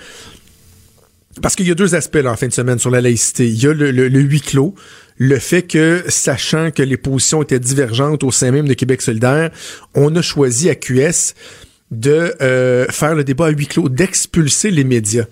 Parce 1.42 1.56
qu'il 1.56 1.68
y 1.68 1.72
a 1.72 1.76
deux 1.76 1.96
aspects 1.96 2.16
là, 2.16 2.32
en 2.32 2.36
fin 2.36 2.48
de 2.48 2.54
semaine 2.54 2.80
sur 2.80 2.90
la 2.90 3.02
laïcité. 3.02 3.48
Il 3.48 3.62
y 3.62 3.68
a 3.68 3.74
le, 3.74 4.20
huis 4.20 4.42
clos, 4.42 4.74
le 5.18 5.38
fait 5.40 5.64
que, 5.64 6.04
sachant 6.08 6.72
que 6.72 6.82
les 6.82 6.98
positions 6.98 7.42
étaient 7.42 7.60
divergentes 7.60 8.24
au 8.24 8.32
sein 8.32 8.52
même 8.52 8.68
de 8.68 8.74
Québec 8.74 9.02
solidaire, 9.02 9.52
on 9.94 10.16
a 10.16 10.22
choisi 10.22 10.70
à 10.70 10.76
QS 10.76 11.34
de 11.92 12.36
euh, 12.42 12.86
faire 12.90 13.16
le 13.16 13.24
débat 13.24 13.48
à 13.48 13.50
huis 13.50 13.68
clos, 13.68 13.90
d'expulser 13.90 14.72
les 14.72 14.84
médias. 14.84 15.26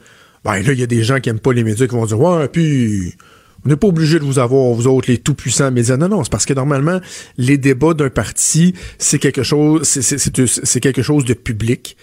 Ben 0.44 0.62
là, 0.62 0.74
il 0.74 0.80
y 0.80 0.84
a 0.84 0.88
des 0.88 1.04
gens 1.04 1.20
qui 1.20 1.30
aiment 1.30 1.40
pas 1.40 1.54
les 1.54 1.64
médias 1.64 1.88
qui 1.88 1.96
vont 1.96 2.06
dire 2.06 2.20
Ouais, 2.20 2.48
puis 2.50 3.16
on 3.66 3.70
n'est 3.70 3.76
pas 3.76 3.88
obligé 3.88 4.20
de 4.20 4.24
vous 4.24 4.40
avoir, 4.40 4.74
vous 4.74 4.88
autres, 4.88 5.10
les 5.10 5.18
tout-puissants 5.18 5.72
médias. 5.72 5.98
Non, 5.98 6.10
non, 6.10 6.24
c'est 6.24 6.32
parce 6.32 6.46
que 6.46 6.54
normalement, 6.54 7.00
les 7.38 7.58
débats 7.58 7.94
d'un 7.94 8.10
parti, 8.10 8.74
c'est 8.98 9.20
quelque 9.20 9.44
chose, 9.44 9.84
c'est 9.84 10.80
quelque 10.80 11.02
chose 11.02 11.26
de 11.26 11.34
public. 11.34 11.98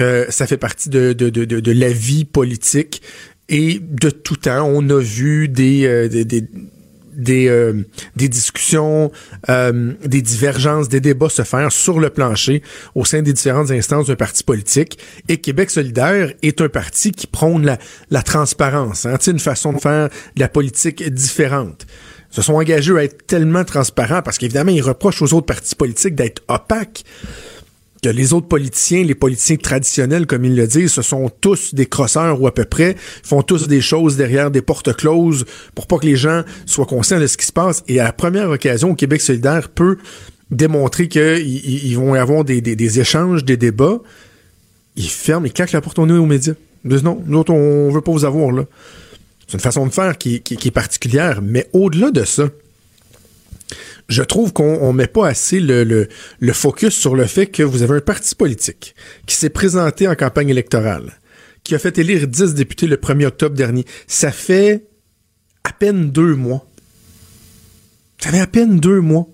Euh, 0.00 0.26
ça 0.28 0.46
fait 0.46 0.58
partie 0.58 0.88
de, 0.90 1.12
de, 1.12 1.30
de, 1.30 1.44
de, 1.44 1.72
la 1.72 1.88
vie 1.88 2.24
politique. 2.24 3.02
Et 3.48 3.80
de 3.80 4.10
tout 4.10 4.36
temps, 4.36 4.68
on 4.68 4.88
a 4.90 5.00
vu 5.00 5.48
des, 5.48 5.86
euh, 5.86 6.08
des, 6.08 6.24
des 6.24 6.44
des, 7.16 7.48
euh, 7.48 7.84
des 8.14 8.28
discussions, 8.28 9.10
euh, 9.48 9.92
des 10.04 10.22
divergences, 10.22 10.88
des 10.88 11.00
débats 11.00 11.28
se 11.28 11.42
faire 11.42 11.72
sur 11.72 11.98
le 11.98 12.10
plancher 12.10 12.62
au 12.94 13.04
sein 13.04 13.22
des 13.22 13.32
différentes 13.32 13.70
instances 13.70 14.06
d'un 14.06 14.16
parti 14.16 14.44
politique. 14.44 14.98
Et 15.28 15.38
Québec 15.38 15.70
solidaire 15.70 16.32
est 16.42 16.60
un 16.60 16.68
parti 16.68 17.12
qui 17.12 17.26
prône 17.26 17.64
la, 17.64 17.78
la 18.10 18.22
transparence, 18.22 19.06
hein, 19.06 19.16
une 19.26 19.38
façon 19.38 19.72
de 19.72 19.78
faire 19.78 20.08
de 20.36 20.40
la 20.40 20.48
politique 20.48 21.02
différente. 21.12 21.86
Se 22.30 22.42
sont 22.42 22.54
engagés 22.54 22.96
à 22.96 23.04
être 23.04 23.26
tellement 23.26 23.64
transparents 23.64 24.20
parce 24.22 24.36
qu'évidemment, 24.38 24.72
ils 24.72 24.82
reprochent 24.82 25.22
aux 25.22 25.32
autres 25.32 25.46
partis 25.46 25.74
politiques 25.74 26.14
d'être 26.14 26.42
opaques 26.48 27.04
que 28.02 28.08
les 28.08 28.32
autres 28.32 28.48
politiciens, 28.48 29.02
les 29.02 29.14
politiciens 29.14 29.56
traditionnels, 29.56 30.26
comme 30.26 30.44
ils 30.44 30.54
le 30.54 30.66
disent, 30.66 30.92
ce 30.92 31.02
sont 31.02 31.30
tous 31.40 31.74
des 31.74 31.86
crosseurs 31.86 32.40
ou 32.40 32.46
à 32.46 32.54
peu 32.54 32.64
près, 32.64 32.96
font 33.22 33.42
tous 33.42 33.68
des 33.68 33.80
choses 33.80 34.16
derrière 34.16 34.50
des 34.50 34.62
portes 34.62 34.94
closes 34.94 35.44
pour 35.74 35.86
pas 35.86 35.98
que 35.98 36.06
les 36.06 36.16
gens 36.16 36.42
soient 36.66 36.86
conscients 36.86 37.20
de 37.20 37.26
ce 37.26 37.36
qui 37.36 37.46
se 37.46 37.52
passe. 37.52 37.82
Et 37.88 38.00
à 38.00 38.04
la 38.04 38.12
première 38.12 38.50
occasion, 38.50 38.94
Québec 38.94 39.20
solidaire 39.20 39.68
peut 39.68 39.98
démontrer 40.50 41.08
qu'ils 41.08 41.96
vont 41.96 42.14
avoir 42.14 42.44
des, 42.44 43.00
échanges, 43.00 43.44
des 43.44 43.56
débats. 43.56 43.98
Ils 44.96 45.10
ferment, 45.10 45.46
ils 45.46 45.52
claquent 45.52 45.72
la 45.72 45.80
porte 45.80 45.98
au 45.98 46.06
nez 46.06 46.14
aux 46.14 46.26
médias. 46.26 46.54
Ils 46.84 46.90
disent 46.90 47.02
non, 47.02 47.22
nous 47.26 47.38
autres, 47.38 47.52
on 47.52 47.90
veut 47.90 48.00
pas 48.00 48.12
vous 48.12 48.24
avoir 48.24 48.52
là. 48.52 48.64
C'est 49.46 49.54
une 49.54 49.60
façon 49.60 49.86
de 49.86 49.92
faire 49.92 50.18
qui 50.18 50.42
est 50.48 50.70
particulière, 50.70 51.40
mais 51.42 51.68
au-delà 51.72 52.10
de 52.10 52.24
ça, 52.24 52.48
je 54.08 54.22
trouve 54.22 54.52
qu'on 54.52 54.92
met 54.92 55.06
pas 55.06 55.28
assez 55.28 55.60
le, 55.60 56.08
focus 56.52 56.94
sur 56.94 57.16
le 57.16 57.24
fait 57.24 57.46
que 57.46 57.62
vous 57.62 57.82
avez 57.82 57.96
un 57.96 58.00
parti 58.00 58.34
politique 58.34 58.94
qui 59.26 59.36
s'est 59.36 59.50
présenté 59.50 60.06
en 60.08 60.14
campagne 60.14 60.48
électorale, 60.48 61.18
qui 61.64 61.74
a 61.74 61.78
fait 61.78 61.98
élire 61.98 62.28
10 62.28 62.54
députés 62.54 62.86
le 62.86 62.96
1er 62.96 63.26
octobre 63.26 63.56
dernier. 63.56 63.84
Ça 64.06 64.30
fait 64.30 64.84
à 65.64 65.72
peine 65.72 66.10
deux 66.10 66.34
mois. 66.34 66.66
Ça 68.20 68.30
fait 68.30 68.40
à 68.40 68.46
peine 68.46 68.78
deux 68.78 69.00
mois 69.00 69.28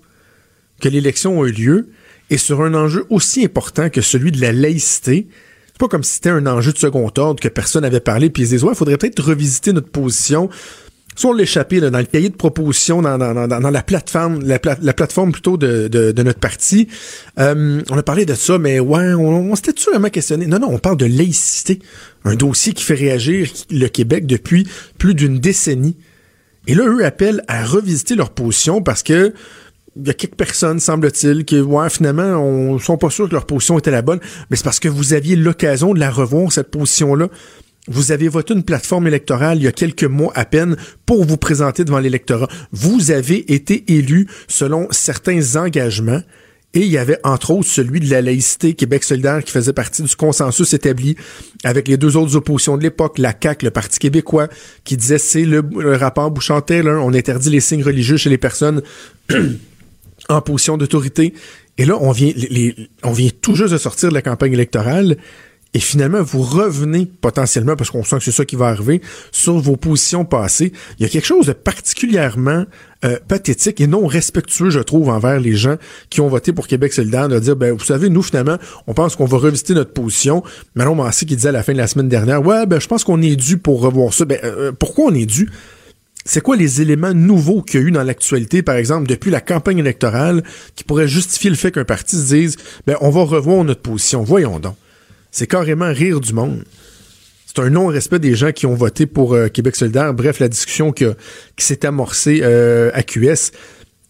que 0.80 0.88
l'élection 0.88 1.42
a 1.42 1.46
eu 1.46 1.52
lieu 1.52 1.88
et 2.30 2.38
sur 2.38 2.62
un 2.62 2.74
enjeu 2.74 3.04
aussi 3.10 3.44
important 3.44 3.90
que 3.90 4.00
celui 4.00 4.32
de 4.32 4.40
la 4.40 4.52
laïcité. 4.52 5.28
C'est 5.66 5.78
pas 5.78 5.88
comme 5.88 6.02
si 6.02 6.14
c'était 6.14 6.30
un 6.30 6.46
enjeu 6.46 6.72
de 6.72 6.78
second 6.78 7.10
ordre 7.18 7.40
que 7.40 7.48
personne 7.48 7.82
n'avait 7.82 8.00
parlé 8.00 8.30
puis 8.30 8.42
ils 8.42 8.48
disaient 8.48 8.64
ouais, 8.64 8.74
faudrait 8.74 8.96
peut-être 8.96 9.22
revisiter 9.22 9.72
notre 9.72 9.90
position 9.90 10.48
sur 11.14 11.34
l'échappée 11.34 11.80
dans 11.80 11.98
le 11.98 12.04
cahier 12.04 12.28
de 12.28 12.36
proposition, 12.36 13.02
dans, 13.02 13.18
dans, 13.18 13.46
dans, 13.46 13.70
la 13.70 13.82
plateforme, 13.82 14.42
la, 14.44 14.58
plateforme 14.58 15.32
plutôt 15.32 15.56
de, 15.56 15.88
de, 15.88 16.22
notre 16.22 16.38
parti. 16.38 16.88
Euh, 17.38 17.82
on 17.90 17.98
a 17.98 18.02
parlé 18.02 18.24
de 18.24 18.34
ça, 18.34 18.58
mais 18.58 18.80
ouais, 18.80 19.14
on, 19.14 19.54
s'était 19.54 19.74
vraiment 19.90 20.08
questionné? 20.08 20.46
Non, 20.46 20.58
non, 20.58 20.68
on 20.70 20.78
parle 20.78 20.96
de 20.96 21.06
laïcité, 21.06 21.80
un 22.24 22.34
dossier 22.34 22.72
qui 22.72 22.84
fait 22.84 22.94
réagir 22.94 23.50
le 23.70 23.88
Québec 23.88 24.26
depuis 24.26 24.66
plus 24.98 25.14
d'une 25.14 25.38
décennie. 25.38 25.96
Et 26.66 26.74
là, 26.74 26.84
eux 26.86 27.04
appellent 27.04 27.42
à 27.48 27.64
revisiter 27.64 28.14
leur 28.14 28.30
position 28.30 28.82
parce 28.82 29.02
que 29.02 29.34
il 29.94 30.06
y 30.06 30.10
a 30.10 30.14
quelques 30.14 30.36
personnes, 30.36 30.80
semble-t-il, 30.80 31.44
qui, 31.44 31.60
ouais, 31.60 31.90
finalement, 31.90 32.42
on 32.42 32.78
sont 32.78 32.96
pas 32.96 33.10
sûrs 33.10 33.28
que 33.28 33.34
leur 33.34 33.44
position 33.44 33.78
était 33.78 33.90
la 33.90 34.00
bonne, 34.00 34.20
mais 34.48 34.56
c'est 34.56 34.64
parce 34.64 34.80
que 34.80 34.88
vous 34.88 35.12
aviez 35.12 35.36
l'occasion 35.36 35.92
de 35.92 36.00
la 36.00 36.10
revoir, 36.10 36.50
cette 36.50 36.70
position-là, 36.70 37.28
vous 37.88 38.12
avez 38.12 38.28
voté 38.28 38.54
une 38.54 38.62
plateforme 38.62 39.08
électorale 39.08 39.58
il 39.58 39.64
y 39.64 39.68
a 39.68 39.72
quelques 39.72 40.04
mois 40.04 40.32
à 40.36 40.44
peine 40.44 40.76
pour 41.04 41.24
vous 41.24 41.36
présenter 41.36 41.84
devant 41.84 41.98
l'électorat. 41.98 42.48
Vous 42.70 43.10
avez 43.10 43.52
été 43.52 43.84
élu 43.92 44.28
selon 44.46 44.86
certains 44.90 45.56
engagements. 45.56 46.22
Et 46.74 46.80
il 46.80 46.86
y 46.86 46.96
avait 46.96 47.18
entre 47.22 47.50
autres 47.50 47.68
celui 47.68 48.00
de 48.00 48.08
la 48.08 48.22
laïcité 48.22 48.72
Québec 48.72 49.04
solidaire 49.04 49.44
qui 49.44 49.52
faisait 49.52 49.74
partie 49.74 50.02
du 50.02 50.16
consensus 50.16 50.72
établi 50.72 51.16
avec 51.64 51.86
les 51.86 51.98
deux 51.98 52.16
autres 52.16 52.34
oppositions 52.34 52.78
de 52.78 52.82
l'époque, 52.82 53.18
la 53.18 53.34
CAQ, 53.38 53.66
le 53.66 53.70
Parti 53.70 53.98
québécois, 53.98 54.48
qui 54.84 54.96
disait 54.96 55.18
c'est 55.18 55.44
le, 55.44 55.62
rapport 55.96 56.30
Bouchard-Taylor, 56.30 57.04
on 57.04 57.12
interdit 57.12 57.50
les 57.50 57.60
signes 57.60 57.82
religieux 57.82 58.16
chez 58.16 58.30
les 58.30 58.38
personnes 58.38 58.80
en 60.30 60.40
position 60.40 60.78
d'autorité. 60.78 61.34
Et 61.76 61.84
là, 61.84 61.98
on 62.00 62.10
vient, 62.10 62.32
on 63.02 63.12
vient 63.12 63.28
tout 63.42 63.54
juste 63.54 63.72
de 63.72 63.78
sortir 63.78 64.08
de 64.08 64.14
la 64.14 64.22
campagne 64.22 64.54
électorale 64.54 65.18
et 65.74 65.80
finalement 65.80 66.22
vous 66.22 66.42
revenez 66.42 67.06
potentiellement, 67.06 67.76
parce 67.76 67.90
qu'on 67.90 68.04
sent 68.04 68.18
que 68.18 68.24
c'est 68.24 68.32
ça 68.32 68.44
qui 68.44 68.56
va 68.56 68.66
arriver, 68.66 69.00
sur 69.30 69.58
vos 69.58 69.76
positions 69.76 70.24
passées, 70.24 70.72
il 70.98 71.02
y 71.02 71.06
a 71.06 71.08
quelque 71.08 71.26
chose 71.26 71.46
de 71.46 71.52
particulièrement 71.52 72.64
euh, 73.04 73.18
pathétique 73.26 73.80
et 73.80 73.86
non 73.86 74.06
respectueux, 74.06 74.70
je 74.70 74.80
trouve, 74.80 75.08
envers 75.08 75.40
les 75.40 75.54
gens 75.54 75.76
qui 76.10 76.20
ont 76.20 76.28
voté 76.28 76.52
pour 76.52 76.66
Québec 76.66 76.92
solidaire, 76.92 77.28
de 77.28 77.38
dire, 77.38 77.56
ben 77.56 77.72
vous 77.72 77.84
savez, 77.84 78.10
nous 78.10 78.22
finalement, 78.22 78.58
on 78.86 78.94
pense 78.94 79.16
qu'on 79.16 79.24
va 79.24 79.38
revisiter 79.38 79.74
notre 79.74 79.92
position. 79.92 80.42
Manon 80.74 80.94
Massé 80.94 81.26
qui 81.26 81.36
disait 81.36 81.48
à 81.48 81.52
la 81.52 81.62
fin 81.62 81.72
de 81.72 81.78
la 81.78 81.86
semaine 81.86 82.08
dernière, 82.08 82.44
ouais, 82.44 82.66
ben 82.66 82.80
je 82.80 82.86
pense 82.86 83.04
qu'on 83.04 83.22
est 83.22 83.36
dû 83.36 83.58
pour 83.58 83.80
revoir 83.80 84.12
ça. 84.12 84.24
Ben 84.24 84.38
euh, 84.44 84.72
pourquoi 84.72 85.06
on 85.06 85.14
est 85.14 85.26
dû? 85.26 85.48
c'est 86.24 86.40
quoi 86.40 86.54
les 86.54 86.80
éléments 86.80 87.14
nouveaux 87.14 87.62
qu'il 87.62 87.80
y 87.80 87.82
a 87.82 87.86
eu 87.86 87.90
dans 87.90 88.04
l'actualité, 88.04 88.62
par 88.62 88.76
exemple, 88.76 89.08
depuis 89.08 89.32
la 89.32 89.40
campagne 89.40 89.78
électorale, 89.78 90.44
qui 90.76 90.84
pourraient 90.84 91.08
justifier 91.08 91.50
le 91.50 91.56
fait 91.56 91.72
qu'un 91.72 91.84
parti 91.84 92.16
se 92.16 92.34
dise, 92.34 92.56
ben, 92.86 92.96
on 93.00 93.10
va 93.10 93.22
revoir 93.24 93.64
notre 93.64 93.82
position? 93.82 94.22
Voyons 94.22 94.60
donc. 94.60 94.76
C'est 95.32 95.46
carrément 95.46 95.92
rire 95.92 96.20
du 96.20 96.32
monde. 96.32 96.62
C'est 97.46 97.60
un 97.60 97.70
non-respect 97.70 98.18
des 98.18 98.34
gens 98.34 98.52
qui 98.52 98.66
ont 98.66 98.74
voté 98.74 99.06
pour 99.06 99.34
euh, 99.34 99.48
Québec 99.48 99.76
solidaire. 99.76 100.14
Bref, 100.14 100.38
la 100.38 100.48
discussion 100.48 100.92
qui 100.92 101.04
s'est 101.58 101.84
amorcée 101.84 102.40
euh, 102.42 102.90
à 102.94 103.02
QS 103.02 103.50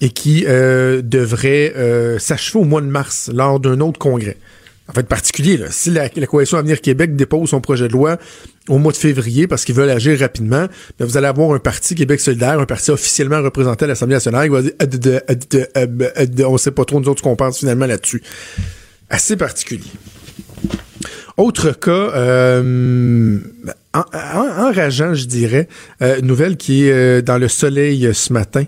et 0.00 0.10
qui 0.10 0.44
euh, 0.46 1.00
devrait 1.02 1.72
s'achever 2.18 2.58
au 2.58 2.64
mois 2.64 2.80
de 2.80 2.86
mars 2.86 3.30
lors 3.32 3.58
d'un 3.58 3.80
autre 3.80 3.98
congrès 3.98 4.36
en 4.88 4.92
fait 4.92 5.06
particulier. 5.06 5.58
Si 5.70 5.90
la, 5.90 6.08
Coalition 6.08 6.58
Avenir 6.58 6.80
Québec 6.80 7.14
dépose 7.16 7.50
son 7.50 7.60
projet 7.60 7.88
de 7.88 7.92
loi 7.92 8.18
au 8.68 8.78
mois 8.78 8.92
de 8.92 8.96
février 8.96 9.46
parce 9.46 9.64
qu'ils 9.64 9.74
veulent 9.74 9.90
agir 9.90 10.18
rapidement, 10.18 10.66
ben, 10.98 11.06
vous 11.06 11.16
allez 11.16 11.28
avoir 11.28 11.52
un 11.52 11.58
parti 11.58 11.94
Québec 11.94 12.20
solidaire, 12.20 12.58
un 12.58 12.66
parti 12.66 12.90
officiellement 12.90 13.40
représenté 13.40 13.84
à 13.84 13.88
l'Assemblée 13.88 14.16
nationale 14.16 14.48
qui 14.48 14.54
va 14.54 14.62
dire 16.26 16.50
on 16.50 16.58
sait 16.58 16.72
pas 16.72 16.84
trop 16.84 17.00
nous 17.00 17.08
autres 17.08 17.22
qu'on 17.22 17.36
pense 17.36 17.60
finalement 17.60 17.86
là-dessus. 17.86 18.22
Assez 19.08 19.36
particulier. 19.36 19.90
Autre 21.36 21.72
cas 21.72 21.90
euh, 21.90 23.38
enrageant, 23.94 25.14
je 25.14 25.26
dirais, 25.26 25.68
euh, 26.02 26.20
nouvelle 26.20 26.56
qui 26.56 26.86
est 26.86 26.92
euh, 26.92 27.22
dans 27.22 27.38
le 27.38 27.48
soleil 27.48 28.08
ce 28.12 28.32
matin. 28.32 28.64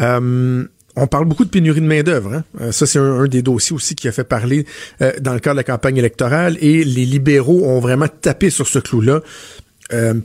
Euh, 0.00 0.64
on 0.94 1.06
parle 1.06 1.24
beaucoup 1.24 1.44
de 1.44 1.50
pénurie 1.50 1.80
de 1.80 1.86
main-d'œuvre. 1.86 2.34
Hein? 2.34 2.72
Ça, 2.72 2.86
c'est 2.86 2.98
un, 2.98 3.24
des 3.24 3.42
dossiers 3.42 3.74
aussi 3.74 3.94
qui 3.94 4.08
a 4.08 4.12
fait 4.12 4.24
parler 4.24 4.66
dans 5.20 5.32
le 5.32 5.40
cadre 5.40 5.54
de 5.54 5.60
la 5.60 5.64
campagne 5.64 5.96
électorale. 5.96 6.58
Et 6.60 6.84
les 6.84 7.06
libéraux 7.06 7.62
ont 7.64 7.80
vraiment 7.80 8.08
tapé 8.08 8.50
sur 8.50 8.68
ce 8.68 8.78
clou-là 8.78 9.22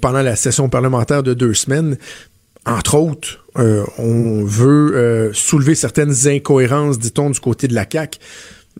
pendant 0.02 0.22
la 0.22 0.36
session 0.36 0.68
parlementaire 0.68 1.24
de 1.24 1.34
deux 1.34 1.54
semaines. 1.54 1.98
Entre 2.66 2.96
autres, 2.96 3.46
on 3.56 4.44
veut 4.44 5.32
soulever 5.34 5.74
certaines 5.74 6.28
incohérences, 6.28 7.00
dit-on, 7.00 7.30
du 7.30 7.40
côté 7.40 7.70
de 7.70 7.74
la 7.74 7.86
CAQ. 7.90 8.20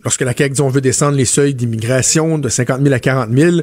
Lorsque 0.04 0.22
la 0.22 0.34
CAQ 0.36 0.54
dit 0.54 0.60
on 0.60 0.68
veut 0.68 0.80
descendre 0.80 1.16
les 1.16 1.24
seuils 1.24 1.54
d'immigration 1.54 2.38
de 2.38 2.48
50 2.48 2.82
000 2.82 2.94
à 2.94 2.98
40 2.98 3.30
000, 3.36 3.56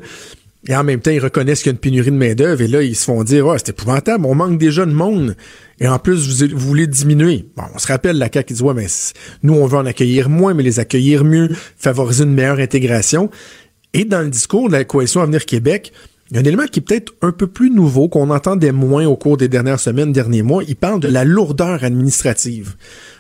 et 0.68 0.76
en 0.76 0.84
même 0.84 1.00
temps, 1.00 1.12
ils 1.12 1.20
reconnaissent 1.20 1.60
qu'il 1.60 1.68
y 1.68 1.74
a 1.74 1.74
une 1.74 1.80
pénurie 1.80 2.12
de 2.12 2.16
main-d'œuvre 2.16 2.62
et 2.62 2.68
là, 2.68 2.82
ils 2.82 2.96
se 2.96 3.06
font 3.06 3.24
dire 3.24 3.46
oh, 3.46 3.54
c'est 3.58 3.70
épouvantable, 3.70 4.26
on 4.26 4.34
manque 4.34 4.58
déjà 4.58 4.86
de 4.86 4.92
monde. 4.92 5.36
Et 5.80 5.88
en 5.88 6.00
plus, 6.00 6.44
vous, 6.44 6.58
voulez 6.58 6.88
diminuer. 6.88 7.46
Bon, 7.56 7.64
on 7.74 7.78
se 7.78 7.88
rappelle 7.88 8.18
la 8.18 8.30
CAQ 8.34 8.54
dit 8.54 8.64
Ouais, 8.64 8.74
mais 8.74 8.88
nous, 9.44 9.54
on 9.54 9.68
veut 9.68 9.78
en 9.78 9.86
accueillir 9.86 10.30
moins, 10.30 10.54
mais 10.54 10.64
les 10.64 10.80
accueillir 10.80 11.24
mieux, 11.24 11.50
favoriser 11.78 12.24
une 12.24 12.34
meilleure 12.34 12.60
intégration. 12.60 13.30
Et 13.94 14.06
dans 14.06 14.22
le 14.22 14.30
discours 14.30 14.68
de 14.68 14.74
la 14.74 14.84
Coalition 14.84 15.22
Avenir 15.22 15.46
Québec, 15.46 15.94
il 16.32 16.36
y 16.36 16.38
a 16.38 16.42
un 16.42 16.46
élément 16.46 16.66
qui 16.66 16.80
est 16.80 16.84
peut-être 16.84 17.14
un 17.22 17.32
peu 17.32 17.46
plus 17.46 17.70
nouveau, 17.70 18.10
qu'on 18.10 18.32
entendait 18.32 18.72
moins 18.72 19.06
au 19.06 19.16
cours 19.16 19.38
des 19.38 19.48
dernières 19.48 19.80
semaines, 19.80 20.12
derniers 20.12 20.42
mois. 20.42 20.64
Il 20.68 20.76
parle 20.76 21.00
de 21.00 21.08
la 21.08 21.24
lourdeur 21.24 21.84
administrative. 21.84 22.76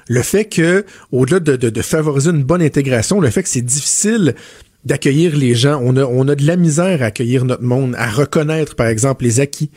Le 0.07 0.21
fait 0.21 0.45
que, 0.45 0.85
au-delà 1.11 1.39
de, 1.39 1.55
de, 1.55 1.81
favoriser 1.81 2.29
une 2.29 2.43
bonne 2.43 2.61
intégration, 2.61 3.19
le 3.19 3.29
fait 3.29 3.43
que 3.43 3.49
c'est 3.49 3.61
difficile 3.61 4.35
d'accueillir 4.83 5.35
les 5.35 5.55
gens. 5.55 5.81
On 5.83 5.97
a, 5.97 6.05
on 6.05 6.27
a 6.27 6.35
de 6.35 6.45
la 6.45 6.55
misère 6.55 7.01
à 7.01 7.07
accueillir 7.07 7.43
notre 7.43 7.63
monde, 7.63 7.95
à 7.97 8.09
reconnaître, 8.09 8.75
par 8.75 8.87
exemple, 8.87 9.23
les 9.23 9.39
acquis. 9.39 9.71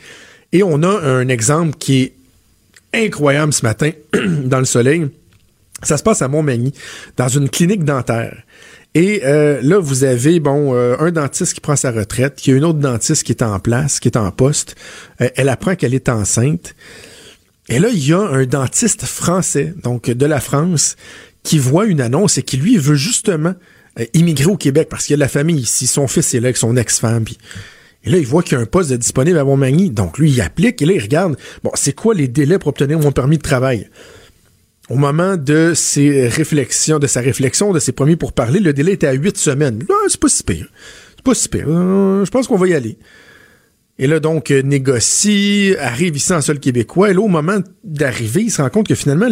Et 0.51 0.63
on 0.63 0.83
a 0.83 0.89
un 0.89 1.27
exemple 1.27 1.77
qui 1.77 2.01
est 2.01 2.13
incroyable 2.93 3.53
ce 3.53 3.65
matin 3.65 3.91
dans 4.13 4.59
le 4.59 4.65
soleil. 4.65 5.07
Ça 5.81 5.97
se 5.97 6.03
passe 6.03 6.21
à 6.21 6.27
Montmagny, 6.27 6.73
dans 7.17 7.27
une 7.27 7.49
clinique 7.49 7.83
dentaire. 7.83 8.43
Et 8.95 9.21
euh, 9.23 9.59
là, 9.61 9.79
vous 9.79 10.03
avez 10.03 10.39
bon 10.39 10.73
euh, 10.73 10.95
un 10.99 11.11
dentiste 11.11 11.53
qui 11.53 11.61
prend 11.61 11.75
sa 11.75 11.91
retraite, 11.91 12.35
qui 12.35 12.51
a 12.51 12.55
une 12.55 12.65
autre 12.65 12.79
dentiste 12.79 13.23
qui 13.23 13.31
est 13.31 13.43
en 13.43 13.59
place, 13.59 13.99
qui 13.99 14.07
est 14.07 14.17
en 14.17 14.31
poste. 14.31 14.75
Euh, 15.21 15.29
elle 15.35 15.49
apprend 15.49 15.75
qu'elle 15.75 15.93
est 15.93 16.09
enceinte. 16.09 16.75
Et 17.69 17.77
là, 17.77 17.89
il 17.89 18.05
y 18.05 18.13
a 18.13 18.19
un 18.19 18.45
dentiste 18.45 19.05
français, 19.05 19.73
donc 19.83 20.09
de 20.09 20.25
la 20.25 20.39
France, 20.39 20.95
qui 21.43 21.59
voit 21.59 21.85
une 21.85 22.01
annonce 22.01 22.39
et 22.39 22.43
qui 22.43 22.57
lui 22.57 22.77
veut 22.77 22.95
justement 22.95 23.53
euh, 23.99 24.05
immigrer 24.13 24.47
au 24.47 24.57
Québec 24.57 24.87
parce 24.89 25.05
qu'il 25.05 25.13
a 25.13 25.17
de 25.17 25.21
la 25.21 25.27
famille 25.27 25.59
ici. 25.59 25.85
Son 25.85 26.07
fils 26.07 26.33
est 26.33 26.39
là 26.39 26.47
avec 26.47 26.57
son 26.57 26.75
ex-femme. 26.75 27.25
et 28.03 28.09
là, 28.09 28.17
il 28.17 28.25
voit 28.25 28.41
qu'il 28.41 28.53
y 28.53 28.55
a 28.55 28.59
un 28.59 28.65
poste 28.65 28.91
disponible 28.93 29.37
à 29.37 29.43
Montmagny. 29.43 29.91
Donc, 29.91 30.17
lui, 30.17 30.31
il 30.31 30.41
applique 30.41 30.81
et 30.81 30.85
là, 30.85 30.93
il 30.93 31.01
regarde, 31.01 31.37
bon, 31.63 31.71
c'est 31.75 31.93
quoi 31.93 32.15
les 32.15 32.27
délais 32.27 32.57
pour 32.57 32.69
obtenir 32.69 32.99
mon 32.99 33.11
permis 33.11 33.37
de 33.37 33.43
travail? 33.43 33.87
Au 34.89 34.95
moment 34.95 35.37
de 35.37 35.73
ses 35.75 36.27
réflexions, 36.27 36.97
de 36.97 37.05
sa 37.05 37.21
réflexion, 37.21 37.71
de 37.71 37.79
ses 37.79 37.91
premiers 37.91 38.15
pour 38.15 38.33
parler, 38.33 38.59
le 38.59 38.73
délai 38.73 38.93
était 38.93 39.05
à 39.05 39.13
huit 39.13 39.37
semaines. 39.37 39.85
Là, 39.87 39.95
c'est 40.07 40.19
pas 40.19 40.29
si 40.29 40.41
pire. 40.41 40.67
C'est 41.15 41.23
pas 41.23 41.35
si 41.35 41.47
pire. 41.47 41.65
Euh, 41.67 42.25
je 42.25 42.31
pense 42.31 42.47
qu'on 42.47 42.57
va 42.57 42.67
y 42.67 42.73
aller. 42.73 42.97
Et 44.01 44.07
là, 44.07 44.21
donc, 44.21 44.49
euh, 44.49 44.61
négocie, 44.61 45.75
arrive 45.77 46.15
ici 46.15 46.31
en 46.31 46.39
sol 46.39 46.59
québécois. 46.59 47.11
Et 47.11 47.13
là, 47.13 47.19
au 47.19 47.27
moment 47.27 47.59
d'arriver, 47.83 48.43
il 48.43 48.49
se 48.49 48.61
rend 48.61 48.69
compte 48.69 48.87
que 48.87 48.95
finalement, 48.95 49.27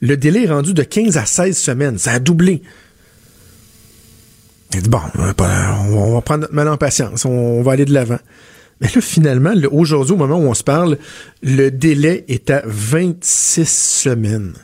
le, 0.00 0.16
délai 0.16 0.44
est 0.44 0.48
rendu 0.48 0.74
de 0.74 0.82
15 0.84 1.16
à 1.16 1.26
16 1.26 1.58
semaines. 1.58 1.98
Ça 1.98 2.12
a 2.12 2.18
doublé. 2.20 2.62
Il 4.74 4.82
dit, 4.82 4.88
bon, 4.88 5.00
on 5.18 6.14
va 6.14 6.20
prendre 6.22 6.42
notre 6.42 6.54
mal 6.54 6.68
en 6.68 6.76
patience, 6.76 7.24
on 7.24 7.62
va 7.62 7.72
aller 7.72 7.84
de 7.84 7.92
l'avant. 7.92 8.20
Mais 8.80 8.88
là, 8.94 9.00
finalement, 9.00 9.52
aujourd'hui, 9.72 10.14
au 10.14 10.16
moment 10.16 10.38
où 10.38 10.48
on 10.48 10.54
se 10.54 10.64
parle, 10.64 10.98
le 11.42 11.70
délai 11.70 12.24
est 12.28 12.48
à 12.48 12.62
26 12.64 13.68
semaines. 13.68 14.54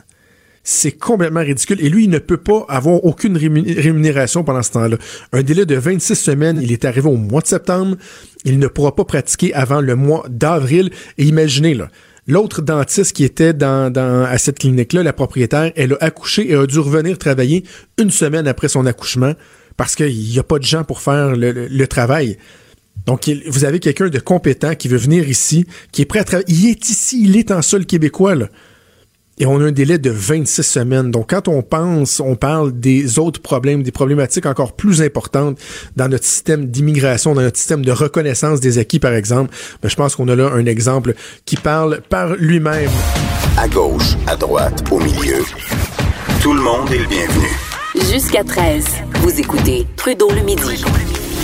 C'est 0.71 0.91
complètement 0.91 1.39
ridicule. 1.39 1.79
Et 1.81 1.89
lui, 1.89 2.03
il 2.03 2.11
ne 2.11 2.19
peut 2.19 2.37
pas 2.37 2.63
avoir 2.69 3.03
aucune 3.03 3.35
rémunération 3.35 4.43
pendant 4.43 4.61
ce 4.61 4.69
temps-là. 4.73 4.97
Un 5.33 5.41
délai 5.41 5.65
de 5.65 5.73
26 5.73 6.13
semaines, 6.13 6.59
il 6.61 6.71
est 6.71 6.85
arrivé 6.85 7.09
au 7.09 7.15
mois 7.15 7.41
de 7.41 7.47
septembre. 7.47 7.97
Il 8.45 8.59
ne 8.59 8.67
pourra 8.67 8.93
pas 8.93 9.03
pratiquer 9.03 9.51
avant 9.55 9.81
le 9.81 9.95
mois 9.95 10.27
d'avril. 10.29 10.91
Et 11.17 11.25
imaginez, 11.25 11.73
là, 11.73 11.89
L'autre 12.27 12.61
dentiste 12.61 13.13
qui 13.13 13.23
était 13.23 13.53
dans, 13.53 13.91
à 13.95 14.37
cette 14.37 14.59
clinique-là, 14.59 15.01
la 15.01 15.11
propriétaire, 15.13 15.71
elle 15.75 15.93
a 15.93 15.97
accouché 16.01 16.51
et 16.51 16.53
a 16.53 16.67
dû 16.67 16.77
revenir 16.77 17.17
travailler 17.17 17.63
une 17.97 18.11
semaine 18.11 18.47
après 18.47 18.67
son 18.67 18.85
accouchement 18.85 19.33
parce 19.75 19.95
qu'il 19.95 20.15
n'y 20.15 20.37
a 20.37 20.43
pas 20.43 20.59
de 20.59 20.65
gens 20.65 20.83
pour 20.83 21.01
faire 21.01 21.35
le, 21.35 21.87
travail. 21.87 22.37
Donc, 23.07 23.27
vous 23.47 23.65
avez 23.65 23.79
quelqu'un 23.79 24.09
de 24.09 24.19
compétent 24.19 24.75
qui 24.75 24.87
veut 24.87 24.97
venir 24.97 25.27
ici, 25.27 25.65
qui 25.91 26.03
est 26.03 26.05
prêt 26.05 26.19
à 26.19 26.23
travailler. 26.23 26.53
Il 26.53 26.69
est 26.69 26.89
ici, 26.89 27.23
il 27.23 27.35
est 27.37 27.49
en 27.49 27.63
sol 27.63 27.87
québécois. 27.87 28.35
Et 29.39 29.45
on 29.45 29.61
a 29.61 29.65
un 29.65 29.71
délai 29.71 29.97
de 29.97 30.09
26 30.09 30.63
semaines. 30.63 31.11
Donc, 31.11 31.29
quand 31.29 31.47
on 31.47 31.61
pense, 31.61 32.19
on 32.19 32.35
parle 32.35 32.77
des 32.77 33.19
autres 33.19 33.41
problèmes, 33.41 33.83
des 33.83 33.91
problématiques 33.91 34.45
encore 34.45 34.73
plus 34.73 35.01
importantes 35.01 35.57
dans 35.95 36.09
notre 36.09 36.25
système 36.25 36.65
d'immigration, 36.65 37.33
dans 37.33 37.41
notre 37.41 37.57
système 37.57 37.85
de 37.85 37.91
reconnaissance 37.91 38.59
des 38.59 38.77
acquis, 38.77 38.99
par 38.99 39.13
exemple, 39.13 39.55
ben, 39.81 39.89
je 39.89 39.95
pense 39.95 40.17
qu'on 40.17 40.27
a 40.27 40.35
là 40.35 40.51
un 40.53 40.65
exemple 40.65 41.13
qui 41.45 41.55
parle 41.55 42.01
par 42.09 42.35
lui-même. 42.35 42.91
À 43.57 43.67
gauche, 43.67 44.15
à 44.27 44.35
droite, 44.35 44.83
au 44.91 44.99
milieu. 44.99 45.43
Tout 46.41 46.53
le 46.53 46.61
monde 46.61 46.91
est 46.91 46.97
le 46.97 47.07
bienvenu. 47.07 47.47
Jusqu'à 48.11 48.43
13, 48.43 48.85
vous 49.21 49.39
écoutez 49.39 49.87
Trudeau 49.95 50.29
le 50.31 50.41
midi. 50.41 50.83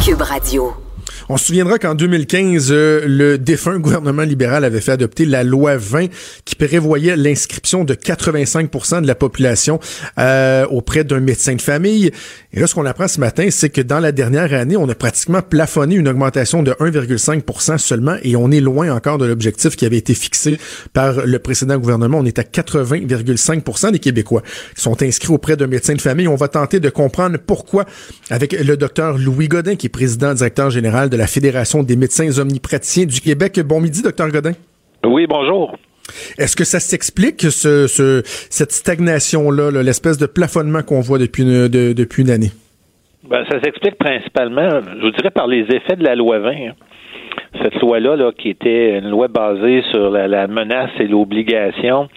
Cube 0.04 0.22
Radio. 0.22 0.85
On 1.28 1.38
se 1.38 1.46
souviendra 1.46 1.80
qu'en 1.80 1.96
2015, 1.96 2.68
euh, 2.72 3.02
le 3.08 3.40
défunt 3.40 3.80
gouvernement 3.80 4.22
libéral 4.22 4.64
avait 4.64 4.80
fait 4.80 4.92
adopter 4.92 5.26
la 5.26 5.44
loi 5.44 5.76
20 5.76 6.06
qui 6.46 6.56
prévoyait 6.56 7.16
l'inscription 7.16 7.84
de 7.84 7.96
85% 7.96 9.02
de 9.02 9.08
la 9.08 9.16
population 9.16 9.80
euh, 10.20 10.68
auprès 10.68 11.04
d'un 11.04 11.22
médecin 11.22 11.56
de 11.56 11.62
famille. 11.62 12.12
Et 12.54 12.60
là, 12.60 12.68
ce 12.68 12.76
qu'on 12.76 12.86
apprend 12.86 13.08
ce 13.08 13.20
matin, 13.20 13.48
c'est 13.50 13.70
que 13.70 13.82
dans 13.82 14.00
la 14.00 14.12
dernière 14.12 14.54
année, 14.54 14.78
on 14.78 14.88
a 14.88 14.94
pratiquement 14.94 15.42
plafonné 15.42 15.96
une 15.96 16.08
augmentation 16.08 16.62
de 16.62 16.74
1,5% 16.74 17.80
seulement 17.80 18.18
et 18.22 18.36
on 18.36 18.52
est 18.52 18.62
loin 18.62 18.94
encore 18.96 19.18
de 19.18 19.26
l'objectif 19.26 19.76
qui 19.76 19.86
avait 19.88 19.98
été 19.98 20.14
fixé 20.14 20.60
par 20.94 21.26
le 21.26 21.40
précédent 21.40 21.80
gouvernement. 21.80 22.20
On 22.20 22.26
est 22.26 22.38
à 22.38 22.44
80,5% 22.44 23.92
des 23.92 24.00
Québécois 24.00 24.44
qui 24.76 24.82
sont 24.84 25.02
inscrits 25.02 25.34
auprès 25.34 25.58
d'un 25.58 25.68
médecin 25.68 25.96
de 25.96 26.02
famille. 26.02 26.28
On 26.28 26.36
va 26.36 26.50
tenter 26.50 26.80
de 26.80 26.90
comprendre 26.90 27.40
pourquoi 27.44 27.86
avec 28.30 28.54
le 28.54 28.78
docteur 28.78 29.18
Louis 29.18 29.48
Godin, 29.48 29.76
qui 29.76 29.88
est 29.88 29.90
président 29.90 30.36
directeur 30.36 30.70
général 30.70 31.10
de 31.10 31.15
la 31.18 31.28
Fédération 31.28 31.84
des 31.84 31.96
médecins 31.96 32.40
omnipraticiens 32.40 33.06
du 33.06 33.22
Québec. 33.22 33.60
Bon 33.62 33.80
midi, 33.80 34.02
docteur 34.02 34.30
Godin. 34.30 34.54
Oui, 35.04 35.28
bonjour. 35.28 35.78
Est-ce 36.38 36.56
que 36.56 36.64
ça 36.64 36.80
s'explique, 36.80 37.42
ce, 37.42 37.88
cette 38.50 38.72
stagnation-là, 38.72 39.72
l'espèce 39.82 40.18
de 40.18 40.26
plafonnement 40.26 40.84
qu'on 40.84 41.02
voit 41.02 41.18
depuis 41.18 41.44
une, 41.44 41.68
depuis 41.68 42.24
une 42.24 42.30
année? 42.30 42.52
Ben, 43.28 43.44
ça 43.50 43.60
s'explique 43.62 43.98
principalement, 43.98 44.70
je 45.02 45.10
dirais, 45.10 45.32
par 45.32 45.48
les 45.48 45.64
effets 45.64 45.96
de 45.96 46.04
la 46.04 46.16
loi 46.16 46.40
20. 46.40 46.50
Hein. 46.52 46.74
Cette 47.62 47.76
loi-là, 47.82 48.16
là, 48.16 48.32
qui 48.38 48.50
était 48.50 49.00
une 49.00 49.10
loi 49.10 49.28
basée 49.28 49.82
sur 49.90 50.12
la, 50.12 50.48
menace 50.48 50.92
et 51.00 51.08
l'obligation, 51.08 52.08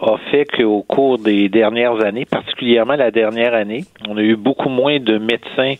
a 0.00 0.16
fait 0.30 0.44
qu'au 0.44 0.82
cours 0.82 1.18
des 1.18 1.48
dernières 1.48 2.04
années, 2.04 2.26
particulièrement 2.26 2.96
la 2.96 3.10
dernière 3.10 3.54
année, 3.54 3.84
on 4.08 4.16
a 4.16 4.22
eu 4.22 4.36
beaucoup 4.36 4.68
moins 4.68 4.98
de 4.98 5.18
médecins 5.18 5.74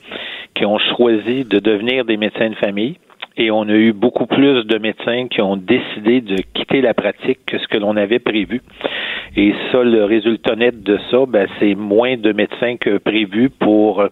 qui 0.55 0.65
ont 0.65 0.79
choisi 0.97 1.45
de 1.45 1.59
devenir 1.59 2.05
des 2.05 2.17
médecins 2.17 2.51
de 2.51 2.57
famille 2.57 2.97
et 3.37 3.51
on 3.51 3.63
a 3.63 3.73
eu 3.73 3.93
beaucoup 3.93 4.27
plus 4.27 4.65
de 4.65 4.79
médecins 4.79 5.29
qui 5.29 5.41
ont 5.41 5.57
décidé 5.57 6.21
de 6.21 6.37
quitter 6.55 6.81
la 6.81 6.95
pratique 6.95 7.41
que 7.47 7.59
ce 7.59 7.67
que 7.69 7.79
l'on 7.79 7.97
avait 7.97 8.19
prévu. 8.19 8.61
Et 9.37 9.55
ça, 9.71 9.83
le 9.83 10.05
résultat 10.05 10.57
net 10.57 10.83
de 10.83 10.99
ça, 11.11 11.25
ben, 11.27 11.47
c'est 11.59 11.75
moins 11.75 12.17
de 12.17 12.33
médecins 12.33 12.77
que 12.77 12.99
prévu 12.99 13.49
pour 13.49 14.05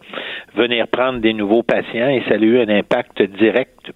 venir 0.54 0.86
prendre 0.88 1.18
des 1.18 1.34
nouveaux 1.34 1.62
patients 1.62 2.08
et 2.08 2.22
ça 2.28 2.34
a 2.34 2.38
eu 2.38 2.58
un 2.60 2.68
impact 2.68 3.22
direct 3.22 3.92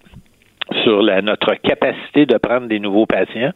sur 0.83 1.03
la, 1.03 1.23
notre 1.23 1.55
capacité 1.55 2.27
de 2.27 2.37
prendre 2.39 2.67
des 2.67 2.81
nouveaux 2.81 3.07
patients. 3.07 3.53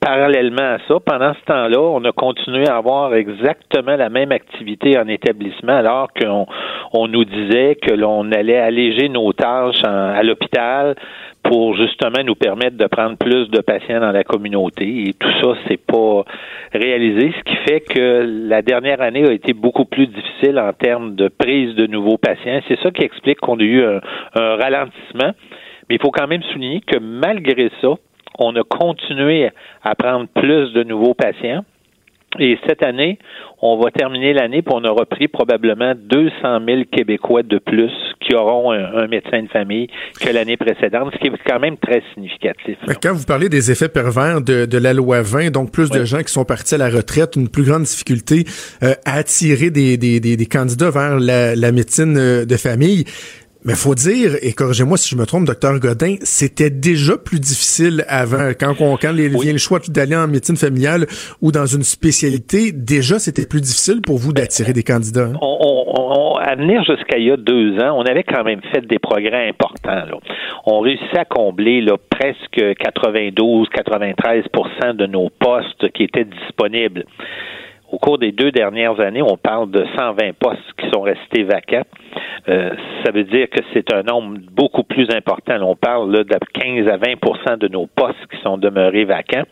Parallèlement 0.00 0.74
à 0.74 0.78
ça, 0.86 0.94
pendant 1.04 1.34
ce 1.34 1.44
temps-là, 1.46 1.80
on 1.80 2.04
a 2.04 2.12
continué 2.12 2.68
à 2.68 2.76
avoir 2.76 3.14
exactement 3.14 3.96
la 3.96 4.08
même 4.08 4.32
activité 4.32 4.98
en 4.98 5.08
établissement, 5.08 5.74
alors 5.76 6.08
qu'on 6.12 6.46
on 6.92 7.08
nous 7.08 7.24
disait 7.24 7.76
que 7.76 7.92
l'on 7.94 8.30
allait 8.32 8.58
alléger 8.58 9.08
nos 9.08 9.32
tâches 9.32 9.82
à 9.84 10.22
l'hôpital 10.22 10.94
pour 11.42 11.76
justement 11.76 12.22
nous 12.24 12.34
permettre 12.34 12.76
de 12.76 12.86
prendre 12.86 13.16
plus 13.16 13.48
de 13.50 13.60
patients 13.60 14.00
dans 14.00 14.12
la 14.12 14.24
communauté. 14.24 15.08
Et 15.08 15.14
tout 15.14 15.30
ça, 15.40 15.54
c'est 15.66 15.80
pas 15.84 16.24
réalisé, 16.72 17.32
ce 17.38 17.42
qui 17.44 17.56
fait 17.68 17.80
que 17.80 18.48
la 18.48 18.62
dernière 18.62 19.00
année 19.00 19.26
a 19.26 19.32
été 19.32 19.52
beaucoup 19.52 19.84
plus 19.84 20.06
difficile 20.06 20.58
en 20.58 20.72
termes 20.72 21.14
de 21.14 21.28
prise 21.28 21.74
de 21.74 21.86
nouveaux 21.86 22.18
patients. 22.18 22.60
C'est 22.68 22.78
ça 22.80 22.90
qui 22.90 23.02
explique 23.02 23.38
qu'on 23.38 23.58
a 23.58 23.62
eu 23.62 23.82
un 23.82 24.56
ralentissement. 24.56 25.32
Mais 25.88 25.96
il 25.96 26.00
faut 26.02 26.10
quand 26.10 26.26
même 26.26 26.42
souligner 26.52 26.80
que 26.80 26.98
malgré 26.98 27.70
ça, 27.80 27.94
on 28.38 28.54
a 28.56 28.62
continué 28.62 29.50
à 29.82 29.94
prendre 29.94 30.26
plus 30.28 30.72
de 30.72 30.82
nouveaux 30.82 31.14
patients. 31.14 31.64
Et 32.38 32.58
cette 32.66 32.82
année, 32.82 33.18
on 33.62 33.80
va 33.80 33.90
terminer 33.90 34.34
l'année 34.34 34.60
pour 34.60 34.76
on 34.76 34.84
aura 34.84 35.06
pris 35.06 35.28
probablement 35.28 35.94
200 35.96 36.60
000 36.66 36.82
Québécois 36.92 37.42
de 37.42 37.58
plus 37.58 37.90
qui 38.20 38.34
auront 38.34 38.72
un, 38.72 39.06
médecin 39.06 39.42
de 39.42 39.48
famille 39.48 39.88
que 40.20 40.28
l'année 40.30 40.58
précédente, 40.58 41.10
ce 41.14 41.18
qui 41.18 41.28
est 41.28 41.32
quand 41.46 41.58
même 41.58 41.78
très 41.78 42.02
significatif. 42.12 42.76
Quand 43.02 43.14
vous 43.14 43.24
parlez 43.24 43.48
des 43.48 43.70
effets 43.70 43.88
pervers 43.88 44.42
de, 44.42 44.78
la 44.78 44.92
loi 44.92 45.22
20, 45.22 45.50
donc 45.50 45.72
plus 45.72 45.90
de 45.90 46.04
gens 46.04 46.18
qui 46.18 46.32
sont 46.32 46.44
partis 46.44 46.74
à 46.74 46.78
la 46.78 46.90
retraite, 46.90 47.36
une 47.36 47.48
plus 47.48 47.64
grande 47.64 47.84
difficulté 47.84 48.44
euh, 48.82 48.92
à 49.06 49.14
attirer 49.14 49.70
des, 49.70 49.96
des, 49.96 50.20
des, 50.20 50.46
candidats 50.46 50.90
vers 50.90 51.18
la, 51.18 51.56
la 51.56 51.72
médecine 51.72 52.16
euh, 52.18 52.44
de 52.44 52.56
famille, 52.56 53.04
mais 53.68 53.74
faut 53.74 53.94
dire, 53.94 54.36
et 54.40 54.54
corrigez-moi 54.54 54.96
si 54.96 55.14
je 55.14 55.20
me 55.20 55.26
trompe, 55.26 55.44
docteur 55.44 55.78
Godin, 55.78 56.14
c'était 56.22 56.70
déjà 56.70 57.18
plus 57.18 57.38
difficile 57.38 58.02
avant. 58.08 58.52
Quand, 58.58 58.72
on, 58.80 58.96
quand 58.96 59.12
les, 59.12 59.28
vient 59.28 59.52
le 59.52 59.58
choix 59.58 59.78
d'aller 59.88 60.16
en 60.16 60.26
médecine 60.26 60.56
familiale 60.56 61.04
ou 61.42 61.52
dans 61.52 61.66
une 61.66 61.82
spécialité, 61.82 62.72
déjà 62.72 63.18
c'était 63.18 63.46
plus 63.46 63.60
difficile 63.60 64.00
pour 64.00 64.16
vous 64.16 64.32
d'attirer 64.32 64.72
des 64.72 64.82
candidats. 64.82 65.26
Hein? 65.26 65.36
On, 65.42 66.38
à 66.40 66.54
venir 66.54 66.82
jusqu'à 66.82 67.18
il 67.18 67.26
y 67.26 67.30
a 67.30 67.36
deux 67.36 67.78
ans, 67.78 67.98
on 67.98 68.06
avait 68.06 68.22
quand 68.22 68.42
même 68.42 68.62
fait 68.72 68.86
des 68.86 68.98
progrès 68.98 69.50
importants. 69.50 70.06
Là. 70.06 70.14
On 70.64 70.80
réussissait 70.80 71.18
à 71.18 71.26
combler 71.26 71.82
là, 71.82 71.98
presque 72.08 72.56
92-93% 72.56 74.96
de 74.96 75.04
nos 75.04 75.28
postes 75.28 75.92
qui 75.92 76.04
étaient 76.04 76.24
disponibles. 76.24 77.04
Au 77.90 77.98
cours 77.98 78.18
des 78.18 78.32
deux 78.32 78.50
dernières 78.50 79.00
années, 79.00 79.22
on 79.22 79.38
parle 79.38 79.70
de 79.70 79.84
120 79.96 80.32
postes 80.38 80.72
qui 80.78 80.90
sont 80.90 81.00
restés 81.00 81.44
vacants. 81.44 81.86
Euh, 82.48 82.70
ça 83.02 83.12
veut 83.12 83.24
dire 83.24 83.48
que 83.48 83.60
c'est 83.72 83.92
un 83.94 84.02
nombre 84.02 84.38
beaucoup 84.52 84.82
plus 84.82 85.08
important. 85.14 85.56
On 85.62 85.74
parle 85.74 86.12
là, 86.12 86.22
de 86.22 86.36
15 86.52 86.86
à 86.86 86.98
20% 86.98 87.58
de 87.58 87.68
nos 87.68 87.86
postes 87.86 88.26
qui 88.30 88.40
sont 88.42 88.58
demeurés 88.58 89.04
vacants. 89.04 89.44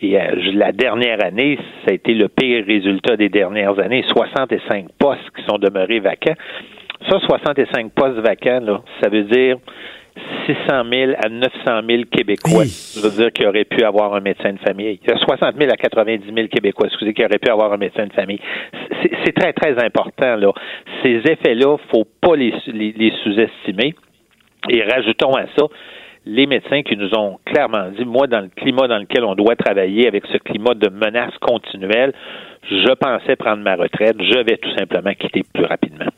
Et 0.00 0.20
euh, 0.20 0.34
la 0.54 0.72
dernière 0.72 1.24
année, 1.24 1.58
ça 1.84 1.92
a 1.92 1.94
été 1.94 2.14
le 2.14 2.28
pire 2.28 2.64
résultat 2.66 3.16
des 3.16 3.28
dernières 3.28 3.78
années, 3.78 4.04
65 4.08 4.86
postes 4.98 5.30
qui 5.36 5.44
sont 5.44 5.58
demeurés 5.58 6.00
vacants. 6.00 6.34
Ça, 7.08 7.20
65 7.20 7.92
postes 7.92 8.18
vacants, 8.18 8.60
là, 8.60 8.80
ça 9.00 9.08
veut 9.08 9.24
dire 9.24 9.58
600 10.46 10.84
000 10.90 11.12
à 11.22 11.28
900 11.28 11.50
000 11.88 12.02
Québécois, 12.10 12.64
je 12.64 13.00
veux 13.00 13.10
dire, 13.10 13.32
qui 13.32 13.46
auraient 13.46 13.64
pu 13.64 13.82
avoir 13.84 14.14
un 14.14 14.20
médecin 14.20 14.52
de 14.52 14.58
famille. 14.58 14.98
Il 15.02 15.10
y 15.10 15.12
a 15.12 15.18
60 15.18 15.56
000 15.58 15.70
à 15.70 15.76
90 15.76 16.24
000 16.34 16.48
Québécois, 16.48 16.86
excusez, 16.86 17.12
qui 17.12 17.24
auraient 17.24 17.38
pu 17.38 17.50
avoir 17.50 17.72
un 17.72 17.76
médecin 17.76 18.06
de 18.06 18.12
famille. 18.12 18.40
C'est 19.24 19.32
très, 19.32 19.52
très 19.52 19.82
important, 19.84 20.36
là. 20.36 20.52
Ces 21.02 21.20
effets-là, 21.30 21.76
faut 21.90 22.06
pas 22.20 22.36
les, 22.36 22.52
les, 22.66 23.12
sous-estimer. 23.22 23.94
Et 24.68 24.82
rajoutons 24.82 25.34
à 25.34 25.46
ça 25.56 25.66
les 26.28 26.46
médecins 26.46 26.82
qui 26.82 26.96
nous 26.96 27.14
ont 27.14 27.38
clairement 27.44 27.88
dit, 27.96 28.04
moi, 28.04 28.26
dans 28.26 28.40
le 28.40 28.48
climat 28.48 28.88
dans 28.88 28.98
lequel 28.98 29.22
on 29.24 29.36
doit 29.36 29.54
travailler, 29.54 30.08
avec 30.08 30.26
ce 30.26 30.38
climat 30.38 30.74
de 30.74 30.88
menace 30.88 31.36
continuelle, 31.40 32.12
je 32.68 32.92
pensais 32.94 33.36
prendre 33.36 33.62
ma 33.62 33.76
retraite, 33.76 34.16
je 34.18 34.38
vais 34.42 34.56
tout 34.56 34.74
simplement 34.76 35.12
quitter 35.14 35.42
plus 35.54 35.64
rapidement. 35.64 36.10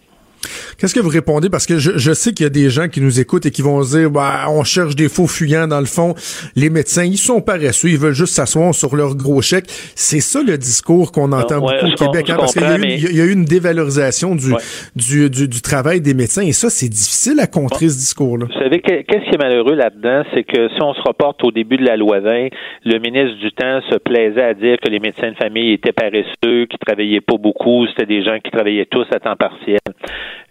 Qu'est-ce 0.79 0.95
que 0.95 1.01
vous 1.01 1.09
répondez? 1.09 1.51
Parce 1.51 1.67
que 1.67 1.77
je, 1.77 2.13
sais 2.13 2.33
qu'il 2.33 2.45
y 2.45 2.47
a 2.47 2.51
des 2.51 2.71
gens 2.71 2.87
qui 2.87 3.01
nous 3.01 3.19
écoutent 3.19 3.47
et 3.47 3.51
qui 3.51 3.63
vont 3.63 3.83
se 3.83 3.99
dire, 3.99 4.13
bah, 4.13 4.45
on 4.49 4.63
cherche 4.63 4.95
des 4.95 5.09
faux 5.09 5.27
fuyants 5.27 5.67
dans 5.67 5.81
le 5.81 5.87
fond. 5.87 6.15
Les 6.55 6.71
médecins, 6.71 7.03
ils 7.03 7.19
sont 7.19 7.41
paresseux, 7.41 7.89
ils 7.89 7.99
veulent 7.99 8.15
juste 8.15 8.35
s'asseoir 8.35 8.73
sur 8.73 8.95
leur 8.95 9.17
gros 9.17 9.43
chèque. 9.43 9.65
C'est 9.97 10.21
ça 10.21 10.41
le 10.41 10.57
discours 10.57 11.11
qu'on 11.11 11.33
entend 11.33 11.59
beaucoup 11.59 11.87
au 11.87 11.95
Québec, 11.97 12.31
hein, 12.31 12.37
parce 12.39 12.55
qu'il 12.55 12.63
y, 12.63 13.21
a 13.21 13.25
eu 13.25 13.33
une 13.33 13.45
dévalorisation 13.45 14.37
du, 14.37 14.55
du, 14.95 15.29
du, 15.29 15.61
travail 15.63 16.01
des 16.01 16.15
médecins 16.15 16.43
et 16.43 16.53
ça, 16.53 16.71
c'est 16.71 16.89
difficile 16.89 17.41
à 17.41 17.49
contrer 17.49 17.89
ce 17.89 17.99
discours-là. 17.99 18.47
Vous 18.47 18.61
savez, 18.61 18.79
qu'est-ce 18.79 19.29
qui 19.29 19.35
est 19.35 19.43
malheureux 19.43 19.75
là-dedans? 19.75 20.23
C'est 20.33 20.45
que 20.45 20.69
si 20.69 20.81
on 20.81 20.95
se 20.95 21.03
reporte 21.03 21.43
au 21.43 21.51
début 21.51 21.79
de 21.79 21.87
la 21.87 21.97
loi 21.97 22.21
20, 22.21 22.51
le 22.85 22.99
ministre 23.01 23.37
du 23.41 23.51
Temps 23.51 23.81
se 23.91 23.97
plaisait 23.97 24.45
à 24.45 24.55
dire 24.55 24.77
que 24.81 24.89
les 24.89 25.01
médecins 25.01 25.33
de 25.33 25.37
famille 25.37 25.73
étaient 25.73 25.91
paresseux, 25.91 26.67
qu'ils 26.67 26.79
travaillaient 26.87 27.21
pas 27.21 27.37
beaucoup, 27.37 27.85
c'était 27.89 28.07
des 28.07 28.23
gens 28.23 28.39
qui 28.39 28.53
travaillaient 28.53 28.87
tous 28.89 29.07
à 29.11 29.19
temps 29.19 29.35
partiel. 29.35 29.79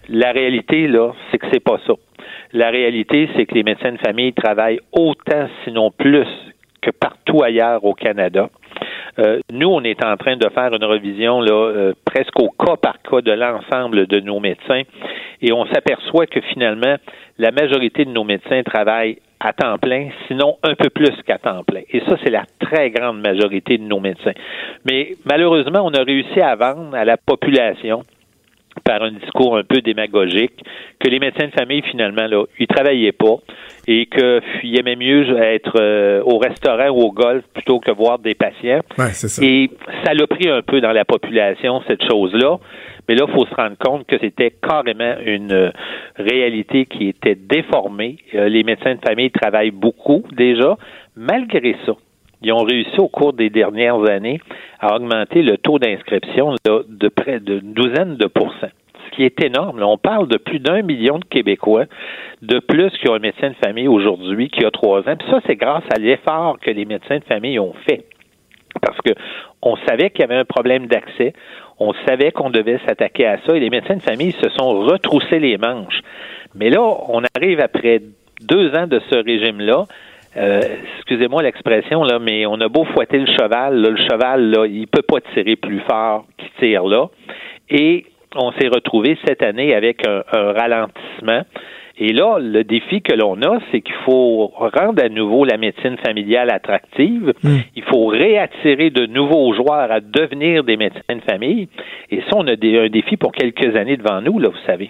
La 0.09 0.31
réalité, 0.31 0.87
là, 0.87 1.11
c'est 1.29 1.37
que 1.37 1.47
c'est 1.51 1.63
pas 1.63 1.79
ça. 1.85 1.93
La 2.53 2.69
réalité, 2.69 3.29
c'est 3.35 3.45
que 3.45 3.55
les 3.55 3.63
médecins 3.63 3.91
de 3.91 3.97
famille 3.97 4.33
travaillent 4.33 4.79
autant, 4.93 5.47
sinon 5.63 5.91
plus, 5.91 6.27
que 6.81 6.91
partout 6.91 7.43
ailleurs 7.43 7.83
au 7.83 7.93
Canada. 7.93 8.49
Euh, 9.19 9.39
nous, 9.51 9.67
on 9.67 9.83
est 9.83 10.03
en 10.05 10.15
train 10.15 10.37
de 10.37 10.47
faire 10.49 10.73
une 10.73 10.83
revision 10.85 11.41
là, 11.41 11.51
euh, 11.51 11.93
presque 12.05 12.39
au 12.39 12.49
cas 12.49 12.75
par 12.77 13.01
cas 13.01 13.21
de 13.21 13.31
l'ensemble 13.31 14.05
de 14.05 14.19
nos 14.19 14.39
médecins 14.39 14.83
et 15.41 15.51
on 15.51 15.65
s'aperçoit 15.65 16.27
que 16.27 16.39
finalement, 16.41 16.95
la 17.37 17.51
majorité 17.51 18.05
de 18.05 18.11
nos 18.11 18.23
médecins 18.23 18.61
travaillent 18.63 19.17
à 19.39 19.53
temps 19.53 19.77
plein, 19.77 20.09
sinon 20.27 20.57
un 20.63 20.75
peu 20.75 20.89
plus 20.89 21.13
qu'à 21.25 21.37
temps 21.37 21.63
plein. 21.63 21.81
Et 21.91 22.01
ça, 22.07 22.15
c'est 22.23 22.31
la 22.31 22.43
très 22.59 22.89
grande 22.89 23.21
majorité 23.21 23.77
de 23.77 23.83
nos 23.83 23.99
médecins. 23.99 24.33
Mais 24.85 25.11
malheureusement, 25.29 25.81
on 25.83 25.91
a 25.91 26.03
réussi 26.03 26.39
à 26.41 26.55
vendre 26.55 26.95
à 26.95 27.05
la 27.05 27.17
population 27.17 28.03
par 28.83 29.03
un 29.03 29.11
discours 29.11 29.57
un 29.57 29.63
peu 29.63 29.81
démagogique, 29.81 30.63
que 30.99 31.09
les 31.09 31.19
médecins 31.19 31.47
de 31.47 31.51
famille, 31.51 31.81
finalement, 31.83 32.27
là, 32.27 32.43
ils 32.59 32.67
travaillaient 32.67 33.11
pas 33.11 33.37
et 33.87 34.07
qu'ils 34.07 34.79
aimaient 34.79 34.95
mieux 34.95 35.37
être 35.41 35.79
euh, 35.79 36.21
au 36.25 36.37
restaurant 36.37 36.89
ou 36.89 37.01
au 37.03 37.11
golf 37.11 37.43
plutôt 37.53 37.79
que 37.79 37.91
voir 37.91 38.19
des 38.19 38.35
patients. 38.35 38.81
ça. 39.29 39.43
Et 39.45 39.69
ça 40.03 40.13
l'a 40.13 40.27
pris 40.27 40.49
un 40.49 40.61
peu 40.61 40.81
dans 40.81 40.91
la 40.91 41.05
population, 41.05 41.81
cette 41.87 42.03
chose-là. 42.03 42.57
Mais 43.07 43.15
là, 43.15 43.25
il 43.27 43.33
faut 43.33 43.45
se 43.45 43.55
rendre 43.55 43.77
compte 43.77 44.05
que 44.05 44.17
c'était 44.19 44.51
carrément 44.51 45.15
une 45.25 45.53
euh, 45.53 45.71
réalité 46.17 46.85
qui 46.85 47.07
était 47.07 47.35
déformée. 47.35 48.17
Euh, 48.35 48.49
les 48.49 48.63
médecins 48.63 48.95
de 48.95 48.99
famille 49.05 49.31
travaillent 49.31 49.71
beaucoup 49.71 50.23
déjà. 50.35 50.75
Malgré 51.15 51.75
ça, 51.85 51.93
ils 52.41 52.51
ont 52.53 52.63
réussi 52.63 52.99
au 52.99 53.07
cours 53.07 53.33
des 53.33 53.49
dernières 53.49 54.03
années 54.09 54.39
à 54.79 54.95
augmenter 54.95 55.41
le 55.41 55.57
taux 55.57 55.79
d'inscription 55.79 56.55
de 56.65 57.07
près 57.09 57.39
d'une 57.39 57.73
douzaine 57.73 58.15
de 58.15 58.27
pourcents. 58.27 58.71
Ce 59.05 59.15
qui 59.15 59.23
est 59.23 59.43
énorme. 59.43 59.81
on 59.81 59.97
parle 59.97 60.27
de 60.27 60.37
plus 60.37 60.59
d'un 60.59 60.81
million 60.81 61.17
de 61.17 61.25
Québécois 61.25 61.85
de 62.41 62.59
plus 62.59 62.91
qui 62.99 63.09
ont 63.09 63.15
un 63.15 63.19
médecin 63.19 63.49
de 63.49 63.55
famille 63.55 63.87
aujourd'hui 63.87 64.49
qui 64.49 64.65
a 64.65 64.71
trois 64.71 64.99
ans. 64.99 65.15
Puis 65.17 65.29
ça, 65.29 65.39
c'est 65.47 65.55
grâce 65.55 65.83
à 65.95 65.97
l'effort 65.97 66.59
que 66.59 66.69
les 66.69 66.85
médecins 66.85 67.17
de 67.17 67.23
famille 67.23 67.57
ont 67.57 67.73
fait. 67.87 68.05
Parce 68.81 68.99
que 69.01 69.11
on 69.61 69.75
savait 69.87 70.11
qu'il 70.11 70.21
y 70.21 70.23
avait 70.23 70.35
un 70.35 70.45
problème 70.45 70.85
d'accès, 70.87 71.33
on 71.79 71.93
savait 72.05 72.31
qu'on 72.31 72.49
devait 72.49 72.79
s'attaquer 72.85 73.25
à 73.25 73.37
ça, 73.45 73.55
et 73.55 73.59
les 73.59 73.71
médecins 73.71 73.95
de 73.95 74.01
famille 74.01 74.33
se 74.33 74.49
sont 74.49 74.81
retroussés 74.81 75.39
les 75.39 75.57
manches. 75.57 76.01
Mais 76.53 76.69
là, 76.69 76.81
on 76.81 77.23
arrive 77.35 77.59
après 77.59 78.01
deux 78.41 78.75
ans 78.75 78.87
de 78.87 79.01
ce 79.09 79.15
régime-là 79.15 79.85
euh, 80.35 80.61
excusez-moi 80.97 81.41
l'expression, 81.41 82.03
là, 82.03 82.19
mais 82.19 82.45
on 82.45 82.59
a 82.61 82.67
beau 82.67 82.85
fouetter 82.85 83.19
le 83.19 83.27
cheval, 83.27 83.81
le 83.81 83.95
cheval, 83.95 84.51
là, 84.51 84.65
il 84.65 84.87
peut 84.87 85.01
pas 85.01 85.21
tirer 85.33 85.55
plus 85.55 85.79
fort 85.89 86.25
qu'il 86.37 86.49
tire 86.59 86.85
là. 86.85 87.07
Et 87.69 88.05
on 88.35 88.51
s'est 88.53 88.67
retrouvé 88.67 89.17
cette 89.25 89.41
année 89.41 89.73
avec 89.73 90.05
un, 90.07 90.23
ralentissement. 90.31 91.41
Et 91.99 92.13
là, 92.13 92.37
le 92.39 92.63
défi 92.63 93.01
que 93.01 93.13
l'on 93.13 93.41
a, 93.41 93.57
c'est 93.71 93.81
qu'il 93.81 93.95
faut 94.05 94.51
rendre 94.55 95.03
à 95.03 95.09
nouveau 95.09 95.45
la 95.45 95.57
médecine 95.57 95.97
familiale 96.05 96.51
attractive. 96.51 97.33
Hmm. 97.41 97.57
Il 97.75 97.83
faut 97.83 98.05
réattirer 98.05 98.91
de 98.91 99.07
nouveaux 99.07 99.51
joueurs 99.53 99.91
à 99.91 99.99
devenir 99.99 100.63
des 100.63 100.77
médecins 100.77 101.15
de 101.15 101.21
famille. 101.27 101.67
Et 102.11 102.21
ça, 102.29 102.35
on 102.35 102.45
a 102.45 102.51
un 102.51 102.89
défi 102.89 103.17
pour 103.17 103.31
quelques 103.31 103.75
années 103.75 103.97
devant 103.97 104.21
nous, 104.21 104.37
là, 104.37 104.49
vous 104.49 104.65
savez. 104.67 104.89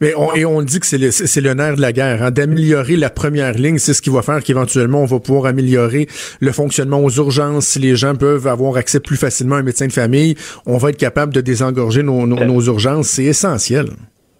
Mais 0.00 0.14
on, 0.14 0.34
et 0.34 0.44
on 0.44 0.62
dit 0.62 0.80
que 0.80 0.86
c'est 0.86 0.98
le, 0.98 1.10
c'est 1.10 1.40
le 1.40 1.54
nerf 1.54 1.76
de 1.76 1.80
la 1.80 1.92
guerre, 1.92 2.22
hein, 2.22 2.30
d'améliorer 2.30 2.96
la 2.96 3.10
première 3.10 3.54
ligne. 3.54 3.78
C'est 3.78 3.94
ce 3.94 4.02
qui 4.02 4.10
va 4.10 4.22
faire 4.22 4.42
qu'éventuellement, 4.42 5.02
on 5.02 5.06
va 5.06 5.20
pouvoir 5.20 5.46
améliorer 5.46 6.08
le 6.40 6.52
fonctionnement 6.52 7.02
aux 7.02 7.10
urgences. 7.10 7.66
Si 7.66 7.78
les 7.78 7.96
gens 7.96 8.14
peuvent 8.14 8.46
avoir 8.46 8.76
accès 8.76 9.00
plus 9.00 9.16
facilement 9.16 9.56
à 9.56 9.58
un 9.58 9.62
médecin 9.62 9.86
de 9.86 9.92
famille, 9.92 10.36
on 10.66 10.78
va 10.78 10.90
être 10.90 10.96
capable 10.96 11.32
de 11.32 11.40
désengorger 11.40 12.02
nos, 12.02 12.26
nos, 12.26 12.44
nos 12.44 12.60
urgences. 12.62 13.08
C'est 13.08 13.24
essentiel 13.24 13.86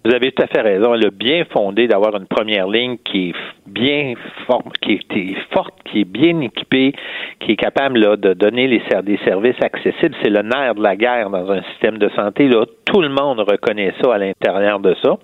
vous 0.07 0.15
avez 0.15 0.31
tout 0.31 0.43
à 0.43 0.47
fait 0.47 0.61
raison. 0.61 0.93
Elle 0.93 1.07
a 1.07 1.09
bien 1.09 1.43
fondé 1.51 1.87
d'avoir 1.87 2.15
une 2.15 2.27
première 2.27 2.67
ligne 2.67 2.97
qui 3.03 3.29
est 3.29 3.33
bien 3.65 4.13
forte, 4.45 4.77
qui 4.77 4.93
est 4.93 5.35
forte, 5.51 5.73
qui 5.83 6.01
est 6.01 6.05
bien 6.05 6.39
équipée, 6.39 6.93
qui 7.41 7.51
est 7.51 7.55
capable 7.57 7.99
là, 7.99 8.15
de 8.15 8.33
donner 8.33 8.67
les, 8.67 8.81
des 9.03 9.19
services 9.25 9.61
accessibles. 9.61 10.15
C'est 10.23 10.29
le 10.29 10.43
nerf 10.43 10.75
de 10.75 10.83
la 10.83 10.95
guerre 10.95 11.29
dans 11.29 11.51
un 11.51 11.61
système 11.71 11.97
de 11.97 12.09
santé. 12.15 12.47
Là. 12.47 12.63
Tout 12.85 13.01
le 13.01 13.09
monde 13.09 13.41
reconnaît 13.41 13.93
ça 14.01 14.13
à 14.13 14.17
l'intérieur 14.17 14.79
de 14.79 14.95
ça. 15.03 15.17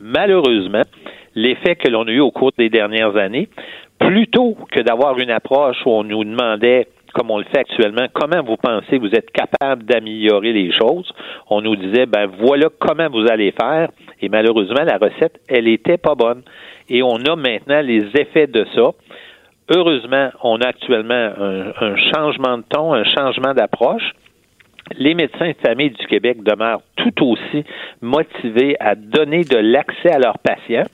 Malheureusement, 0.00 0.82
l'effet 1.34 1.76
que 1.76 1.88
l'on 1.88 2.06
a 2.06 2.10
eu 2.10 2.20
au 2.20 2.30
cours 2.30 2.52
des 2.56 2.70
dernières 2.70 3.16
années, 3.16 3.48
plutôt 3.98 4.56
que 4.70 4.80
d'avoir 4.80 5.18
une 5.18 5.30
approche 5.30 5.76
où 5.84 5.90
on 5.90 6.04
nous 6.04 6.24
demandait 6.24 6.88
comme 7.12 7.30
on 7.30 7.38
le 7.38 7.44
fait 7.44 7.58
actuellement, 7.58 8.06
comment 8.12 8.42
vous 8.42 8.56
pensez 8.56 8.98
vous 8.98 9.14
êtes 9.14 9.30
capable 9.30 9.84
d'améliorer 9.84 10.52
les 10.52 10.72
choses? 10.72 11.10
On 11.48 11.60
nous 11.60 11.76
disait, 11.76 12.06
ben 12.06 12.26
voilà 12.26 12.68
comment 12.78 13.08
vous 13.08 13.26
allez 13.30 13.52
faire. 13.52 13.90
Et 14.20 14.28
malheureusement, 14.28 14.82
la 14.84 14.98
recette, 14.98 15.40
elle 15.48 15.68
était 15.68 15.98
pas 15.98 16.14
bonne. 16.14 16.42
Et 16.88 17.02
on 17.02 17.16
a 17.16 17.36
maintenant 17.36 17.80
les 17.80 18.04
effets 18.18 18.46
de 18.46 18.66
ça. 18.74 18.90
Heureusement, 19.74 20.30
on 20.42 20.60
a 20.60 20.68
actuellement 20.68 21.14
un, 21.14 21.72
un 21.80 21.96
changement 22.12 22.58
de 22.58 22.64
ton, 22.68 22.92
un 22.92 23.04
changement 23.04 23.54
d'approche. 23.54 24.12
Les 24.98 25.14
médecins 25.14 25.50
de 25.50 25.66
famille 25.66 25.90
du 25.90 26.06
Québec 26.06 26.42
demeurent 26.42 26.82
tout 26.96 27.26
aussi 27.26 27.64
motivés 28.00 28.76
à 28.80 28.94
donner 28.94 29.44
de 29.44 29.56
l'accès 29.56 30.10
à 30.10 30.18
leurs 30.18 30.38
patients. 30.38 30.88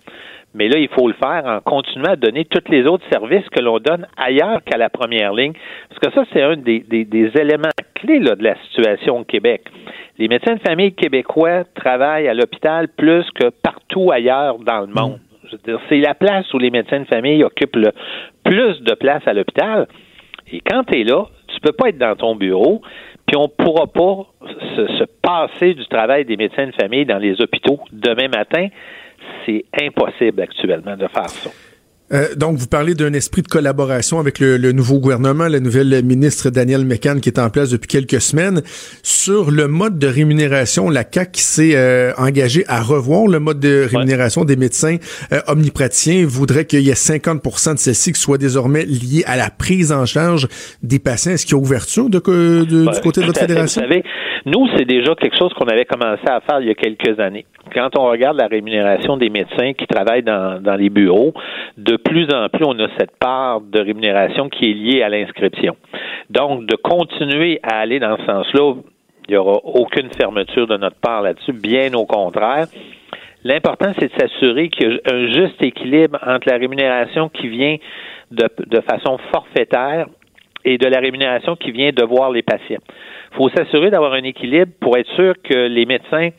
Mais 0.59 0.66
là, 0.66 0.77
il 0.77 0.88
faut 0.88 1.07
le 1.07 1.14
faire 1.14 1.44
en 1.47 1.61
continuant 1.61 2.11
à 2.11 2.16
donner 2.16 2.44
tous 2.44 2.68
les 2.68 2.85
autres 2.85 3.05
services 3.12 3.49
que 3.51 3.61
l'on 3.61 3.79
donne 3.79 4.09
ailleurs 4.16 4.61
qu'à 4.64 4.77
la 4.77 4.90
première 4.90 5.33
ligne. 5.33 5.53
Parce 5.88 6.01
que 6.01 6.12
ça, 6.12 6.27
c'est 6.33 6.42
un 6.42 6.57
des, 6.57 6.85
éléments 6.90 7.68
clés 7.94 8.18
de 8.18 8.42
la 8.42 8.57
situation 8.64 9.21
au 9.21 9.25
Québec. 9.25 9.62
Les 10.18 10.27
médecins 10.27 10.57
de 10.57 10.61
famille 10.61 10.92
québécois 10.94 11.62
travaillent 11.77 12.27
à 12.27 12.35
l'hôpital 12.35 12.88
plus 12.88 13.25
que 13.37 13.51
partout 13.62 14.11
ailleurs 14.11 14.59
dans 14.59 14.81
le 14.81 14.88
monde. 14.88 15.21
C'est 15.88 16.01
la 16.01 16.14
place 16.14 16.53
où 16.53 16.59
les 16.59 16.71
médecins 16.71 17.01
de 17.01 17.07
famille 17.07 17.44
occupent 17.44 17.77
le 17.77 17.92
plus 18.42 18.83
de 18.83 18.94
place 18.94 19.23
à 19.27 19.35
l'hôpital. 19.35 19.87
Et 20.53 20.61
quand 20.61 20.83
tu 20.85 21.01
es 21.01 21.05
là, 21.05 21.27
tu 21.47 21.61
peux 21.61 21.73
pas 21.73 21.90
être 21.90 21.99
dans 21.99 22.16
ton 22.16 22.35
bureau, 22.35 22.83
puis 23.27 23.37
on 23.37 23.44
ne 23.44 23.64
pourra 23.64 23.87
pas 23.87 24.27
se 24.75 25.05
passer 25.23 25.75
du 25.75 25.87
travail 25.87 26.25
des 26.25 26.37
médecins 26.37 26.66
de 26.66 26.73
famille 26.73 27.07
dans 27.07 27.18
les 27.18 27.40
hôpitaux 27.40 27.79
demain 27.92 28.29
matin 28.29 28.68
c'est 29.44 29.64
impossible 29.80 30.42
actuellement 30.42 30.96
de 30.96 31.06
faire 31.08 31.28
ça. 31.28 31.50
Euh, 32.12 32.35
donc, 32.37 32.57
vous 32.57 32.66
parlez 32.66 32.94
d'un 32.94 33.12
esprit 33.12 33.42
de 33.42 33.49
collaboration 33.49 34.18
avec 34.18 34.38
le, 34.38 34.73
nouveau 34.73 34.99
gouvernement, 34.99 35.47
la 35.49 35.61
nouvelle 35.61 36.03
ministre 36.05 36.51
Danielle 36.51 36.85
McCann 36.85 37.21
qui 37.21 37.29
est 37.29 37.38
en 37.38 37.51
place 37.51 37.71
depuis 37.71 37.88
quelques 37.88 38.21
semaines. 38.21 38.62
Sur 39.03 39.51
le 39.51 39.68
mode 39.68 39.99
de 39.99 40.07
rémunération, 40.07 40.88
la 40.88 41.05
CAC 41.05 41.37
s'est 41.37 41.77
euh, 41.77 42.12
engagée 42.16 42.64
à 42.68 42.83
revoir 42.83 43.27
le 43.27 43.40
mode 43.40 43.61
de 43.61 43.87
rémunération 43.90 44.44
des 44.44 44.57
médecins 44.57 44.97
euh, 45.33 45.40
omnipraticiens. 45.49 46.25
Voudrait 46.27 46.64
qu'il 46.64 46.81
y 46.81 46.90
ait 46.90 46.94
50% 46.94 47.75
de 47.75 47.79
ceux-ci 47.79 48.12
qui 48.12 48.21
soient 48.21 48.38
désormais 48.38 48.85
liés 48.85 49.25
à 49.27 49.37
la 49.37 49.51
prise 49.51 49.92
en 49.92 50.07
charge 50.07 50.49
des 50.83 50.99
patients. 50.99 51.33
Est-ce 51.33 51.44
qu'il 51.44 51.57
y 51.57 51.59
a 51.59 51.62
ouverture 51.62 52.09
de, 52.09 52.18
du 52.18 53.01
côté 53.03 53.21
de 53.21 53.27
votre 53.27 53.40
fédération? 53.40 53.83
Vous 53.83 53.88
savez, 53.88 54.03
nous, 54.47 54.66
c'est 54.77 54.85
déjà 54.85 55.14
quelque 55.14 55.37
chose 55.38 55.53
qu'on 55.55 55.66
avait 55.66 55.85
commencé 55.85 56.23
à 56.27 56.40
faire 56.40 56.61
il 56.61 56.68
y 56.68 56.71
a 56.71 56.75
quelques 56.75 57.18
années. 57.21 57.44
Quand 57.75 57.90
on 57.99 58.09
regarde 58.09 58.38
la 58.38 58.47
rémunération 58.47 59.18
des 59.18 59.29
médecins 59.29 59.73
qui 59.75 59.87
travaillent 59.87 60.23
dans, 60.23 60.62
dans 60.62 60.77
les 60.77 60.88
bureaux, 60.88 61.35
de 61.77 61.97
plus 61.98 62.26
en 62.32 62.48
plus, 62.48 62.64
on 62.64 62.78
a 62.78 62.88
cette 62.98 63.16
part 63.18 63.61
de 63.61 63.80
rémunération 63.80 64.48
qui 64.48 64.70
est 64.70 64.74
liée 64.74 65.02
à 65.02 65.08
l'inscription. 65.08 65.76
Donc, 66.30 66.66
de 66.66 66.76
continuer 66.76 67.61
à 67.62 67.78
aller 67.78 67.98
dans 67.98 68.16
ce 68.16 68.24
sens-là, 68.24 68.74
il 69.28 69.32
n'y 69.32 69.37
aura 69.37 69.61
aucune 69.64 70.08
fermeture 70.18 70.66
de 70.66 70.76
notre 70.76 70.96
part 70.96 71.22
là-dessus, 71.22 71.52
bien 71.52 71.92
au 71.94 72.06
contraire. 72.06 72.66
L'important, 73.44 73.92
c'est 73.98 74.12
de 74.12 74.18
s'assurer 74.18 74.68
qu'il 74.68 74.90
y 74.90 74.94
a 74.94 75.14
un 75.14 75.26
juste 75.32 75.62
équilibre 75.62 76.18
entre 76.26 76.48
la 76.48 76.56
rémunération 76.56 77.28
qui 77.28 77.48
vient 77.48 77.76
de, 78.30 78.48
de 78.66 78.80
façon 78.80 79.18
forfaitaire 79.32 80.06
et 80.64 80.76
de 80.76 80.87
la 80.87 80.98
rémunération 80.98 81.56
qui 81.56 81.70
vient 81.70 81.90
de 81.90 82.04
voir 82.04 82.30
les 82.30 82.42
patients. 82.42 82.80
Il 83.32 83.37
faut 83.37 83.48
s'assurer 83.50 83.90
d'avoir 83.90 84.12
un 84.14 84.24
équilibre 84.24 84.72
pour 84.80 84.96
être 84.96 85.11
sûr 85.14 85.34
que 85.42 85.68
les 85.68 85.87
médecins 85.87 86.30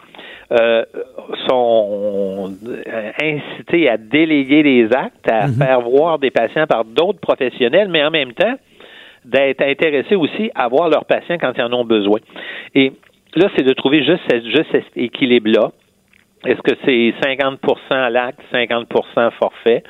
euh, 0.52 0.84
sont 1.48 2.52
incités 3.22 3.90
à 3.90 3.98
déléguer 3.98 4.64
des 4.64 4.86
actes, 4.94 5.30
à 5.30 5.48
mhm. 5.48 5.54
faire 5.54 5.82
voir 5.82 6.20
des 6.20 6.32
patients 6.32 6.66
par 6.68 6.86
d'autres 6.86 7.20
professionnels, 7.20 7.88
mais 7.90 8.04
en 8.04 8.12
même 8.12 8.34
temps 8.34 8.56
d'être 9.26 9.62
intéressés 9.62 10.16
aussi 10.16 10.50
à 10.56 10.68
voir 10.68 10.90
leurs 10.90 11.06
patients 11.06 11.38
quand 11.40 11.52
ils 11.56 11.62
en 11.62 11.74
ont 11.74 11.86
besoin. 11.86 12.20
Et 12.74 12.94
là, 13.36 13.48
c'est 13.56 13.64
de 13.64 13.74
trouver 13.74 14.04
juste, 14.04 14.24
juste 14.46 14.72
cet 14.72 14.86
équilibre-là. 14.96 15.72
Est-ce 16.46 16.62
que 16.62 16.76
c'est 16.86 17.14
50% 17.22 17.78
à 17.92 18.10
l'acte, 18.10 18.40
50% 18.54 19.32
forfait? 19.32 19.84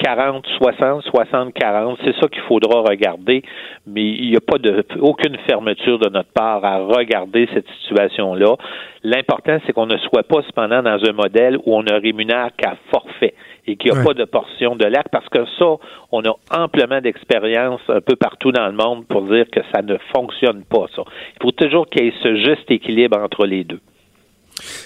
40, 0.00 0.46
60, 0.58 1.02
60, 1.04 1.54
40. 1.54 1.98
C'est 2.04 2.14
ça 2.20 2.28
qu'il 2.28 2.42
faudra 2.42 2.80
regarder, 2.80 3.42
mais 3.86 4.02
il 4.02 4.30
n'y 4.30 4.36
a 4.36 4.40
pas 4.40 4.58
de 4.58 4.84
aucune 5.00 5.36
fermeture 5.48 5.98
de 5.98 6.08
notre 6.08 6.32
part 6.32 6.64
à 6.64 6.78
regarder 6.78 7.48
cette 7.52 7.68
situation-là. 7.82 8.56
L'important, 9.02 9.58
c'est 9.66 9.72
qu'on 9.72 9.86
ne 9.86 9.98
soit 9.98 10.22
pas 10.22 10.42
cependant 10.42 10.82
dans 10.82 10.98
un 11.04 11.12
modèle 11.12 11.58
où 11.64 11.76
on 11.76 11.82
ne 11.82 11.92
rémunère 11.92 12.50
qu'à 12.56 12.76
forfait 12.90 13.34
et 13.66 13.76
qu'il 13.76 13.92
n'y 13.92 13.98
a 13.98 14.04
pas 14.04 14.14
de 14.14 14.24
portion 14.24 14.74
de 14.74 14.84
l'acte, 14.84 15.10
parce 15.12 15.28
que 15.28 15.44
ça, 15.58 15.76
on 16.12 16.22
a 16.22 16.34
amplement 16.50 17.00
d'expérience 17.00 17.80
un 17.88 18.00
peu 18.00 18.16
partout 18.16 18.52
dans 18.52 18.66
le 18.66 18.72
monde 18.72 19.06
pour 19.06 19.22
dire 19.22 19.44
que 19.50 19.60
ça 19.72 19.82
ne 19.82 19.96
fonctionne 20.14 20.64
pas, 20.64 20.86
ça. 20.96 21.02
Il 21.36 21.42
faut 21.42 21.52
toujours 21.52 21.88
qu'il 21.88 22.04
y 22.04 22.08
ait 22.08 22.14
ce 22.22 22.36
juste 22.36 22.70
équilibre 22.70 23.18
entre 23.18 23.46
les 23.46 23.64
deux. 23.64 23.80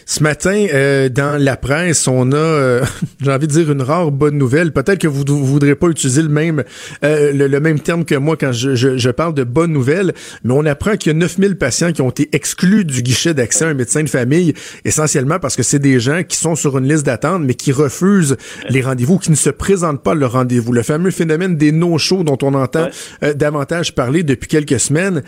Ce 0.07 0.23
matin, 0.23 0.67
euh, 0.73 1.09
dans 1.09 1.41
la 1.43 1.57
presse, 1.57 2.07
on 2.09 2.33
a, 2.33 2.37
euh, 2.37 2.85
j'ai 3.23 3.31
envie 3.31 3.47
de 3.47 3.53
dire, 3.53 3.71
une 3.71 3.83
rare 3.83 4.11
bonne 4.11 4.37
nouvelle. 4.37 4.73
Peut-être 4.73 4.99
que 4.99 5.09
vous 5.09 5.25
ne 5.25 5.31
voudrez 5.31 5.75
pas 5.75 5.89
utiliser 5.89 6.23
le 6.23 6.29
même, 6.29 6.63
euh, 7.05 7.33
le, 7.33 7.61
même 7.61 7.81
terme 7.81 8.05
que 8.05 8.15
moi 8.15 8.37
quand 8.37 8.53
je, 8.53 8.75
je, 8.75 9.11
parle 9.11 9.35
de 9.35 9.45
bonne 9.45 9.73
nouvelle, 9.73 10.13
mais 10.43 10.53
on 10.53 10.65
apprend 10.67 10.97
qu'il 10.97 11.13
y 11.13 11.15
a 11.15 11.19
9000 11.19 11.57
patients 11.57 11.93
qui 11.93 12.03
ont 12.03 12.11
été 12.11 12.29
exclus 12.33 12.85
du 12.85 13.03
guichet 13.03 13.33
d'accès 13.33 13.65
à 13.65 13.69
un 13.69 13.75
médecin 13.75 14.03
de 14.03 14.09
famille, 14.09 14.55
essentiellement 14.85 15.39
parce 15.39 15.57
que 15.57 15.63
c'est 15.63 15.79
des 15.79 16.01
gens 16.01 16.23
qui 16.23 16.37
sont 16.37 16.55
sur 16.55 16.77
une 16.79 16.89
liste 16.89 17.07
d'attente, 17.07 17.43
mais 17.43 17.55
qui 17.55 17.73
refusent 17.73 18.37
les 18.69 18.83
rendez-vous, 18.83 19.19
qui 19.19 19.31
ne 19.31 19.37
se 19.37 19.51
présentent 19.51 20.03
pas 20.03 20.15
le 20.15 20.27
rendez-vous. 20.27 20.73
Le 20.73 20.83
fameux 20.83 21.11
phénomène 21.11 21.57
des 21.57 21.73
no-shows 21.73 22.25
dont 22.25 22.39
on 22.43 22.55
entend 22.55 22.89
davantage 23.37 23.95
parler 23.95 24.23
depuis 24.23 24.49
quelques 24.49 24.81
semaines. 24.81 25.23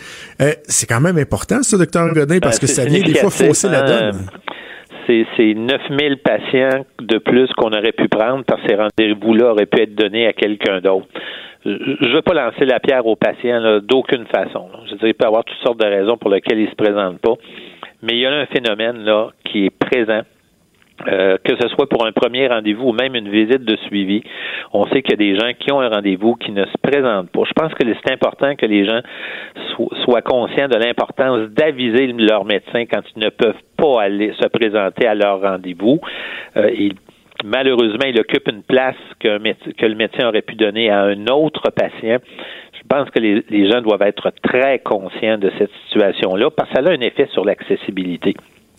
c'est 0.68 0.86
quand 0.86 1.00
même 1.00 1.18
important, 1.18 1.62
ça, 1.62 1.76
docteur 1.78 2.12
Godin, 2.12 2.40
parce 2.40 2.60
ben, 2.60 2.66
que 2.66 2.72
ça 2.72 2.84
vient 2.84 3.02
des 3.02 3.14
fois 3.14 3.30
fausser 3.30 3.68
la 3.68 3.82
donne 3.82 4.26
c'est 5.06 5.54
9000 5.54 6.18
patients 6.18 6.84
de 7.00 7.18
plus 7.18 7.52
qu'on 7.54 7.70
aurait 7.72 7.92
pu 7.92 8.08
prendre 8.08 8.44
parce 8.44 8.60
que 8.62 8.68
ces 8.68 8.74
rendez-vous-là 8.74 9.52
auraient 9.52 9.66
pu 9.66 9.82
être 9.82 9.94
donnés 9.94 10.26
à 10.26 10.32
quelqu'un 10.32 10.80
d'autre. 10.80 11.06
Je 11.64 11.70
ne 11.70 12.14
veux 12.14 12.22
pas 12.22 12.34
lancer 12.34 12.64
la 12.64 12.78
pierre 12.78 13.06
aux 13.06 13.16
patients 13.16 13.80
d'aucune 13.80 14.26
façon. 14.26 14.68
Je 14.88 14.94
dirais, 14.94 15.10
il 15.10 15.14
peut 15.14 15.24
y 15.24 15.26
avoir 15.26 15.44
toutes 15.44 15.58
sortes 15.64 15.80
de 15.80 15.86
raisons 15.86 16.16
pour 16.16 16.30
lesquelles 16.30 16.60
ils 16.60 16.70
se 16.70 16.76
présentent 16.76 17.20
pas. 17.20 17.34
Mais 18.02 18.12
il 18.12 18.18
y 18.18 18.26
a 18.26 18.32
un 18.32 18.46
phénomène 18.46 18.98
là 19.04 19.30
qui 19.44 19.66
est 19.66 19.70
présent 19.70 20.22
euh, 21.08 21.36
que 21.44 21.54
ce 21.60 21.68
soit 21.68 21.88
pour 21.88 22.06
un 22.06 22.12
premier 22.12 22.48
rendez-vous 22.48 22.88
ou 22.88 22.92
même 22.92 23.14
une 23.14 23.28
visite 23.28 23.64
de 23.64 23.76
suivi, 23.86 24.22
on 24.72 24.86
sait 24.86 25.02
qu'il 25.02 25.10
y 25.10 25.14
a 25.14 25.34
des 25.34 25.38
gens 25.38 25.52
qui 25.58 25.70
ont 25.70 25.80
un 25.80 25.90
rendez-vous 25.90 26.36
qui 26.36 26.52
ne 26.52 26.64
se 26.64 26.78
présentent 26.82 27.30
pas. 27.30 27.42
Je 27.46 27.52
pense 27.52 27.74
que 27.74 27.84
c'est 27.86 28.12
important 28.12 28.56
que 28.56 28.64
les 28.66 28.86
gens 28.86 29.00
soient 30.04 30.22
conscients 30.22 30.68
de 30.68 30.76
l'importance 30.76 31.50
d'aviser 31.50 32.06
leur 32.06 32.44
médecin 32.44 32.86
quand 32.86 33.02
ils 33.14 33.22
ne 33.22 33.28
peuvent 33.28 33.60
pas 33.76 34.02
aller 34.02 34.32
se 34.40 34.48
présenter 34.48 35.06
à 35.06 35.14
leur 35.14 35.42
rendez-vous. 35.42 36.00
Euh, 36.56 36.70
malheureusement, 37.44 38.06
il 38.06 38.18
occupe 38.18 38.48
une 38.48 38.62
place 38.62 38.96
que, 39.20 39.28
le 39.28 39.94
médecin 39.94 40.28
aurait 40.28 40.42
pu 40.42 40.54
donner 40.54 40.88
à 40.88 41.02
un 41.02 41.26
autre 41.26 41.70
patient. 41.70 42.18
Je 42.72 42.88
pense 42.88 43.10
que 43.10 43.18
les, 43.18 43.44
les 43.50 43.70
gens 43.70 43.82
doivent 43.82 44.02
être 44.02 44.32
très 44.42 44.78
conscients 44.78 45.36
de 45.36 45.52
cette 45.58 45.70
situation-là 45.86 46.50
parce 46.50 46.70
que 46.70 46.76
ça 46.76 46.90
a 46.90 46.92
un 46.92 47.00
effet 47.00 47.28
sur 47.32 47.44
l'accessibilité. 47.44 48.34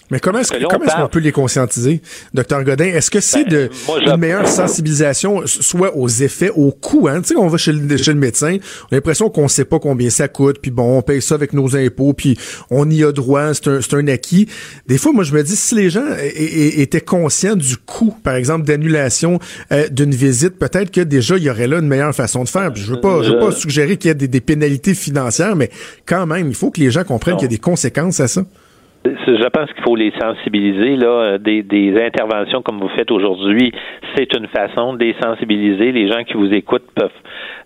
Mais 0.10 0.20
comment 0.20 0.40
est-ce 0.40 0.54
qu'on 0.54 1.08
peut 1.10 1.20
les 1.20 1.32
conscientiser, 1.32 2.02
docteur 2.34 2.64
Godin? 2.64 2.86
Est-ce 2.86 3.12
que 3.12 3.20
c'est 3.20 3.44
ben, 3.44 3.70
de 3.70 3.70
une 4.06 4.18
meilleure 4.18 4.48
sensibilisation, 4.48 5.44
soit 5.46 5.96
aux 5.98 6.08
effets, 6.08 6.50
aux 6.50 6.72
coûts? 6.72 7.08
Hein? 7.10 7.22
Tu 7.22 7.30
sais, 7.30 7.36
on 7.36 7.48
va 7.48 7.58
chez 7.58 7.74
le, 7.74 7.98
chez 7.98 8.14
le 8.14 8.20
médecin, 8.20 8.58
on 8.84 8.94
a 8.94 8.96
l'impression 8.96 9.30
qu'on 9.30 9.48
sait 9.48 9.66
pas 9.66 9.80
combien 9.80 10.10
ça 10.10 10.28
coûte, 10.28 10.60
puis 10.62 10.72
bon, 10.72 10.98
on 10.98 11.02
paye 11.02 11.22
ça 11.22 11.36
avec 11.36 11.52
nos 11.54 11.76
impôts, 11.76 12.14
puis 12.14 12.38
on 12.70 12.90
y 12.90 13.04
a 13.04 13.12
droit, 13.12 13.54
c'est 13.54 13.68
un, 13.68 13.98
un 13.98 14.08
acquis. 14.08 14.48
Des 14.88 14.98
fois, 14.98 15.12
moi, 15.12 15.24
je 15.24 15.34
me 15.34 15.44
dis, 15.44 15.56
si 15.56 15.76
les 15.76 15.90
gens 15.90 16.06
étaient 16.36 17.02
conscients 17.02 17.56
du 17.56 17.76
coût, 17.78 18.16
par 18.24 18.36
exemple, 18.36 18.66
d'annulation 18.66 19.40
euh, 19.72 19.90
d'une 19.90 20.16
visite, 20.16 20.58
peut-être 20.58 20.92
que 20.92 21.02
déjà, 21.02 21.38
il 21.38 21.44
y 21.44 21.50
aurait 21.50 21.68
là 21.68 21.80
une 21.80 21.88
meilleure 21.88 22.16
façon 22.16 22.44
de 22.44 22.50
faire. 22.50 22.74
je 22.76 22.94
veux 22.94 23.02
pas, 23.02 23.24
je 23.24 23.34
veux 23.34 23.40
pas 23.40 23.52
suggérer 23.52 23.98
qu'il 23.98 24.10
y 24.10 24.12
ait 24.12 24.16
des, 24.16 24.28
des 24.28 24.42
pénalités 24.42 24.94
financières, 24.94 25.56
mais 25.56 25.70
quand 26.06 26.26
même, 26.26 26.48
il 26.48 26.56
faut 26.56 26.72
que 26.72 26.80
les 26.80 26.92
gens 26.92 27.04
comprennent 27.04 27.36
qu'il 27.36 27.46
y 27.46 27.46
a 27.46 27.50
des 27.50 27.58
conséquences 27.58 28.20
à 28.22 28.28
ça 28.28 28.44
je 29.28 29.48
pense 29.50 29.72
qu'il 29.74 29.84
faut 29.84 29.96
les 29.96 30.12
sensibiliser. 30.20 30.96
Là, 30.96 31.38
des, 31.38 31.64
des 31.64 32.00
interventions 32.02 32.62
comme 32.62 32.80
vous 32.80 32.90
faites 32.90 33.12
aujourd'hui, 33.12 33.72
c'est 34.16 34.36
une 34.36 34.48
façon 34.48 34.94
de 34.94 35.04
les 35.04 35.16
sensibiliser. 35.22 35.92
Les 35.92 36.08
gens 36.10 36.24
qui 36.24 36.34
vous 36.34 36.52
écoutent 36.54 36.90
peuvent 36.96 37.12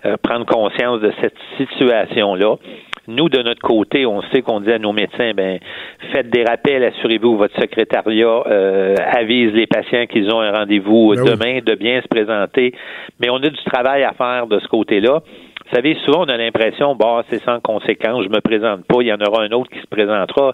euh, 0.06 0.18
prendre 0.22 0.46
conscience 0.46 1.02
de 1.02 1.12
cette 1.22 1.38
situation-là. 1.58 2.56
Nous, 3.08 3.30
de 3.30 3.42
notre 3.42 3.62
côté, 3.62 4.06
on 4.06 4.22
sait 4.32 4.42
qu'on 4.42 4.60
dit 4.60 4.72
à 4.72 4.78
nos 4.78 4.94
médecins, 4.94 5.32
ben, 5.36 5.60
faites 6.12 6.30
des 6.30 6.44
rappels, 6.44 6.84
assurez-vous 6.84 7.36
votre 7.36 7.60
secrétariat 7.60 8.44
euh, 8.48 8.96
avise 9.16 9.54
les 9.54 9.66
patients 9.66 10.06
qu'ils 10.06 10.34
ont 10.34 10.40
un 10.40 10.52
rendez-vous 10.52 11.16
Ben 11.16 11.22
oui. 11.24 11.30
demain, 11.32 11.60
de 11.66 11.76
bien 11.76 12.02
se 12.02 12.08
présenter. 12.08 12.74
Mais 13.20 13.30
on 13.30 13.38
a 13.38 13.50
du 13.50 13.64
travail 13.66 14.04
à 14.04 14.14
faire 14.14 14.48
de 14.48 14.60
ce 14.60 14.68
côté-là. 14.68 15.22
Vous 15.66 15.76
savez, 15.76 15.96
souvent, 16.06 16.26
on 16.26 16.30
a 16.30 16.38
l'impression, 16.38 16.96
bah, 16.96 17.24
c'est 17.30 17.42
sans 17.44 17.60
conséquence, 17.60 18.24
je 18.24 18.30
me 18.30 18.42
présente 18.42 18.86
pas, 18.86 19.02
il 19.02 19.08
y 19.08 19.14
en 19.14 19.22
aura 19.22 19.44
un 19.44 19.52
autre 19.52 19.70
qui 19.70 19.80
se 19.80 19.88
présentera. 19.88 20.54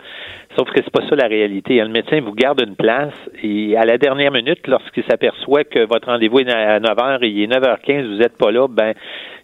Sauf 0.58 0.70
que 0.70 0.82
c'est 0.84 0.92
pas 0.92 1.08
ça 1.08 1.16
la 1.16 1.28
réalité. 1.28 1.80
Le 1.80 1.90
médecin 1.90 2.20
vous 2.22 2.34
garde 2.34 2.62
une 2.66 2.76
place 2.76 3.14
et 3.42 3.76
à 3.78 3.86
la 3.86 3.98
dernière 3.98 4.32
minute, 4.32 4.68
lorsqu'il 4.68 5.04
s'aperçoit 5.06 5.64
que 5.64 5.88
votre 5.88 6.08
rendez-vous 6.08 6.40
est 6.40 6.52
à 6.52 6.80
9 6.80 6.92
h 6.92 7.24
et 7.24 7.28
il 7.30 7.44
est 7.44 7.48
9h15, 7.48 8.06
vous 8.06 8.18
n'êtes 8.18 8.38
pas 8.38 8.52
là, 8.52 8.68
ben, 8.68 8.94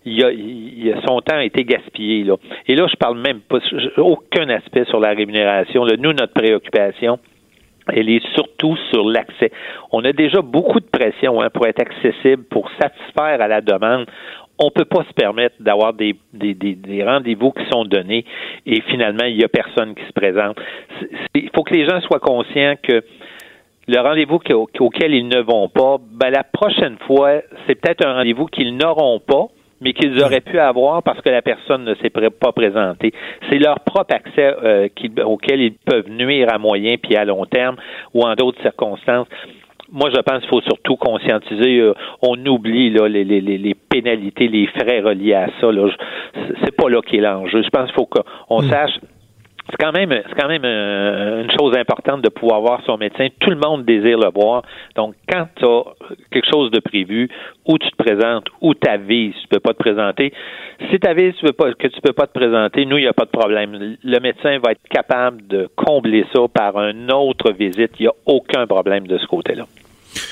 il 0.05 0.23
a, 0.23 0.31
il 0.31 0.95
son 1.07 1.21
temps 1.21 1.37
a 1.37 1.43
été 1.43 1.63
gaspillé, 1.63 2.23
là. 2.23 2.35
Et 2.67 2.75
là, 2.75 2.87
je 2.87 2.95
parle 2.95 3.19
même 3.19 3.39
pas, 3.39 3.59
aucun 3.97 4.49
aspect 4.49 4.85
sur 4.85 4.99
la 4.99 5.09
rémunération, 5.09 5.85
là. 5.85 5.95
Nous, 5.97 6.13
notre 6.13 6.33
préoccupation, 6.33 7.19
elle 7.87 8.09
est 8.09 8.25
surtout 8.33 8.77
sur 8.91 9.09
l'accès. 9.09 9.51
On 9.91 10.03
a 10.05 10.13
déjà 10.13 10.41
beaucoup 10.41 10.79
de 10.79 10.85
pression 10.85 11.41
hein, 11.41 11.49
pour 11.49 11.67
être 11.67 11.81
accessible, 11.81 12.43
pour 12.43 12.69
satisfaire 12.81 13.41
à 13.41 13.47
la 13.47 13.61
demande. 13.61 14.05
On 14.59 14.69
peut 14.69 14.85
pas 14.85 15.03
se 15.07 15.13
permettre 15.13 15.55
d'avoir 15.59 15.93
des, 15.93 16.15
des, 16.33 16.53
des, 16.53 16.75
des 16.75 17.03
rendez-vous 17.03 17.51
qui 17.51 17.63
sont 17.71 17.85
donnés 17.85 18.23
et 18.65 18.81
finalement, 18.81 19.25
il 19.25 19.39
y 19.39 19.43
a 19.43 19.47
personne 19.47 19.95
qui 19.95 20.03
se 20.05 20.13
présente. 20.13 20.57
Il 21.35 21.49
faut 21.55 21.63
que 21.63 21.73
les 21.73 21.85
gens 21.87 21.99
soient 22.01 22.19
conscients 22.19 22.75
que 22.81 23.01
le 23.87 23.99
rendez-vous 23.99 24.39
que- 24.39 24.53
auquel 24.79 25.13
ils 25.13 25.27
ne 25.27 25.41
vont 25.41 25.67
pas, 25.69 25.97
ben, 25.99 26.29
la 26.29 26.43
prochaine 26.43 26.97
fois, 27.07 27.41
c'est 27.67 27.75
peut-être 27.75 28.05
un 28.05 28.13
rendez-vous 28.13 28.45
qu'ils 28.45 28.77
n'auront 28.77 29.19
pas, 29.19 29.47
mais 29.81 29.91
qu'ils 29.91 30.23
auraient 30.23 30.39
pu 30.39 30.57
avoir 30.59 31.03
parce 31.03 31.19
que 31.19 31.29
la 31.29 31.41
personne 31.41 31.83
ne 31.83 31.95
s'est 31.95 32.09
pas 32.09 32.51
présentée. 32.53 33.11
C'est 33.49 33.57
leur 33.57 33.81
propre 33.81 34.13
accès 34.15 34.55
euh, 34.63 34.87
auquel 35.25 35.59
ils 35.59 35.73
peuvent 35.73 36.09
nuire 36.09 36.47
à 36.53 36.57
moyen 36.57 36.95
puis 37.01 37.17
à 37.17 37.25
long 37.25 37.45
terme 37.45 37.75
ou 38.13 38.21
en 38.21 38.33
d'autres 38.35 38.61
circonstances. 38.61 39.27
Moi, 39.93 40.09
je 40.09 40.19
pense 40.21 40.39
qu'il 40.39 40.49
faut 40.49 40.61
surtout 40.61 40.95
conscientiser. 40.95 41.77
euh, 41.79 41.93
on 42.23 42.35
oublie 42.47 42.89
là, 42.89 43.07
les, 43.07 43.23
les, 43.23 43.41
les, 43.41 43.59
les 43.59 43.75
pénalités, 43.75 44.47
les 44.47 44.65
frais 44.65 45.01
reliés 45.01 45.35
à 45.35 45.47
ça. 45.61 45.71
Là. 45.71 45.87
C'est 46.63 46.75
pas 46.75 46.89
là 46.89 46.99
qu'est 47.01 47.21
l'enjeu. 47.21 47.61
Je 47.61 47.69
pense 47.69 47.91
qu'il 47.91 47.95
faut 47.95 48.07
qu'on 48.07 48.61
sache 48.61 48.99
c'est 49.69 49.77
quand 49.77 49.91
même 49.91 50.11
c'est 50.11 50.39
quand 50.39 50.47
même 50.47 50.65
euh, 50.65 51.43
une 51.43 51.51
chose 51.51 51.75
importante 51.77 52.21
de 52.21 52.29
pouvoir 52.29 52.61
voir 52.61 52.81
son 52.85 52.97
médecin. 52.97 53.27
Tout 53.39 53.49
le 53.49 53.55
monde 53.55 53.85
désire 53.85 54.17
le 54.17 54.29
voir. 54.33 54.63
Donc, 54.95 55.15
quand 55.29 55.47
tu 55.55 55.65
as 55.65 55.83
quelque 56.31 56.49
chose 56.51 56.69
de 56.71 56.79
prévu, 56.79 57.29
où 57.65 57.77
tu 57.77 57.89
te 57.89 57.95
présentes, 57.95 58.47
où 58.61 58.73
tu 58.73 58.87
avises, 58.89 59.33
tu 59.41 59.47
peux 59.47 59.59
pas 59.59 59.73
te 59.73 59.79
présenter. 59.79 60.33
Si 60.91 60.99
tu 60.99 61.07
avises 61.07 61.33
tu 61.39 61.45
peux 61.45 61.53
pas, 61.53 61.73
que 61.73 61.87
tu 61.87 62.01
peux 62.01 62.13
pas 62.13 62.27
te 62.27 62.37
présenter, 62.37 62.85
nous, 62.85 62.97
il 62.97 63.03
n'y 63.03 63.07
a 63.07 63.13
pas 63.13 63.25
de 63.25 63.31
problème. 63.31 63.97
Le 64.03 64.19
médecin 64.19 64.59
va 64.59 64.71
être 64.71 64.83
capable 64.89 65.47
de 65.47 65.69
combler 65.75 66.25
ça 66.33 66.41
par 66.53 66.77
une 66.77 67.11
autre 67.11 67.51
visite. 67.51 67.91
Il 67.99 68.03
n'y 68.03 68.07
a 68.07 68.13
aucun 68.25 68.67
problème 68.67 69.07
de 69.07 69.17
ce 69.17 69.25
côté-là. 69.27 69.65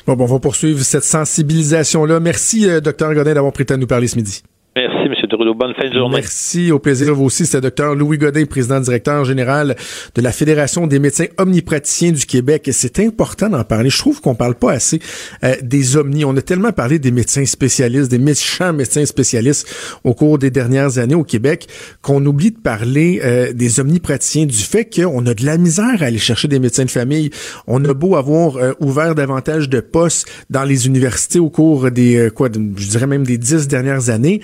Bon, 0.05 0.15
bon, 0.15 0.25
on 0.25 0.33
va 0.33 0.39
poursuivre 0.39 0.79
cette 0.79 1.03
sensibilisation-là. 1.03 2.19
Merci, 2.19 2.69
euh, 2.69 2.81
docteur 2.81 3.13
Godin, 3.13 3.33
d'avoir 3.33 3.53
pris 3.53 3.65
le 3.67 3.75
de 3.75 3.81
nous 3.81 3.87
parler 3.87 4.07
ce 4.07 4.17
midi. 4.17 4.43
Merci, 4.73 5.05
M. 5.05 5.13
Trudeau. 5.29 5.53
Bonne 5.53 5.73
fin 5.73 5.89
de 5.89 5.93
journée. 5.93 6.15
Merci, 6.15 6.71
au 6.71 6.79
plaisir 6.79 7.13
vous 7.13 7.25
aussi. 7.25 7.45
C'était 7.45 7.59
docteur 7.59 7.93
Louis 7.93 8.17
Godin, 8.17 8.45
président 8.45 8.79
directeur 8.79 9.25
général 9.25 9.75
de 10.15 10.21
la 10.21 10.31
Fédération 10.31 10.87
des 10.87 10.97
médecins 10.97 11.25
omnipraticiens 11.37 12.13
du 12.13 12.25
Québec. 12.25 12.69
C'est 12.71 12.99
important 12.99 13.49
d'en 13.49 13.65
parler. 13.65 13.89
Je 13.89 13.97
trouve 13.97 14.21
qu'on 14.21 14.33
parle 14.33 14.55
pas 14.55 14.71
assez 14.71 15.01
euh, 15.43 15.55
des 15.61 15.97
omnis. 15.97 16.23
On 16.23 16.37
a 16.37 16.41
tellement 16.41 16.71
parlé 16.71 16.99
des 16.99 17.11
médecins 17.11 17.45
spécialistes, 17.45 18.09
des 18.09 18.17
méchants 18.17 18.71
médecins 18.71 19.05
spécialistes 19.05 19.99
au 20.05 20.13
cours 20.13 20.37
des 20.37 20.51
dernières 20.51 20.99
années 20.99 21.15
au 21.15 21.25
Québec 21.25 21.67
qu'on 22.01 22.25
oublie 22.25 22.51
de 22.51 22.59
parler 22.59 23.19
euh, 23.25 23.51
des 23.51 23.81
omnipraticiens, 23.81 24.45
du 24.45 24.55
fait 24.55 24.85
qu'on 24.85 25.25
a 25.25 25.33
de 25.33 25.45
la 25.45 25.57
misère 25.57 26.01
à 26.01 26.05
aller 26.05 26.17
chercher 26.17 26.47
des 26.47 26.59
médecins 26.59 26.85
de 26.85 26.91
famille. 26.91 27.29
On 27.67 27.83
a 27.83 27.93
beau 27.93 28.15
avoir 28.15 28.55
euh, 28.55 28.71
ouvert 28.79 29.15
davantage 29.15 29.67
de 29.67 29.81
postes 29.81 30.31
dans 30.49 30.63
les 30.63 30.87
universités 30.87 31.39
au 31.39 31.49
cours 31.49 31.91
des, 31.91 32.15
euh, 32.15 32.29
quoi, 32.29 32.47
je 32.53 32.87
dirais 32.87 33.07
même 33.07 33.25
des 33.25 33.37
dix 33.37 33.67
dernières 33.67 34.09
années. 34.09 34.39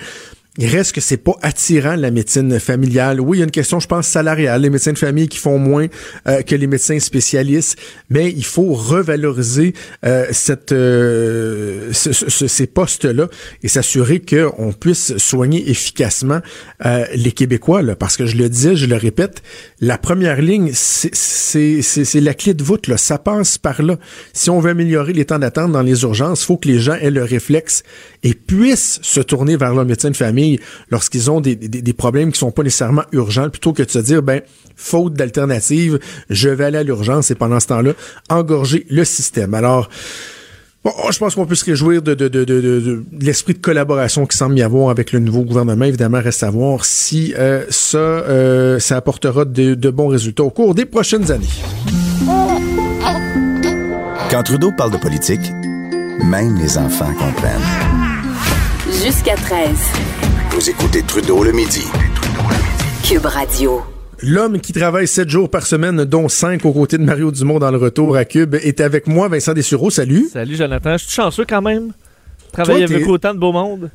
Il 0.58 0.66
reste 0.66 0.92
que 0.92 1.00
c'est 1.00 1.16
pas 1.18 1.36
attirant 1.40 1.94
la 1.94 2.10
médecine 2.10 2.58
familiale. 2.58 3.20
Oui, 3.20 3.36
il 3.38 3.40
y 3.40 3.42
a 3.42 3.44
une 3.44 3.50
question, 3.52 3.78
je 3.78 3.86
pense, 3.86 4.08
salariale. 4.08 4.60
Les 4.62 4.70
médecins 4.70 4.92
de 4.92 4.98
famille 4.98 5.28
qui 5.28 5.38
font 5.38 5.56
moins 5.58 5.86
euh, 6.26 6.42
que 6.42 6.54
les 6.56 6.66
médecins 6.66 6.98
spécialistes, 6.98 7.78
mais 8.10 8.30
il 8.30 8.44
faut 8.44 8.72
revaloriser 8.74 9.72
euh, 10.04 10.26
euh, 10.72 11.90
ce- 11.92 12.12
ce- 12.12 12.46
ces 12.48 12.66
postes-là 12.66 13.28
et 13.62 13.68
s'assurer 13.68 14.20
qu'on 14.20 14.72
puisse 14.72 15.16
soigner 15.16 15.70
efficacement 15.70 16.40
les 17.14 17.32
Québécois. 17.32 17.82
Parce 17.96 18.16
que 18.16 18.26
je 18.26 18.36
le 18.36 18.48
disais, 18.48 18.74
je 18.76 18.86
le 18.86 18.96
répète, 18.96 19.42
la 19.80 19.96
première 19.98 20.42
ligne, 20.42 20.70
c'est 20.74 22.20
la 22.20 22.34
clé 22.34 22.54
de 22.54 22.62
voûte. 22.62 22.88
Là. 22.88 22.96
Ça 22.96 23.18
passe 23.18 23.58
par 23.58 23.80
là. 23.82 23.96
Si 24.32 24.50
on 24.50 24.60
veut 24.60 24.70
améliorer 24.70 25.12
les 25.12 25.24
temps 25.24 25.38
d'attente 25.38 25.72
dans 25.72 25.82
les 25.82 26.02
urgences, 26.02 26.42
il 26.42 26.46
faut 26.46 26.56
que 26.56 26.68
les 26.68 26.78
gens 26.80 26.94
aient 26.94 27.10
le 27.10 27.22
réflexe 27.24 27.82
et 28.22 28.34
puissent 28.34 28.98
se 29.02 29.20
tourner 29.20 29.56
vers 29.56 29.74
leur 29.74 29.84
médecin 29.84 30.10
de 30.10 30.16
famille 30.16 30.58
lorsqu'ils 30.90 31.30
ont 31.30 31.40
des, 31.40 31.56
des, 31.56 31.92
problèmes 31.92 32.32
qui 32.32 32.38
sont 32.38 32.50
pas 32.50 32.62
nécessairement 32.62 33.04
urgents, 33.12 33.48
plutôt 33.50 33.72
que 33.72 33.82
de 33.82 33.90
se 33.90 33.98
dire, 33.98 34.22
ben, 34.22 34.42
faute 34.76 35.14
d'alternative, 35.14 35.98
je 36.30 36.48
vais 36.48 36.64
aller 36.64 36.78
à 36.78 36.82
l'urgence 36.82 37.30
et 37.30 37.34
pendant 37.34 37.60
ce 37.60 37.68
temps-là, 37.68 37.92
engorger 38.28 38.86
le 38.90 39.04
système. 39.04 39.54
Alors, 39.54 39.88
Bon, 40.84 40.92
je 41.10 41.18
pense 41.18 41.34
qu'on 41.34 41.44
peut 41.44 41.56
se 41.56 41.64
réjouir 41.64 42.02
de, 42.02 42.14
de, 42.14 42.28
de, 42.28 42.44
de, 42.44 43.04
l'esprit 43.20 43.52
de 43.52 43.58
collaboration 43.58 44.26
qui 44.26 44.36
semble 44.36 44.56
y 44.56 44.62
avoir 44.62 44.90
avec 44.90 45.10
le 45.10 45.18
nouveau 45.18 45.42
gouvernement. 45.42 45.84
Évidemment, 45.84 46.20
reste 46.22 46.44
à 46.44 46.50
voir 46.50 46.84
si 46.84 47.34
euh, 47.36 47.64
ça, 47.68 47.98
euh, 47.98 48.78
ça 48.78 48.96
apportera 48.96 49.44
de 49.44 49.90
bons 49.90 50.06
résultats 50.06 50.44
au 50.44 50.50
cours 50.50 50.76
des 50.76 50.86
prochaines 50.86 51.32
années. 51.32 51.48
Quand 54.30 54.42
Trudeau 54.44 54.70
parle 54.76 54.92
de 54.92 54.98
politique, 54.98 55.50
même 56.22 56.56
les 56.58 56.78
enfants 56.78 57.12
comprennent. 57.14 57.77
Jusqu'à 59.08 59.36
13. 59.36 59.70
Vous 60.50 60.68
écoutez 60.68 61.02
Trudeau 61.02 61.42
le 61.42 61.52
midi. 61.52 61.82
Cube 63.02 63.24
Radio. 63.24 63.80
L'homme 64.20 64.60
qui 64.60 64.74
travaille 64.74 65.08
sept 65.08 65.30
jours 65.30 65.48
par 65.48 65.64
semaine, 65.64 66.04
dont 66.04 66.28
cinq 66.28 66.66
aux 66.66 66.74
côtés 66.74 66.98
de 66.98 67.04
Mario 67.04 67.32
Dumont 67.32 67.58
dans 67.58 67.70
le 67.70 67.78
retour 67.78 68.18
à 68.18 68.26
Cube, 68.26 68.56
est 68.56 68.82
avec 68.82 69.06
moi, 69.06 69.28
Vincent 69.28 69.54
Dessureau. 69.54 69.88
Salut. 69.88 70.28
Salut 70.30 70.56
Jonathan, 70.56 70.98
je 70.98 71.04
suis 71.06 71.14
chanceux 71.14 71.46
quand 71.48 71.62
même. 71.62 71.92
Travailler 72.52 72.84
Toi, 72.84 72.96
avec 72.96 73.08
autant 73.08 73.32
de 73.32 73.38
beau 73.38 73.50
monde. 73.50 73.90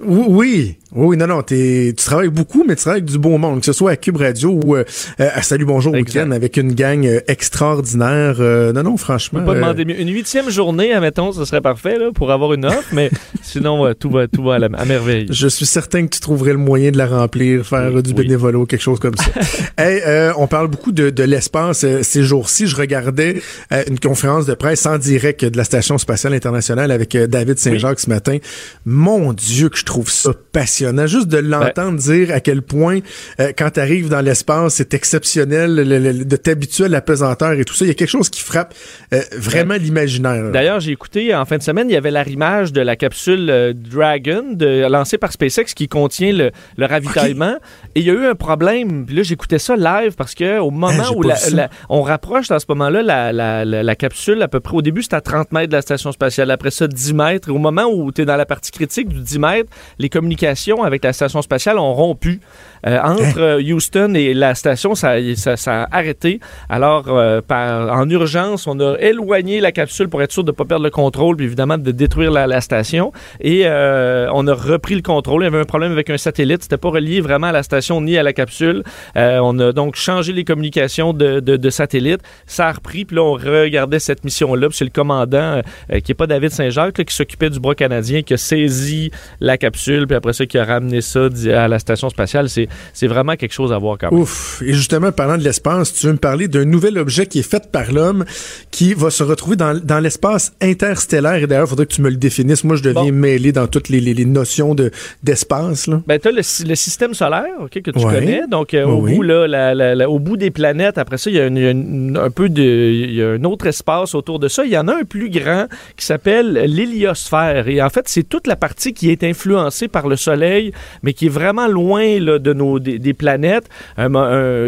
Oui, 0.00 0.76
oui, 0.92 1.16
non, 1.16 1.26
non, 1.26 1.42
t'es, 1.42 1.92
tu 1.96 2.04
travailles 2.04 2.28
beaucoup, 2.28 2.64
mais 2.66 2.76
tu 2.76 2.82
travailles 2.82 3.00
avec 3.00 3.10
du 3.10 3.18
beau 3.18 3.36
monde, 3.36 3.60
que 3.60 3.66
ce 3.66 3.72
soit 3.72 3.90
à 3.90 3.96
Cube 3.96 4.16
Radio 4.16 4.50
ou 4.64 4.76
euh, 4.76 4.84
à 5.18 5.42
Salut 5.42 5.64
Bonjour 5.64 5.94
Exact. 5.96 6.20
Week-end 6.20 6.30
avec 6.30 6.56
une 6.56 6.72
gang 6.72 7.04
euh, 7.04 7.20
extraordinaire. 7.26 8.36
Euh, 8.38 8.72
non, 8.72 8.84
non, 8.84 8.96
franchement. 8.96 9.42
pas 9.42 9.54
demander 9.54 9.84
mieux. 9.84 10.00
Une 10.00 10.12
huitième 10.12 10.50
journée, 10.50 10.92
admettons, 10.92 11.32
ce 11.32 11.44
serait 11.44 11.60
parfait 11.60 11.98
là, 11.98 12.10
pour 12.14 12.30
avoir 12.30 12.52
une 12.54 12.64
offre, 12.64 12.88
mais 12.92 13.10
sinon, 13.42 13.86
euh, 13.86 13.92
tout 13.92 14.08
va, 14.08 14.28
tout 14.28 14.42
va 14.44 14.54
à, 14.54 14.58
la, 14.60 14.68
à 14.78 14.84
merveille. 14.84 15.26
Je 15.30 15.48
suis 15.48 15.66
certain 15.66 16.04
que 16.06 16.14
tu 16.14 16.20
trouverais 16.20 16.52
le 16.52 16.58
moyen 16.58 16.92
de 16.92 16.96
la 16.98 17.06
remplir, 17.06 17.66
faire 17.66 18.00
du 18.02 18.10
Oui. 18.10 18.22
bénévolat 18.22 18.64
quelque 18.66 18.80
chose 18.82 19.00
comme 19.00 19.16
ça. 19.16 19.30
hey, 19.78 20.00
on 20.36 20.46
parle 20.46 20.68
beaucoup 20.68 20.92
de, 20.92 21.10
de 21.10 21.22
l'espace 21.24 21.84
ces 22.02 22.22
jours-ci. 22.22 22.68
Je 22.68 22.76
regardais 22.76 23.42
une 23.88 23.98
conférence 23.98 24.46
de 24.46 24.54
presse 24.54 24.86
en 24.86 24.96
direct 24.96 25.44
de 25.44 25.56
la 25.56 25.64
Station 25.64 25.98
spatiale 25.98 26.34
internationale 26.34 26.92
avec 26.92 27.16
David 27.16 27.58
Saint-Jacques 27.58 28.00
ce 28.00 28.08
matin. 28.08 28.38
Mon 28.86 29.32
Dieu, 29.32 29.68
que 29.68 29.76
je 29.76 29.84
trouve 29.88 30.10
ça 30.10 30.30
passionnant. 30.52 31.06
Juste 31.06 31.28
de 31.28 31.38
l'entendre 31.38 31.98
dire 31.98 32.30
à 32.32 32.40
quel 32.40 32.62
point, 32.62 33.00
euh, 33.40 33.52
quand 33.56 33.70
tu 33.72 33.80
arrives 33.80 34.08
dans 34.08 34.20
l'espace, 34.20 34.74
c'est 34.74 34.94
exceptionnel 34.94 35.74
le- 35.74 35.82
le- 35.84 35.98
le- 36.12 36.24
de 36.24 36.36
t'habituer 36.36 36.84
à 36.84 36.88
la 36.88 37.00
pesanteur 37.00 37.52
et 37.52 37.64
tout 37.64 37.74
ça. 37.74 37.84
Il 37.84 37.88
y 37.88 37.90
a 37.90 37.94
quelque 37.94 38.08
chose 38.10 38.28
qui 38.28 38.40
frappe 38.42 38.74
euh, 39.12 39.20
vraiment 39.36 39.74
l'imaginaire. 39.74 40.50
D'ailleurs, 40.52 40.80
j'ai 40.80 40.92
écouté 40.92 41.34
en 41.34 41.44
fin 41.44 41.56
de 41.58 41.62
semaine, 41.62 41.88
il 41.90 41.92
y 41.92 41.96
avait 41.96 42.10
l'arrimage 42.10 42.72
de 42.72 42.80
la 42.80 42.96
capsule 42.96 43.48
euh, 43.50 43.72
Dragon 43.74 44.44
de, 44.52 44.86
lancée 44.88 45.18
par 45.18 45.32
SpaceX 45.32 45.72
qui 45.74 45.88
contient 45.88 46.32
le, 46.32 46.50
le 46.76 46.86
ravitaillement. 46.86 47.56
Et 47.94 48.00
il 48.00 48.06
y 48.06 48.10
a 48.10 48.14
eu 48.14 48.26
un 48.26 48.34
problème. 48.34 49.06
Puis 49.06 49.16
là, 49.16 49.22
j'écoutais 49.22 49.58
ça 49.58 49.74
live 49.76 50.14
parce 50.16 50.34
que 50.34 50.58
au 50.58 50.70
moment 50.70 50.92
Ah, 51.00 51.06
j'ai 51.10 51.16
où 51.16 51.22
la- 51.22 51.36
la- 51.52 51.68
on 51.88 52.02
rapproche 52.02 52.48
dans 52.48 52.58
ce 52.58 52.66
moment-là 52.68 53.02
la, 53.02 53.32
la- 53.32 53.64
la- 53.64 53.82
la 53.82 53.94
capsule, 53.96 54.42
à 54.42 54.48
peu 54.48 54.60
près 54.60 54.76
au 54.76 54.82
début, 54.82 55.02
c'était 55.02 55.16
à 55.16 55.20
30 55.20 55.52
mètres 55.52 55.68
de 55.70 55.76
la 55.76 55.82
station 55.82 56.12
spatiale. 56.12 56.50
Après 56.50 56.70
ça, 56.70 56.86
10 56.86 57.14
mètres. 57.14 57.48
Et 57.48 57.52
au 57.52 57.58
moment 57.58 57.86
où 57.86 58.12
tu 58.12 58.22
es 58.22 58.24
dans 58.24 58.36
la 58.36 58.46
partie 58.46 58.70
critique 58.70 59.08
du 59.08 59.20
10 59.20 59.38
mètres, 59.38 59.70
les 59.98 60.08
communications 60.08 60.82
avec 60.82 61.04
la 61.04 61.12
station 61.12 61.42
spatiale 61.42 61.78
ont 61.78 61.94
rompu. 61.94 62.40
Euh, 62.86 62.98
entre 63.02 63.40
euh, 63.40 63.60
Houston 63.60 64.14
et 64.14 64.34
la 64.34 64.54
station, 64.54 64.94
ça, 64.94 65.14
ça, 65.34 65.56
ça 65.56 65.82
a 65.82 65.98
arrêté. 65.98 66.40
Alors, 66.68 67.08
euh, 67.08 67.40
par, 67.40 67.92
en 67.92 68.08
urgence, 68.08 68.66
on 68.66 68.78
a 68.80 68.96
éloigné 68.98 69.60
la 69.60 69.72
capsule 69.72 70.08
pour 70.08 70.22
être 70.22 70.32
sûr 70.32 70.44
de 70.44 70.50
ne 70.50 70.56
pas 70.56 70.64
perdre 70.64 70.84
le 70.84 70.90
contrôle, 70.90 71.36
puis 71.36 71.46
évidemment 71.46 71.78
de 71.78 71.90
détruire 71.90 72.30
la, 72.30 72.46
la 72.46 72.60
station. 72.60 73.12
Et 73.40 73.62
euh, 73.64 74.28
on 74.32 74.46
a 74.46 74.54
repris 74.54 74.94
le 74.94 75.02
contrôle. 75.02 75.42
Il 75.42 75.46
y 75.46 75.48
avait 75.48 75.60
un 75.60 75.64
problème 75.64 75.92
avec 75.92 76.10
un 76.10 76.18
satellite. 76.18 76.62
C'était 76.62 76.76
pas 76.76 76.90
relié 76.90 77.20
vraiment 77.20 77.48
à 77.48 77.52
la 77.52 77.62
station 77.62 78.00
ni 78.00 78.16
à 78.16 78.22
la 78.22 78.32
capsule. 78.32 78.82
Euh, 79.16 79.38
on 79.42 79.58
a 79.58 79.72
donc 79.72 79.96
changé 79.96 80.32
les 80.32 80.44
communications 80.44 81.12
de, 81.12 81.40
de, 81.40 81.56
de 81.56 81.70
satellite. 81.70 82.20
Ça 82.46 82.68
a 82.68 82.72
repris. 82.72 83.04
Puis 83.04 83.16
là, 83.16 83.22
on 83.22 83.32
regardait 83.32 83.98
cette 83.98 84.24
mission-là. 84.24 84.68
Puis 84.68 84.78
c'est 84.78 84.84
le 84.84 84.90
commandant, 84.90 85.60
euh, 85.92 86.00
qui 86.00 86.10
n'est 86.10 86.14
pas 86.14 86.26
David 86.26 86.50
Saint-Jacques, 86.50 87.04
qui 87.04 87.14
s'occupait 87.14 87.50
du 87.50 87.60
bras 87.60 87.74
canadien, 87.74 88.22
qui 88.22 88.34
a 88.34 88.36
saisi 88.36 89.10
la 89.40 89.56
capsule, 89.56 90.06
puis 90.06 90.16
après 90.16 90.32
ça, 90.32 90.46
qui 90.46 90.58
a 90.58 90.64
ramené 90.64 91.00
ça 91.00 91.28
à 91.54 91.68
la 91.68 91.78
station 91.78 92.08
spatiale. 92.08 92.48
C'est 92.48 92.67
vraiment 93.06 93.36
quelque 93.36 93.52
chose 93.52 93.72
à 93.72 93.78
voir 93.78 93.98
quand 93.98 94.10
même. 94.10 94.20
Ouf. 94.20 94.62
Et 94.64 94.72
justement, 94.72 95.12
parlant 95.12 95.36
de 95.36 95.44
l'espace, 95.44 95.92
tu 95.92 96.06
veux 96.06 96.12
me 96.12 96.18
parler 96.18 96.48
d'un 96.48 96.64
nouvel 96.64 96.98
objet 96.98 97.26
qui 97.26 97.40
est 97.40 97.48
fait 97.50 97.70
par 97.70 97.92
l'homme, 97.92 98.24
qui 98.70 98.94
va 98.94 99.10
se 99.10 99.22
retrouver 99.22 99.56
dans, 99.56 99.78
dans 99.78 100.00
l'espace 100.00 100.52
interstellaire. 100.60 101.36
Et 101.36 101.46
d'ailleurs, 101.46 101.66
il 101.66 101.70
faudrait 101.70 101.86
que 101.86 101.94
tu 101.94 102.02
me 102.02 102.10
le 102.10 102.16
définisses. 102.16 102.64
Moi, 102.64 102.76
je 102.76 102.82
deviens 102.82 103.12
mêlé 103.12 103.52
dans 103.52 103.66
toutes 103.66 103.88
les, 103.88 104.00
les, 104.00 104.24
notions 104.24 104.74
de, 104.74 104.90
d'espace. 105.22 105.88
Ben, 106.06 106.18
tu 106.18 106.28
as 106.28 106.32
le, 106.32 106.42
le, 106.68 106.74
système 106.74 107.14
solaire 107.14 107.44
que 107.70 107.78
tu 107.78 107.92
connais. 107.92 108.42
Donc, 108.48 108.74
euh, 108.74 108.84
au, 108.84 109.02
bout, 109.02 109.22
là, 109.22 109.46
la, 109.46 109.74
la, 109.74 110.08
au 110.08 110.18
bout 110.18 110.36
des 110.36 110.50
planètes, 110.50 110.98
après 110.98 111.18
ça, 111.18 111.30
il 111.30 111.36
y 111.36 111.40
a, 111.40 111.44
un 111.44 112.30
peu 112.30 112.48
de, 112.48 112.62
il 112.62 113.14
y 113.14 113.22
a 113.22 113.30
un 113.30 113.44
autre 113.44 113.66
espace 113.66 114.14
autour 114.14 114.38
de 114.38 114.48
ça. 114.48 114.64
Il 114.64 114.70
y 114.70 114.78
en 114.78 114.88
a 114.88 114.94
un 114.94 115.04
plus 115.04 115.30
grand 115.30 115.66
qui 115.96 116.04
s'appelle 116.04 116.52
l'héliosphère. 116.52 117.68
Et 117.68 117.82
en 117.82 117.90
fait, 117.90 118.08
c'est 118.08 118.28
toute 118.28 118.46
la 118.46 118.56
partie 118.56 118.92
qui 118.92 119.10
est 119.10 119.24
influencée 119.24 119.88
par 119.88 120.08
le 120.08 120.16
Soleil, 120.16 120.72
mais 121.02 121.12
qui 121.12 121.26
est 121.26 121.30
vraiment 121.30 121.68
loin 121.68 122.18
là, 122.20 122.38
de 122.38 122.52
nos, 122.58 122.78
des, 122.78 123.14
planètes, 123.14 123.68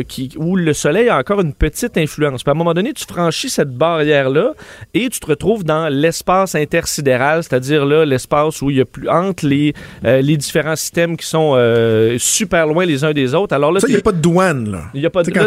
qui, 0.09 0.30
où 0.36 0.57
le 0.57 0.72
Soleil 0.72 1.09
a 1.09 1.18
encore 1.18 1.41
une 1.41 1.53
petite 1.53 1.97
influence. 1.97 2.43
Puis 2.43 2.51
à 2.51 2.55
un 2.55 2.59
moment 2.59 2.74
donné, 2.74 2.93
tu 2.93 3.05
franchis 3.05 3.51
cette 3.51 3.70
barrière-là 3.76 4.55
et 4.95 5.09
tu 5.09 5.20
te 5.20 5.26
retrouves 5.26 5.64
dans 5.64 5.88
l'espace 5.88 6.55
intersidéral, 6.55 7.43
c'est-à-dire 7.43 7.84
là 7.84 8.05
l'espace 8.05 8.62
où 8.62 8.70
il 8.70 8.76
y 8.76 8.80
a 8.80 8.84
plus 8.84 9.09
entre 9.09 9.47
les, 9.47 9.74
euh, 10.05 10.20
les 10.20 10.36
différents 10.36 10.76
systèmes 10.76 11.16
qui 11.16 11.26
sont 11.26 11.53
euh, 11.55 12.16
super 12.18 12.66
loin 12.66 12.86
les 12.86 13.05
uns 13.05 13.12
des 13.12 13.34
autres. 13.34 13.55
Alors 13.55 13.72
là, 13.72 13.80
il 13.86 13.95
n'y 13.95 14.01
a 14.01 14.03
pas 14.03 14.12
de 14.12 14.20
douane 14.20 14.70
là. 14.70 14.82
Il 14.95 15.01
y 15.01 15.07
a 15.07 15.11
pas 15.11 15.22
de 15.22 15.30
quand, 15.30 15.47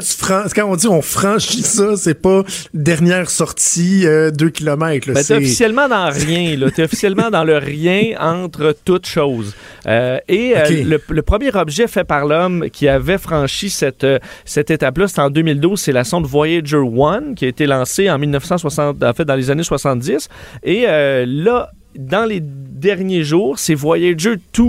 quand 0.55 0.69
on 0.69 0.75
dit 0.75 0.87
on 0.87 1.01
franchit 1.01 1.63
ça, 1.63 1.95
c'est 1.95 2.21
pas 2.21 2.43
dernière 2.73 3.29
sortie 3.29 4.01
2 4.01 4.07
euh, 4.07 4.49
km. 4.49 5.13
Ben, 5.13 5.23
t'es 5.23 5.35
officiellement 5.35 5.87
dans 5.87 6.09
rien. 6.09 6.57
Là. 6.57 6.71
T'es 6.71 6.83
officiellement 6.83 7.29
dans 7.29 7.43
le 7.43 7.57
rien 7.57 8.15
entre 8.19 8.75
toutes 8.85 9.07
choses. 9.07 9.55
et 9.85 10.53
le, 10.83 11.21
premier 11.21 11.55
objet 11.55 11.87
fait 11.87 12.03
par 12.03 12.25
qui 12.71 12.87
avait 12.87 13.17
franchi 13.17 13.69
cette, 13.69 14.05
cette 14.45 14.71
étape-là, 14.71 15.07
c'était 15.07 15.21
en 15.21 15.29
2012, 15.29 15.79
c'est 15.79 15.91
la 15.91 16.03
sonde 16.03 16.25
Voyager 16.25 16.77
1 16.77 17.35
qui 17.35 17.45
a 17.45 17.47
été 17.47 17.65
lancée 17.65 18.09
en 18.09 18.17
1960, 18.17 19.03
en 19.03 19.13
fait 19.13 19.25
dans 19.25 19.35
les 19.35 19.51
années 19.51 19.63
70. 19.63 20.29
Et 20.63 20.85
là, 21.25 21.71
dans 21.95 22.25
les 22.25 22.41
derniers 22.83 23.23
jours, 23.23 23.57
c'est 23.57 23.73
Voyager 23.73 24.35
2 24.53 24.63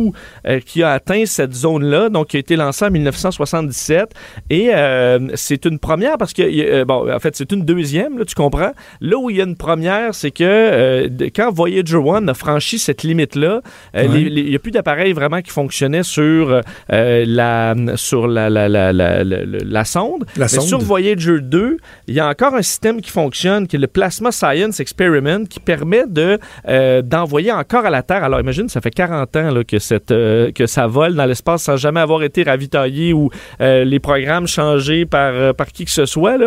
euh, 0.46 0.60
qui 0.60 0.82
a 0.82 0.92
atteint 0.92 1.24
cette 1.26 1.52
zone-là, 1.52 2.08
donc 2.08 2.28
qui 2.28 2.36
a 2.36 2.40
été 2.40 2.56
lancé 2.56 2.84
en 2.84 2.90
1977. 2.90 4.10
Et 4.50 4.70
euh, 4.72 5.18
c'est 5.34 5.64
une 5.64 5.78
première 5.78 6.16
parce 6.16 6.32
que, 6.32 6.42
euh, 6.42 6.84
bon, 6.84 7.12
en 7.12 7.18
fait, 7.18 7.34
c'est 7.36 7.50
une 7.52 7.64
deuxième, 7.64 8.18
là, 8.18 8.24
tu 8.24 8.34
comprends. 8.34 8.72
Là 9.00 9.16
où 9.18 9.30
il 9.30 9.36
y 9.36 9.40
a 9.40 9.44
une 9.44 9.56
première, 9.56 10.14
c'est 10.14 10.30
que 10.30 11.08
quand 11.34 11.50
Voyager 11.50 11.98
1 11.98 12.28
a 12.28 12.34
franchi 12.34 12.78
cette 12.78 13.02
limite-là, 13.02 13.60
il 13.94 14.32
n'y 14.32 14.54
a 14.54 14.58
plus 14.58 14.70
d'appareils 14.70 15.12
vraiment 15.12 15.42
qui 15.42 15.50
fonctionnaient 15.50 16.02
sur, 16.02 16.60
la, 16.88 17.74
sur 17.96 18.26
la, 18.28 18.48
la, 18.48 18.68
la, 18.68 18.92
la 18.92 19.84
sonde. 19.84 20.24
Mais 20.36 20.48
sur 20.48 20.78
Voyager 20.78 21.40
2, 21.40 21.78
il 22.06 22.14
y 22.14 22.20
a 22.20 22.28
encore 22.28 22.54
un 22.54 22.62
système 22.62 23.00
qui 23.00 23.10
fonctionne, 23.10 23.66
qui 23.66 23.76
est 23.76 23.80
le 23.80 23.86
Plasma 23.86 24.30
Science 24.30 24.78
Experiment, 24.78 25.44
qui 25.46 25.58
permet 25.60 26.04
de 26.06 26.38
d'envoyer 27.14 27.52
encore 27.52 27.86
à 27.86 27.90
la 27.90 28.02
Terre. 28.02 28.24
Alors 28.24 28.40
imagine, 28.40 28.68
ça 28.68 28.80
fait 28.80 28.90
40 28.90 29.36
ans 29.36 29.54
euh, 30.10 30.50
que 30.52 30.66
ça 30.66 30.86
vole 30.88 31.14
dans 31.14 31.26
l'espace 31.26 31.62
sans 31.62 31.76
jamais 31.76 32.00
avoir 32.00 32.24
été 32.24 32.42
ravitaillé 32.42 33.12
ou 33.12 33.30
euh, 33.60 33.84
les 33.84 34.00
programmes 34.00 34.48
changés 34.48 35.06
par, 35.06 35.32
euh, 35.32 35.52
par 35.52 35.68
qui 35.68 35.84
que 35.84 35.92
ce 35.92 36.06
soit. 36.06 36.38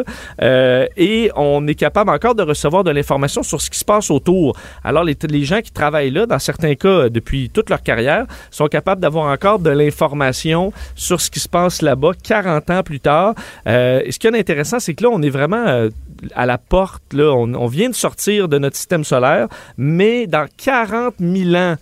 Et 0.97 1.31
on 1.37 1.65
est 1.67 1.75
capable 1.75 2.09
encore 2.09 2.35
de 2.35 2.43
recevoir 2.43 2.83
de 2.83 2.91
l'information 2.91 3.43
sur 3.43 3.61
ce 3.61 3.69
qui 3.69 3.79
se 3.79 3.85
passe 3.85 4.11
autour. 4.11 4.57
Alors 4.83 5.05
les, 5.05 5.15
les 5.29 5.45
gens 5.45 5.61
qui 5.61 5.71
travaillent 5.71 6.11
là, 6.11 6.25
dans 6.25 6.39
certains 6.39 6.75
cas 6.75 7.07
depuis 7.07 7.49
toute 7.49 7.69
leur 7.69 7.81
carrière, 7.81 8.25
sont 8.51 8.67
capables 8.67 9.01
d'avoir 9.01 9.31
encore 9.31 9.59
de 9.59 9.69
l'information 9.69 10.73
sur 10.95 11.21
ce 11.21 11.31
qui 11.31 11.39
se 11.39 11.47
passe 11.47 11.81
là-bas 11.81 12.11
40 12.21 12.69
ans 12.71 12.83
plus 12.83 12.99
tard. 12.99 13.35
et 13.65 14.11
ce 14.11 14.19
qui 14.19 14.27
est 14.27 14.37
intéressant, 14.37 14.79
c'est 14.81 14.93
que 14.95 15.03
là, 15.03 15.09
on 15.13 15.21
est 15.21 15.29
vraiment 15.29 15.87
à 16.35 16.45
la 16.45 16.57
porte. 16.57 17.13
Là, 17.13 17.33
on, 17.33 17.53
on, 17.53 17.67
vient 17.67 17.89
de 17.89 17.95
sortir 17.95 18.47
de 18.47 18.57
notre 18.57 18.75
système 18.75 19.03
solaire, 19.03 19.47
mais 19.77 20.27
dans 20.27 20.47
40 20.57 21.15
000 21.19 21.55
ans, 21.55 21.75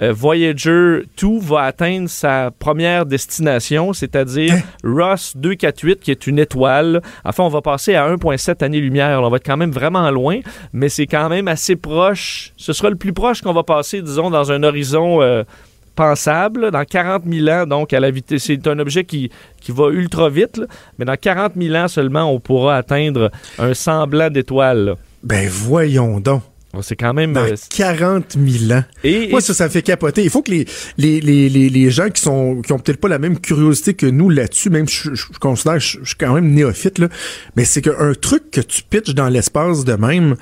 euh, 0.00 0.12
Voyager 0.12 1.02
2 1.20 1.38
va 1.40 1.62
atteindre 1.62 2.08
sa 2.08 2.52
première 2.56 3.04
destination, 3.04 3.92
c'est-à-dire 3.92 4.54
hein? 4.54 4.62
Ross 4.84 5.36
248, 5.36 6.00
qui 6.00 6.12
est 6.12 6.26
une 6.26 6.38
étoile. 6.38 7.02
Enfin, 7.24 7.42
on 7.42 7.48
va 7.48 7.62
passer 7.62 7.94
à 7.96 8.08
1,7 8.08 8.64
années-lumière. 8.64 9.20
On 9.22 9.28
va 9.28 9.38
être 9.38 9.46
quand 9.46 9.56
même 9.56 9.72
vraiment 9.72 10.08
loin, 10.10 10.40
mais 10.72 10.88
c'est 10.88 11.06
quand 11.06 11.28
même 11.28 11.48
assez 11.48 11.74
proche. 11.74 12.52
Ce 12.56 12.72
sera 12.72 12.90
le 12.90 12.96
plus 12.96 13.12
proche 13.12 13.42
qu'on 13.42 13.52
va 13.52 13.64
passer, 13.64 14.00
disons, 14.00 14.30
dans 14.30 14.52
un 14.52 14.62
horizon 14.62 15.20
euh, 15.20 15.42
pensable, 15.98 16.70
dans 16.70 16.84
40 16.84 17.24
000 17.28 17.48
ans, 17.48 17.66
donc 17.66 17.92
à 17.92 17.98
la 17.98 18.12
vitesse. 18.12 18.44
C'est 18.44 18.68
un 18.68 18.78
objet 18.78 19.02
qui, 19.02 19.30
qui 19.60 19.72
va 19.72 19.88
ultra 19.88 20.30
vite, 20.30 20.62
mais 20.96 21.04
dans 21.04 21.16
40 21.16 21.54
000 21.60 21.74
ans 21.74 21.88
seulement, 21.88 22.32
on 22.32 22.38
pourra 22.38 22.76
atteindre 22.76 23.32
un 23.58 23.74
semblant 23.74 24.30
d'étoile. 24.30 24.94
Ben 25.24 25.48
voyons 25.48 26.20
donc. 26.20 26.42
C'est 26.82 26.94
quand 26.94 27.14
même. 27.14 27.32
Dans 27.32 27.46
40 27.70 28.36
euh, 28.36 28.48
000 28.48 28.78
ans. 28.78 28.84
Et, 29.02 29.30
Moi, 29.30 29.40
ça, 29.40 29.54
ça 29.54 29.64
me 29.64 29.70
fait 29.70 29.82
capoter. 29.82 30.22
Il 30.22 30.30
faut 30.30 30.42
que 30.42 30.52
les, 30.52 30.66
les, 30.98 31.20
les, 31.20 31.48
les, 31.48 31.90
gens 31.90 32.10
qui 32.10 32.22
sont 32.22 32.62
qui 32.62 32.72
ont 32.72 32.78
peut-être 32.78 33.00
pas 33.00 33.08
la 33.08 33.18
même 33.18 33.40
curiosité 33.40 33.94
que 33.94 34.06
nous 34.06 34.28
là-dessus, 34.28 34.70
même 34.70 34.86
je, 34.86 35.14
je, 35.14 35.26
considère 35.40 35.74
que 35.74 35.80
je, 35.80 35.98
je, 36.02 36.08
suis 36.08 36.16
quand 36.16 36.34
même 36.34 36.52
néophyte, 36.52 36.98
là, 37.00 37.08
mais 37.56 37.64
c'est 37.64 37.82
qu'un 37.82 38.12
truc 38.12 38.52
que 38.52 38.60
tu 38.60 38.82
pitches 38.82 39.14
dans 39.14 39.28
l'espace 39.28 39.84
de 39.84 39.94
même, 39.94 40.36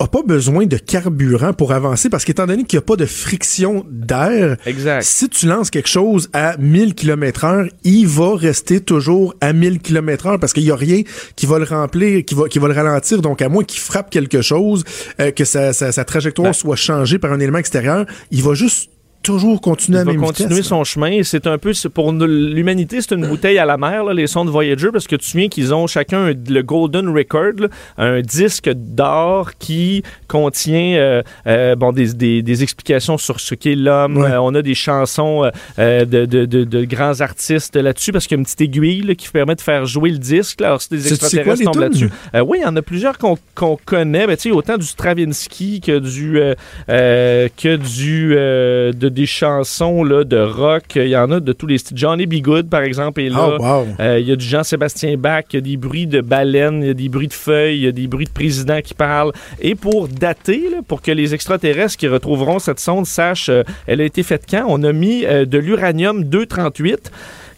a 0.00 0.06
pas 0.06 0.22
besoin 0.22 0.66
de 0.66 0.78
carburant 0.78 1.52
pour 1.52 1.72
avancer 1.72 2.08
parce 2.08 2.24
qu'étant 2.24 2.46
donné 2.46 2.64
qu'il 2.64 2.78
n'y 2.78 2.82
a 2.82 2.86
pas 2.86 2.96
de 2.96 3.04
friction 3.04 3.84
d'air, 3.90 4.56
si 5.02 5.28
tu 5.28 5.46
lances 5.46 5.70
quelque 5.70 5.88
chose 5.88 6.30
à 6.32 6.56
1000 6.56 6.94
km 6.94 7.44
heure, 7.44 7.66
il 7.84 8.06
va 8.06 8.34
rester 8.34 8.80
toujours 8.80 9.34
à 9.42 9.52
1000 9.52 9.80
km 9.80 10.26
heure 10.26 10.40
parce 10.40 10.54
qu'il 10.54 10.64
y 10.64 10.70
a 10.70 10.76
rien 10.76 11.02
qui 11.36 11.44
va 11.44 11.58
le 11.58 11.66
remplir, 11.66 12.24
qui 12.24 12.34
va, 12.34 12.48
qui 12.48 12.58
va 12.58 12.68
le 12.68 12.74
ralentir. 12.74 13.20
Donc, 13.20 13.42
à 13.42 13.50
moins 13.50 13.62
qu'il 13.62 13.80
frappe 13.80 14.08
quelque 14.08 14.40
chose, 14.40 14.84
euh, 15.20 15.32
que 15.32 15.44
sa, 15.44 15.74
sa, 15.74 16.04
trajectoire 16.04 16.48
ben 16.48 16.52
soit 16.54 16.76
changée 16.76 17.18
par 17.18 17.32
un 17.32 17.38
élément 17.38 17.58
extérieur, 17.58 18.06
il 18.30 18.42
va 18.42 18.54
juste 18.54 18.90
toujours 19.22 19.60
continuer 19.60 19.98
à 19.98 20.04
continuer 20.04 20.62
son 20.62 20.84
chemin. 20.84 21.22
C'est 21.22 21.46
un 21.46 21.58
peu 21.58 21.72
pour 21.92 22.12
l'humanité, 22.12 23.00
c'est 23.00 23.14
une 23.14 23.26
bouteille 23.26 23.58
à 23.58 23.64
la 23.64 23.76
mer, 23.76 24.04
là, 24.04 24.14
les 24.14 24.26
sondes 24.26 24.48
Voyager, 24.48 24.88
parce 24.92 25.06
que 25.06 25.16
tu 25.16 25.24
te 25.24 25.30
souviens 25.30 25.48
qu'ils 25.48 25.74
ont 25.74 25.86
chacun 25.86 26.32
le 26.48 26.62
Golden 26.62 27.08
Record, 27.08 27.68
un 27.98 28.20
disque 28.20 28.70
d'or 28.70 29.52
qui 29.58 30.02
contient 30.28 30.96
euh, 30.96 31.22
euh, 31.46 31.76
bon 31.76 31.92
des, 31.92 32.14
des, 32.14 32.42
des, 32.42 32.62
explications 32.62 33.18
sur 33.18 33.40
ce 33.40 33.54
qu'est 33.54 33.74
l'homme. 33.74 34.18
Euh, 34.18 34.40
on 34.40 34.54
a 34.54 34.62
des 34.62 34.74
chansons 34.74 35.50
de, 35.78 36.04
de, 36.04 36.24
de, 36.24 36.64
de, 36.64 36.84
grands 36.84 37.20
artistes 37.20 37.76
là-dessus, 37.76 38.12
parce 38.12 38.26
qu'il 38.26 38.36
y 38.36 38.38
a 38.38 38.40
une 38.40 38.44
petite 38.44 38.60
aiguille 38.62 39.16
qui 39.16 39.28
permet 39.28 39.54
de 39.54 39.60
faire 39.60 39.86
jouer 39.86 40.10
le 40.10 40.18
disque. 40.18 40.62
Alors, 40.62 40.80
c'est 40.80 40.92
des 40.92 41.08
extraterrestres 41.08 41.64
tombent 41.64 41.80
là-dessus. 41.80 42.10
oui, 42.46 42.58
il 42.60 42.62
y 42.62 42.66
en 42.66 42.76
a 42.76 42.82
plusieurs 42.82 43.18
qu'on 43.18 43.36
connaît, 43.84 44.26
ben, 44.26 44.36
autant 44.52 44.78
du 44.78 44.86
Stravinsky 44.86 45.80
que 45.80 45.98
du 45.98 46.40
que 46.88 47.76
du 47.76 48.30
de 48.30 49.09
des 49.10 49.26
chansons 49.26 50.02
là, 50.04 50.24
de 50.24 50.38
rock. 50.38 50.96
Il 50.96 51.08
y 51.08 51.16
en 51.16 51.30
a 51.30 51.40
de 51.40 51.52
tous 51.52 51.66
les 51.66 51.78
styles. 51.78 51.96
Johnny 51.96 52.26
B. 52.26 52.34
Good, 52.40 52.68
par 52.68 52.82
exemple, 52.82 53.20
est 53.20 53.28
là. 53.28 53.56
Oh, 53.60 53.84
euh, 54.00 54.18
il 54.18 54.26
y 54.26 54.32
a 54.32 54.36
du 54.36 54.44
Jean-Sébastien 54.44 55.16
Bach, 55.16 55.44
il 55.52 55.56
y 55.56 55.58
a 55.58 55.60
des 55.60 55.76
bruits 55.76 56.06
de 56.06 56.20
baleines, 56.20 56.82
il 56.82 56.86
y 56.86 56.90
a 56.90 56.94
des 56.94 57.08
bruits 57.08 57.28
de 57.28 57.32
feuilles, 57.32 57.76
il 57.76 57.84
y 57.84 57.88
a 57.88 57.92
des 57.92 58.06
bruits 58.06 58.26
de 58.26 58.30
présidents 58.30 58.80
qui 58.82 58.94
parlent. 58.94 59.32
Et 59.60 59.74
pour 59.74 60.08
dater, 60.08 60.62
pour 60.88 61.02
que 61.02 61.12
les 61.12 61.34
extraterrestres 61.34 61.96
qui 61.96 62.08
retrouveront 62.08 62.58
cette 62.58 62.80
sonde 62.80 63.06
sachent 63.06 63.50
euh, 63.50 63.62
elle 63.86 64.00
a 64.00 64.04
été 64.04 64.22
faite 64.22 64.44
quand, 64.48 64.64
on 64.68 64.82
a 64.82 64.92
mis 64.92 65.24
euh, 65.24 65.44
de 65.44 65.58
l'uranium 65.58 66.24
238 66.24 67.10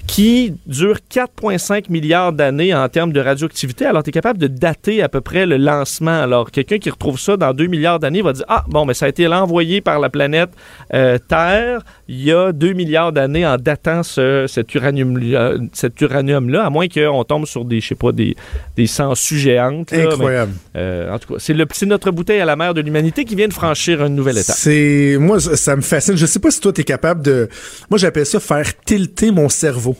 qui 0.06 0.54
dure 0.66 0.98
4,5 1.10 1.84
milliards 1.90 2.32
d'années 2.32 2.74
en 2.74 2.88
termes 2.88 3.12
de 3.12 3.20
radioactivité. 3.20 3.86
Alors, 3.86 4.02
tu 4.02 4.10
es 4.10 4.12
capable 4.12 4.38
de 4.38 4.46
dater 4.46 5.02
à 5.02 5.08
peu 5.08 5.20
près 5.20 5.46
le 5.46 5.56
lancement. 5.56 6.22
Alors, 6.22 6.50
quelqu'un 6.50 6.78
qui 6.78 6.90
retrouve 6.90 7.18
ça 7.18 7.36
dans 7.36 7.54
2 7.54 7.66
milliards 7.66 7.98
d'années 7.98 8.22
va 8.22 8.32
dire 8.32 8.44
Ah, 8.48 8.64
bon, 8.68 8.84
mais 8.84 8.94
ça 8.94 9.06
a 9.06 9.08
été 9.08 9.26
envoyé 9.26 9.80
par 9.80 10.00
la 10.00 10.10
planète 10.10 10.50
euh, 10.92 11.18
Terre 11.18 11.82
il 12.08 12.22
y 12.24 12.32
a 12.32 12.52
2 12.52 12.74
milliards 12.74 13.10
d'années 13.10 13.46
en 13.46 13.56
datant 13.56 14.02
ce, 14.02 14.44
cet 14.46 14.74
uranium-là, 14.74 15.54
cet 15.72 15.98
uranium 16.02 16.54
à 16.54 16.68
moins 16.68 16.86
qu'on 16.86 17.24
tombe 17.24 17.46
sur 17.46 17.64
des, 17.64 17.80
je 17.80 17.88
sais 17.88 17.94
pas, 17.94 18.12
des, 18.12 18.36
des 18.76 18.86
sangsues 18.86 19.38
géantes. 19.38 19.92
Incroyable. 19.94 20.52
Euh, 20.76 21.10
en 21.10 21.18
tout 21.18 21.32
cas, 21.32 21.38
c'est, 21.38 21.54
le, 21.54 21.64
c'est 21.72 21.86
notre 21.86 22.10
bouteille 22.10 22.40
à 22.40 22.44
la 22.44 22.54
mer 22.54 22.74
de 22.74 22.82
l'humanité 22.82 23.24
qui 23.24 23.34
vient 23.34 23.48
de 23.48 23.52
franchir 23.54 24.04
une 24.04 24.14
nouvelle 24.14 24.36
étape. 24.36 24.56
C'est, 24.58 25.16
moi, 25.18 25.40
ça 25.40 25.74
me 25.74 25.80
fascine. 25.80 26.16
Je 26.16 26.26
sais 26.26 26.38
pas 26.38 26.50
si 26.50 26.60
toi, 26.60 26.72
tu 26.72 26.82
es 26.82 26.84
capable 26.84 27.22
de, 27.22 27.48
moi, 27.88 27.98
j'appelle 27.98 28.26
ça 28.26 28.38
faire 28.38 28.78
tilter 28.84 29.30
mon 29.30 29.48
cerveau. 29.48 29.96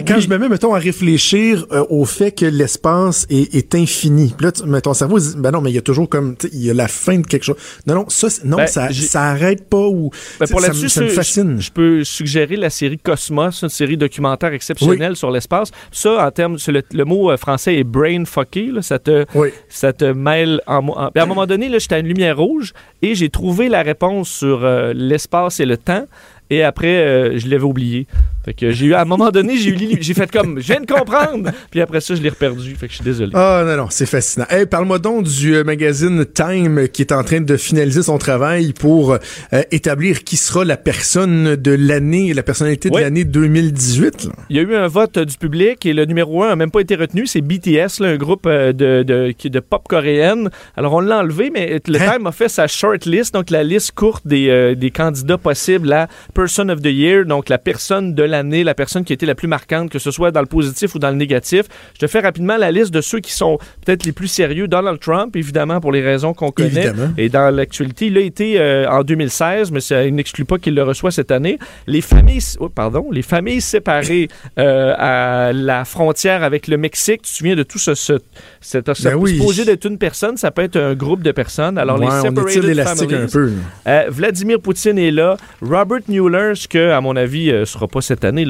Quand 0.00 0.20
je 0.20 0.28
me 0.28 0.38
mets, 0.38 0.48
mettons, 0.48 0.74
à 0.74 0.78
réfléchir 0.78 1.66
euh, 1.72 1.84
au 1.90 2.04
fait 2.04 2.32
que 2.32 2.46
l'espace 2.46 3.26
est, 3.30 3.54
est 3.54 3.74
infini, 3.74 4.34
puis 4.36 4.46
là, 4.46 4.52
tu, 4.52 4.62
mais 4.66 4.80
ton 4.80 4.94
cerveau 4.94 5.18
dit, 5.18 5.34
ben 5.36 5.50
non, 5.50 5.60
mais 5.60 5.70
il 5.70 5.74
y 5.74 5.78
a 5.78 5.82
toujours 5.82 6.08
comme, 6.08 6.36
il 6.52 6.64
y 6.64 6.70
a 6.70 6.74
la 6.74 6.88
fin 6.88 7.18
de 7.18 7.26
quelque 7.26 7.44
chose. 7.44 7.56
Non, 7.86 7.94
non, 7.94 8.04
ça, 8.08 8.28
non, 8.44 8.56
ben, 8.56 8.66
ça, 8.66 8.92
ça 8.92 9.24
arrête 9.24 9.68
pas 9.68 9.86
ou, 9.86 10.10
ben 10.40 10.46
pour 10.46 10.60
ça, 10.60 10.72
ça 10.72 11.00
me 11.02 11.08
fascine. 11.08 11.60
Je, 11.60 11.70
peux 11.70 12.04
suggérer 12.04 12.56
la 12.56 12.70
série 12.70 12.98
Cosmos, 12.98 13.62
une 13.62 13.68
série 13.68 13.96
documentaire 13.96 14.52
exceptionnelle 14.52 15.16
sur 15.16 15.30
l'espace. 15.30 15.70
Ça, 15.90 16.26
en 16.26 16.30
termes, 16.30 16.56
le, 16.68 16.82
le, 16.92 17.04
mot 17.04 17.30
euh, 17.30 17.36
français 17.36 17.76
est 17.76 17.84
brain 17.84 18.24
fucky, 18.24 18.70
là, 18.70 18.82
ça 18.82 18.98
te, 18.98 19.24
ça 19.68 19.92
te 19.92 20.04
mêle 20.04 20.60
en, 20.66 20.88
à 20.92 21.10
un 21.14 21.26
moment 21.26 21.46
donné, 21.46 21.68
là, 21.68 21.78
j'étais 21.78 21.96
à 21.96 21.98
une 21.98 22.08
lumière 22.08 22.36
rouge 22.36 22.72
et 23.02 23.14
j'ai 23.14 23.28
trouvé 23.28 23.68
la 23.68 23.82
réponse 23.82 24.28
sur 24.28 24.64
euh, 24.64 24.92
l'espace 24.94 25.60
et 25.60 25.66
le 25.66 25.76
temps 25.76 26.06
et 26.52 26.62
après, 26.62 26.98
euh, 26.98 27.38
je 27.38 27.48
l'avais 27.48 27.64
oublié. 27.64 28.06
Fait 28.44 28.54
que 28.54 28.72
j'ai 28.72 28.86
eu, 28.86 28.94
à 28.94 29.02
un 29.02 29.04
moment 29.04 29.30
donné, 29.30 29.56
j'ai 29.56 29.70
eu, 29.70 29.98
j'ai 30.00 30.14
fait 30.14 30.30
comme, 30.30 30.60
je 30.60 30.66
viens 30.66 30.80
de 30.80 30.86
comprendre. 30.86 31.50
Puis 31.70 31.80
après 31.80 32.00
ça, 32.00 32.16
je 32.16 32.22
l'ai 32.22 32.28
reperdu. 32.28 32.74
Fait 32.74 32.86
que 32.86 32.92
je 32.92 32.96
suis 32.96 33.04
désolé. 33.04 33.30
Ah, 33.34 33.62
non, 33.64 33.76
non, 33.76 33.86
c'est 33.88 34.06
fascinant. 34.06 34.46
Hey, 34.50 34.66
parle-moi 34.66 34.98
donc 34.98 35.24
du 35.24 35.54
euh, 35.54 35.64
magazine 35.64 36.24
Time 36.24 36.88
qui 36.88 37.02
est 37.02 37.12
en 37.12 37.22
train 37.22 37.40
de 37.40 37.56
finaliser 37.56 38.02
son 38.02 38.18
travail 38.18 38.72
pour 38.72 39.12
euh, 39.12 39.62
établir 39.70 40.24
qui 40.24 40.36
sera 40.36 40.64
la 40.64 40.76
personne 40.76 41.54
de 41.54 41.70
l'année, 41.70 42.34
la 42.34 42.42
personnalité 42.42 42.90
de 42.90 42.98
l'année 42.98 43.24
2018. 43.24 44.28
Il 44.50 44.56
y 44.56 44.58
a 44.58 44.62
eu 44.62 44.74
un 44.74 44.88
vote 44.88 45.20
du 45.20 45.36
public 45.36 45.86
et 45.86 45.92
le 45.92 46.04
numéro 46.04 46.42
un 46.42 46.50
a 46.50 46.56
même 46.56 46.72
pas 46.72 46.80
été 46.80 46.96
retenu. 46.96 47.26
C'est 47.26 47.42
BTS, 47.42 48.00
là, 48.00 48.08
un 48.08 48.16
groupe 48.16 48.48
de, 48.48 48.72
de, 48.72 49.32
de, 49.48 49.60
pop 49.60 49.86
coréenne. 49.88 50.50
Alors, 50.76 50.94
on 50.94 51.00
l'a 51.00 51.18
enlevé, 51.18 51.50
mais 51.50 51.80
le 51.86 52.00
hein? 52.00 52.14
Time 52.16 52.26
a 52.26 52.32
fait 52.32 52.48
sa 52.48 52.66
short 52.66 53.04
list, 53.06 53.34
donc 53.34 53.50
la 53.50 53.62
liste 53.62 53.92
courte 53.92 54.26
des, 54.26 54.74
des 54.76 54.90
candidats 54.90 55.38
possibles 55.38 55.92
à 55.92 56.08
Person 56.34 56.68
of 56.70 56.82
the 56.82 56.86
Year, 56.86 57.24
donc 57.24 57.48
la 57.48 57.58
personne 57.58 58.14
de 58.14 58.31
l'année, 58.32 58.64
la 58.64 58.74
personne 58.74 59.04
qui 59.04 59.12
a 59.12 59.14
été 59.14 59.26
la 59.26 59.36
plus 59.36 59.48
marquante, 59.48 59.90
que 59.90 59.98
ce 59.98 60.10
soit 60.10 60.32
dans 60.32 60.40
le 60.40 60.46
positif 60.46 60.94
ou 60.94 60.98
dans 60.98 61.10
le 61.10 61.16
négatif. 61.16 61.66
Je 61.94 62.00
te 62.00 62.06
fais 62.06 62.20
rapidement 62.20 62.56
la 62.56 62.72
liste 62.72 62.92
de 62.92 63.00
ceux 63.00 63.20
qui 63.20 63.32
sont 63.32 63.58
peut-être 63.84 64.04
les 64.04 64.12
plus 64.12 64.28
sérieux. 64.28 64.66
Donald 64.66 64.98
Trump, 64.98 65.36
évidemment, 65.36 65.80
pour 65.80 65.92
les 65.92 66.02
raisons 66.02 66.34
qu'on 66.34 66.50
connaît. 66.50 66.92
Et 67.18 67.28
dans 67.28 67.54
l'actualité, 67.54 68.06
il 68.06 68.18
a 68.18 68.20
été 68.20 68.58
euh, 68.58 68.88
en 68.88 69.02
2016, 69.02 69.70
mais 69.70 69.80
ça 69.80 70.08
n'exclut 70.10 70.44
pas 70.44 70.58
qu'il 70.58 70.74
le 70.74 70.82
reçoit 70.82 71.10
cette 71.10 71.30
année. 71.30 71.58
Les 71.86 72.00
familles, 72.00 72.42
oh, 72.58 72.68
pardon, 72.68 73.08
les 73.12 73.22
familles 73.22 73.60
séparées 73.60 74.28
euh, 74.58 74.94
à 74.96 75.52
la 75.52 75.84
frontière 75.84 76.42
avec 76.42 76.66
le 76.66 76.76
Mexique. 76.76 77.22
Tu 77.22 77.30
te 77.30 77.36
souviens 77.36 77.56
de 77.56 77.62
tout 77.62 77.78
ce, 77.78 77.94
ce, 77.94 78.14
cet 78.60 78.86
ben 79.02 79.14
oui. 79.14 79.36
supposé 79.36 79.64
d'être 79.64 79.84
une 79.84 79.98
personne, 79.98 80.36
ça 80.36 80.50
peut 80.50 80.62
être 80.62 80.76
un 80.76 80.94
groupe 80.94 81.22
de 81.22 81.32
personnes. 81.32 81.78
Alors 81.78 81.98
les 81.98 82.10
separated 82.10 82.82
families. 82.82 83.14
Un 83.14 83.26
peu. 83.26 83.52
Euh, 83.86 84.04
Vladimir 84.08 84.60
Poutine 84.60 84.98
est 84.98 85.10
là. 85.10 85.36
Robert 85.60 86.00
Mueller, 86.08 86.54
ce 86.54 86.66
que 86.66 86.90
à 86.90 87.00
mon 87.00 87.16
avis 87.16 87.52
sera 87.66 87.86
pas 87.88 88.00
cette 88.00 88.21
année. 88.24 88.46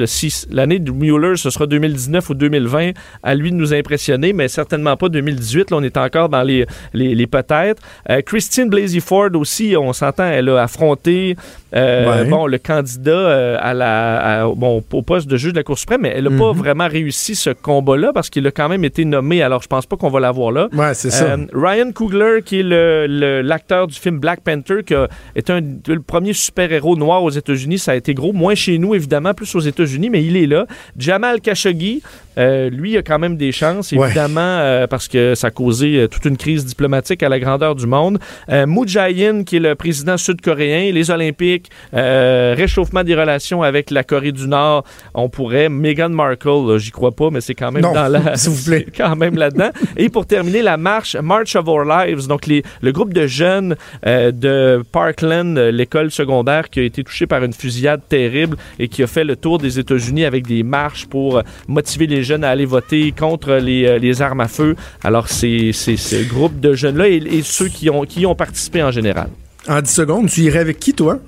L'année 0.51 0.79
de 0.79 0.91
Mueller, 0.91 1.35
ce 1.35 1.49
sera 1.49 1.65
2019 1.65 2.29
ou 2.29 2.33
2020. 2.33 2.91
À 3.23 3.35
lui 3.35 3.51
de 3.51 3.55
nous 3.55 3.73
impressionner, 3.73 4.33
mais 4.33 4.47
certainement 4.47 4.97
pas 4.97 5.09
2018. 5.09 5.71
Là, 5.71 5.77
on 5.77 5.83
est 5.83 5.97
encore 5.97 6.29
dans 6.29 6.43
les, 6.43 6.65
les, 6.93 7.27
peut-être. 7.27 7.81
Euh, 8.09 8.21
Christine 8.21 8.69
Blasey 8.69 8.99
Ford 8.99 9.29
aussi, 9.35 9.75
on 9.77 9.93
s'entend, 9.93 10.25
elle 10.25 10.49
a 10.49 10.63
affronté 10.63 11.35
euh, 11.75 12.25
bon, 12.25 12.45
le 12.45 12.57
candidat 12.57 13.11
euh, 13.11 13.57
à 13.59 13.73
la, 13.73 14.47
bon, 14.55 14.83
au 14.91 15.01
poste 15.01 15.27
de 15.27 15.37
juge 15.37 15.53
de 15.53 15.57
la 15.57 15.63
Cour 15.63 15.77
suprême, 15.77 16.01
mais 16.01 16.13
elle 16.15 16.25
n'a 16.25 16.37
pas 16.37 16.53
mhm. 16.53 16.59
vraiment 16.59 16.87
réussi 16.87 17.35
ce 17.35 17.49
combat-là 17.49 18.11
parce 18.13 18.29
qu'il 18.29 18.45
a 18.45 18.51
quand 18.51 18.69
même 18.69 18.83
été 18.83 19.05
nommé. 19.05 19.41
Alors, 19.41 19.61
je 19.61 19.67
pense 19.67 19.85
pas 19.85 19.95
qu'on 19.95 20.09
va 20.09 20.19
l'avoir 20.19 20.51
là. 20.51 20.69
Ouais, 20.73 20.93
c'est 20.93 21.09
ça. 21.09 21.37
Ryan 21.53 21.91
Coogler, 21.91 22.41
qui 22.45 22.59
est 22.59 22.63
l'acteur 22.63 23.87
du 23.87 23.95
film 23.95 24.19
Black 24.19 24.41
Panther, 24.41 24.83
qui 24.85 24.93
est 25.35 25.49
un, 25.49 25.61
le 25.87 26.01
premier 26.01 26.33
super-héros 26.33 26.95
noir 26.95 27.23
aux 27.23 27.29
États-Unis, 27.29 27.79
ça 27.79 27.91
a 27.91 27.95
été 27.95 28.13
gros, 28.13 28.33
moins 28.33 28.55
chez 28.55 28.77
nous, 28.77 28.95
évidemment, 28.95 29.33
plus 29.33 29.53
aux 29.55 29.59
États-Unis, 29.67 30.09
mais 30.09 30.23
il 30.23 30.37
est 30.37 30.47
là. 30.47 30.65
Jamal 30.97 31.41
Khashoggi, 31.41 32.01
euh, 32.37 32.69
lui, 32.69 32.91
il 32.91 32.97
a 32.97 33.03
quand 33.03 33.19
même 33.19 33.37
des 33.37 33.51
chances, 33.51 33.93
évidemment, 33.93 34.41
euh, 34.41 34.87
parce 34.87 35.07
que 35.07 35.35
ça 35.35 35.47
a 35.47 35.51
causé 35.51 35.97
euh, 35.97 36.07
toute 36.07 36.25
une 36.25 36.37
crise 36.37 36.65
diplomatique 36.65 37.21
à 37.23 37.29
la 37.29 37.39
grandeur 37.39 37.75
du 37.75 37.87
monde. 37.87 38.19
Moon 38.49 38.85
Jae-in, 38.85 39.43
qui 39.43 39.57
est 39.57 39.59
le 39.59 39.75
président 39.75 40.17
sud-coréen, 40.17 40.91
les 40.91 41.11
Olympiques, 41.11 41.69
réchauffement 41.93 43.03
des 43.03 43.15
relations 43.15 43.61
avec 43.63 43.91
la 43.91 44.03
Corée 44.03 44.31
du 44.31 44.47
Nord, 44.47 44.83
on 45.13 45.29
pourrait. 45.29 45.69
Meghan 45.69 46.09
Markle, 46.09 46.77
j'y 46.77 46.91
crois 46.91 47.11
pas, 47.11 47.29
mais 47.29 47.41
c'est 47.41 47.55
quand 47.55 47.71
même 47.71 47.81
dans 47.81 48.07
la, 48.07 48.35
s'il 48.37 48.51
vous 48.51 48.63
plaît, 48.63 48.85
quand 48.97 49.15
même 49.15 49.35
là-dedans. 49.35 49.69
Et 49.97 50.09
pour 50.09 50.25
terminer, 50.25 50.61
la 50.61 50.77
marche 50.77 51.15
March 51.15 51.55
of 51.55 51.67
Our 51.67 51.85
Lives, 51.85 52.27
donc 52.27 52.45
les, 52.45 52.63
le 52.81 52.91
groupe 52.91 53.13
de 53.13 53.27
jeunes 53.27 53.75
de 54.05 54.83
Parkland, 54.91 55.57
l'école 55.57 56.11
secondaire, 56.11 56.69
qui 56.69 56.79
a 56.79 56.83
été 56.83 57.03
touché 57.03 57.27
par 57.27 57.43
une 57.43 57.53
fusillade 57.53 58.01
terrible 58.07 58.57
et 58.79 58.87
qui 58.87 59.03
a 59.03 59.07
fait 59.07 59.23
le 59.23 59.35
tour 59.35 59.52
des 59.57 59.79
États-Unis 59.79 60.25
avec 60.25 60.45
des 60.47 60.63
marches 60.63 61.05
pour 61.05 61.41
motiver 61.67 62.07
les 62.07 62.23
jeunes 62.23 62.43
à 62.43 62.49
aller 62.49 62.65
voter 62.65 63.11
contre 63.11 63.53
les, 63.53 63.85
euh, 63.85 64.21
armes 64.23 64.41
à 64.41 64.47
feu. 64.47 64.75
Alors, 65.03 65.29
c'est 65.29 65.71
ce 65.71 66.27
groupe 66.27 66.59
de 66.59 66.73
jeunes-là 66.73 67.09
et, 67.09 67.15
et, 67.15 67.41
ceux 67.41 67.67
qui 67.67 67.89
ont, 67.89 68.03
qui 68.03 68.25
ont 68.25 68.35
participé 68.35 68.83
en 68.83 68.91
général. 68.91 69.29
En 69.67 69.81
10 69.81 69.89
secondes, 69.89 70.29
tu 70.29 70.41
irais 70.41 70.59
avec 70.59 70.79
qui, 70.79 70.93
toi? 70.93 71.19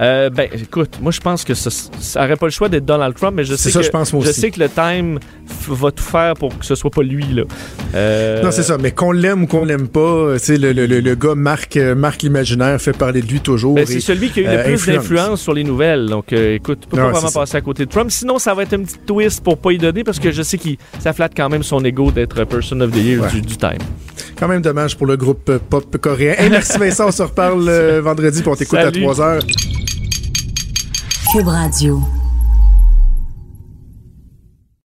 Euh, 0.00 0.30
ben, 0.30 0.48
écoute, 0.52 0.98
moi, 1.00 1.12
je 1.12 1.20
pense 1.20 1.44
que 1.44 1.54
ça 1.54 1.70
n'aurait 2.16 2.36
pas 2.36 2.46
le 2.46 2.52
choix 2.52 2.68
d'être 2.68 2.84
Donald 2.84 3.14
Trump, 3.14 3.34
mais 3.36 3.44
je 3.44 3.54
sais, 3.54 3.70
que, 3.70 3.82
je, 3.82 4.32
sais 4.32 4.50
que 4.50 4.60
le 4.60 4.68
Time 4.68 5.18
va 5.68 5.90
tout 5.90 6.02
faire 6.02 6.34
pour 6.34 6.56
que 6.58 6.64
ce 6.64 6.74
soit 6.74 6.90
pas 6.90 7.02
lui. 7.02 7.24
Là. 7.32 7.42
Euh... 7.94 8.42
Non, 8.42 8.50
c'est 8.50 8.62
ça, 8.62 8.78
mais 8.78 8.92
qu'on 8.92 9.12
l'aime 9.12 9.44
ou 9.44 9.46
qu'on 9.46 9.64
l'aime 9.64 9.88
pas, 9.88 10.36
le, 10.48 10.72
le, 10.72 10.86
le, 10.86 11.14
gars 11.14 11.34
marque, 11.34 11.76
euh, 11.76 11.94
marque 11.94 12.22
l'imaginaire, 12.22 12.80
fait 12.80 12.96
parler 12.96 13.20
de 13.20 13.26
lui 13.26 13.40
toujours. 13.40 13.74
Ben, 13.74 13.86
c'est 13.86 14.00
celui 14.00 14.30
qui 14.30 14.40
a 14.40 14.54
eu 14.54 14.56
le 14.56 14.62
plus 14.64 14.86
d'influence 14.86 15.42
sur 15.42 15.52
les 15.52 15.64
nouvelles. 15.64 16.06
Donc, 16.06 16.32
euh, 16.32 16.54
écoute, 16.54 16.80
tu 16.82 16.88
peux 16.88 16.96
pas 16.96 17.10
vraiment 17.10 17.30
passer 17.30 17.56
à 17.56 17.60
côté 17.60 17.84
de 17.84 17.90
Trump. 17.90 18.10
Sinon, 18.10 18.38
ça 18.38 18.54
va 18.54 18.62
être 18.62 18.72
un 18.72 18.82
petit 18.82 18.98
twist 19.06 19.42
pour 19.42 19.58
pas 19.58 19.72
y 19.72 19.78
donner 19.78 20.04
parce 20.04 20.18
que 20.18 20.30
je 20.30 20.42
sais 20.42 20.58
que 20.58 20.68
ça 20.98 21.12
flatte 21.12 21.32
quand 21.36 21.48
même 21.48 21.62
son 21.62 21.84
ego 21.84 22.10
d'être 22.10 22.44
Person 22.44 22.80
of 22.80 22.90
the 22.90 22.96
Year 22.96 23.26
du, 23.28 23.42
du, 23.42 23.56
Time. 23.56 23.78
Quand 24.38 24.48
même 24.48 24.62
dommage 24.62 24.96
pour 24.96 25.06
le 25.06 25.16
groupe 25.16 25.58
pop 25.70 25.96
coréen. 25.98 26.34
merci 26.50 26.78
Vincent, 26.78 27.08
on 27.08 27.12
se 27.12 27.22
reparle 27.22 27.70
vendredi 28.00 28.42
pour 28.42 28.52
on 28.52 28.56
t'écoute 28.56 28.78
à 28.78 28.90
3 28.90 29.20
heures. 29.20 29.42
Cube 31.30 31.48
Radio. 31.48 32.21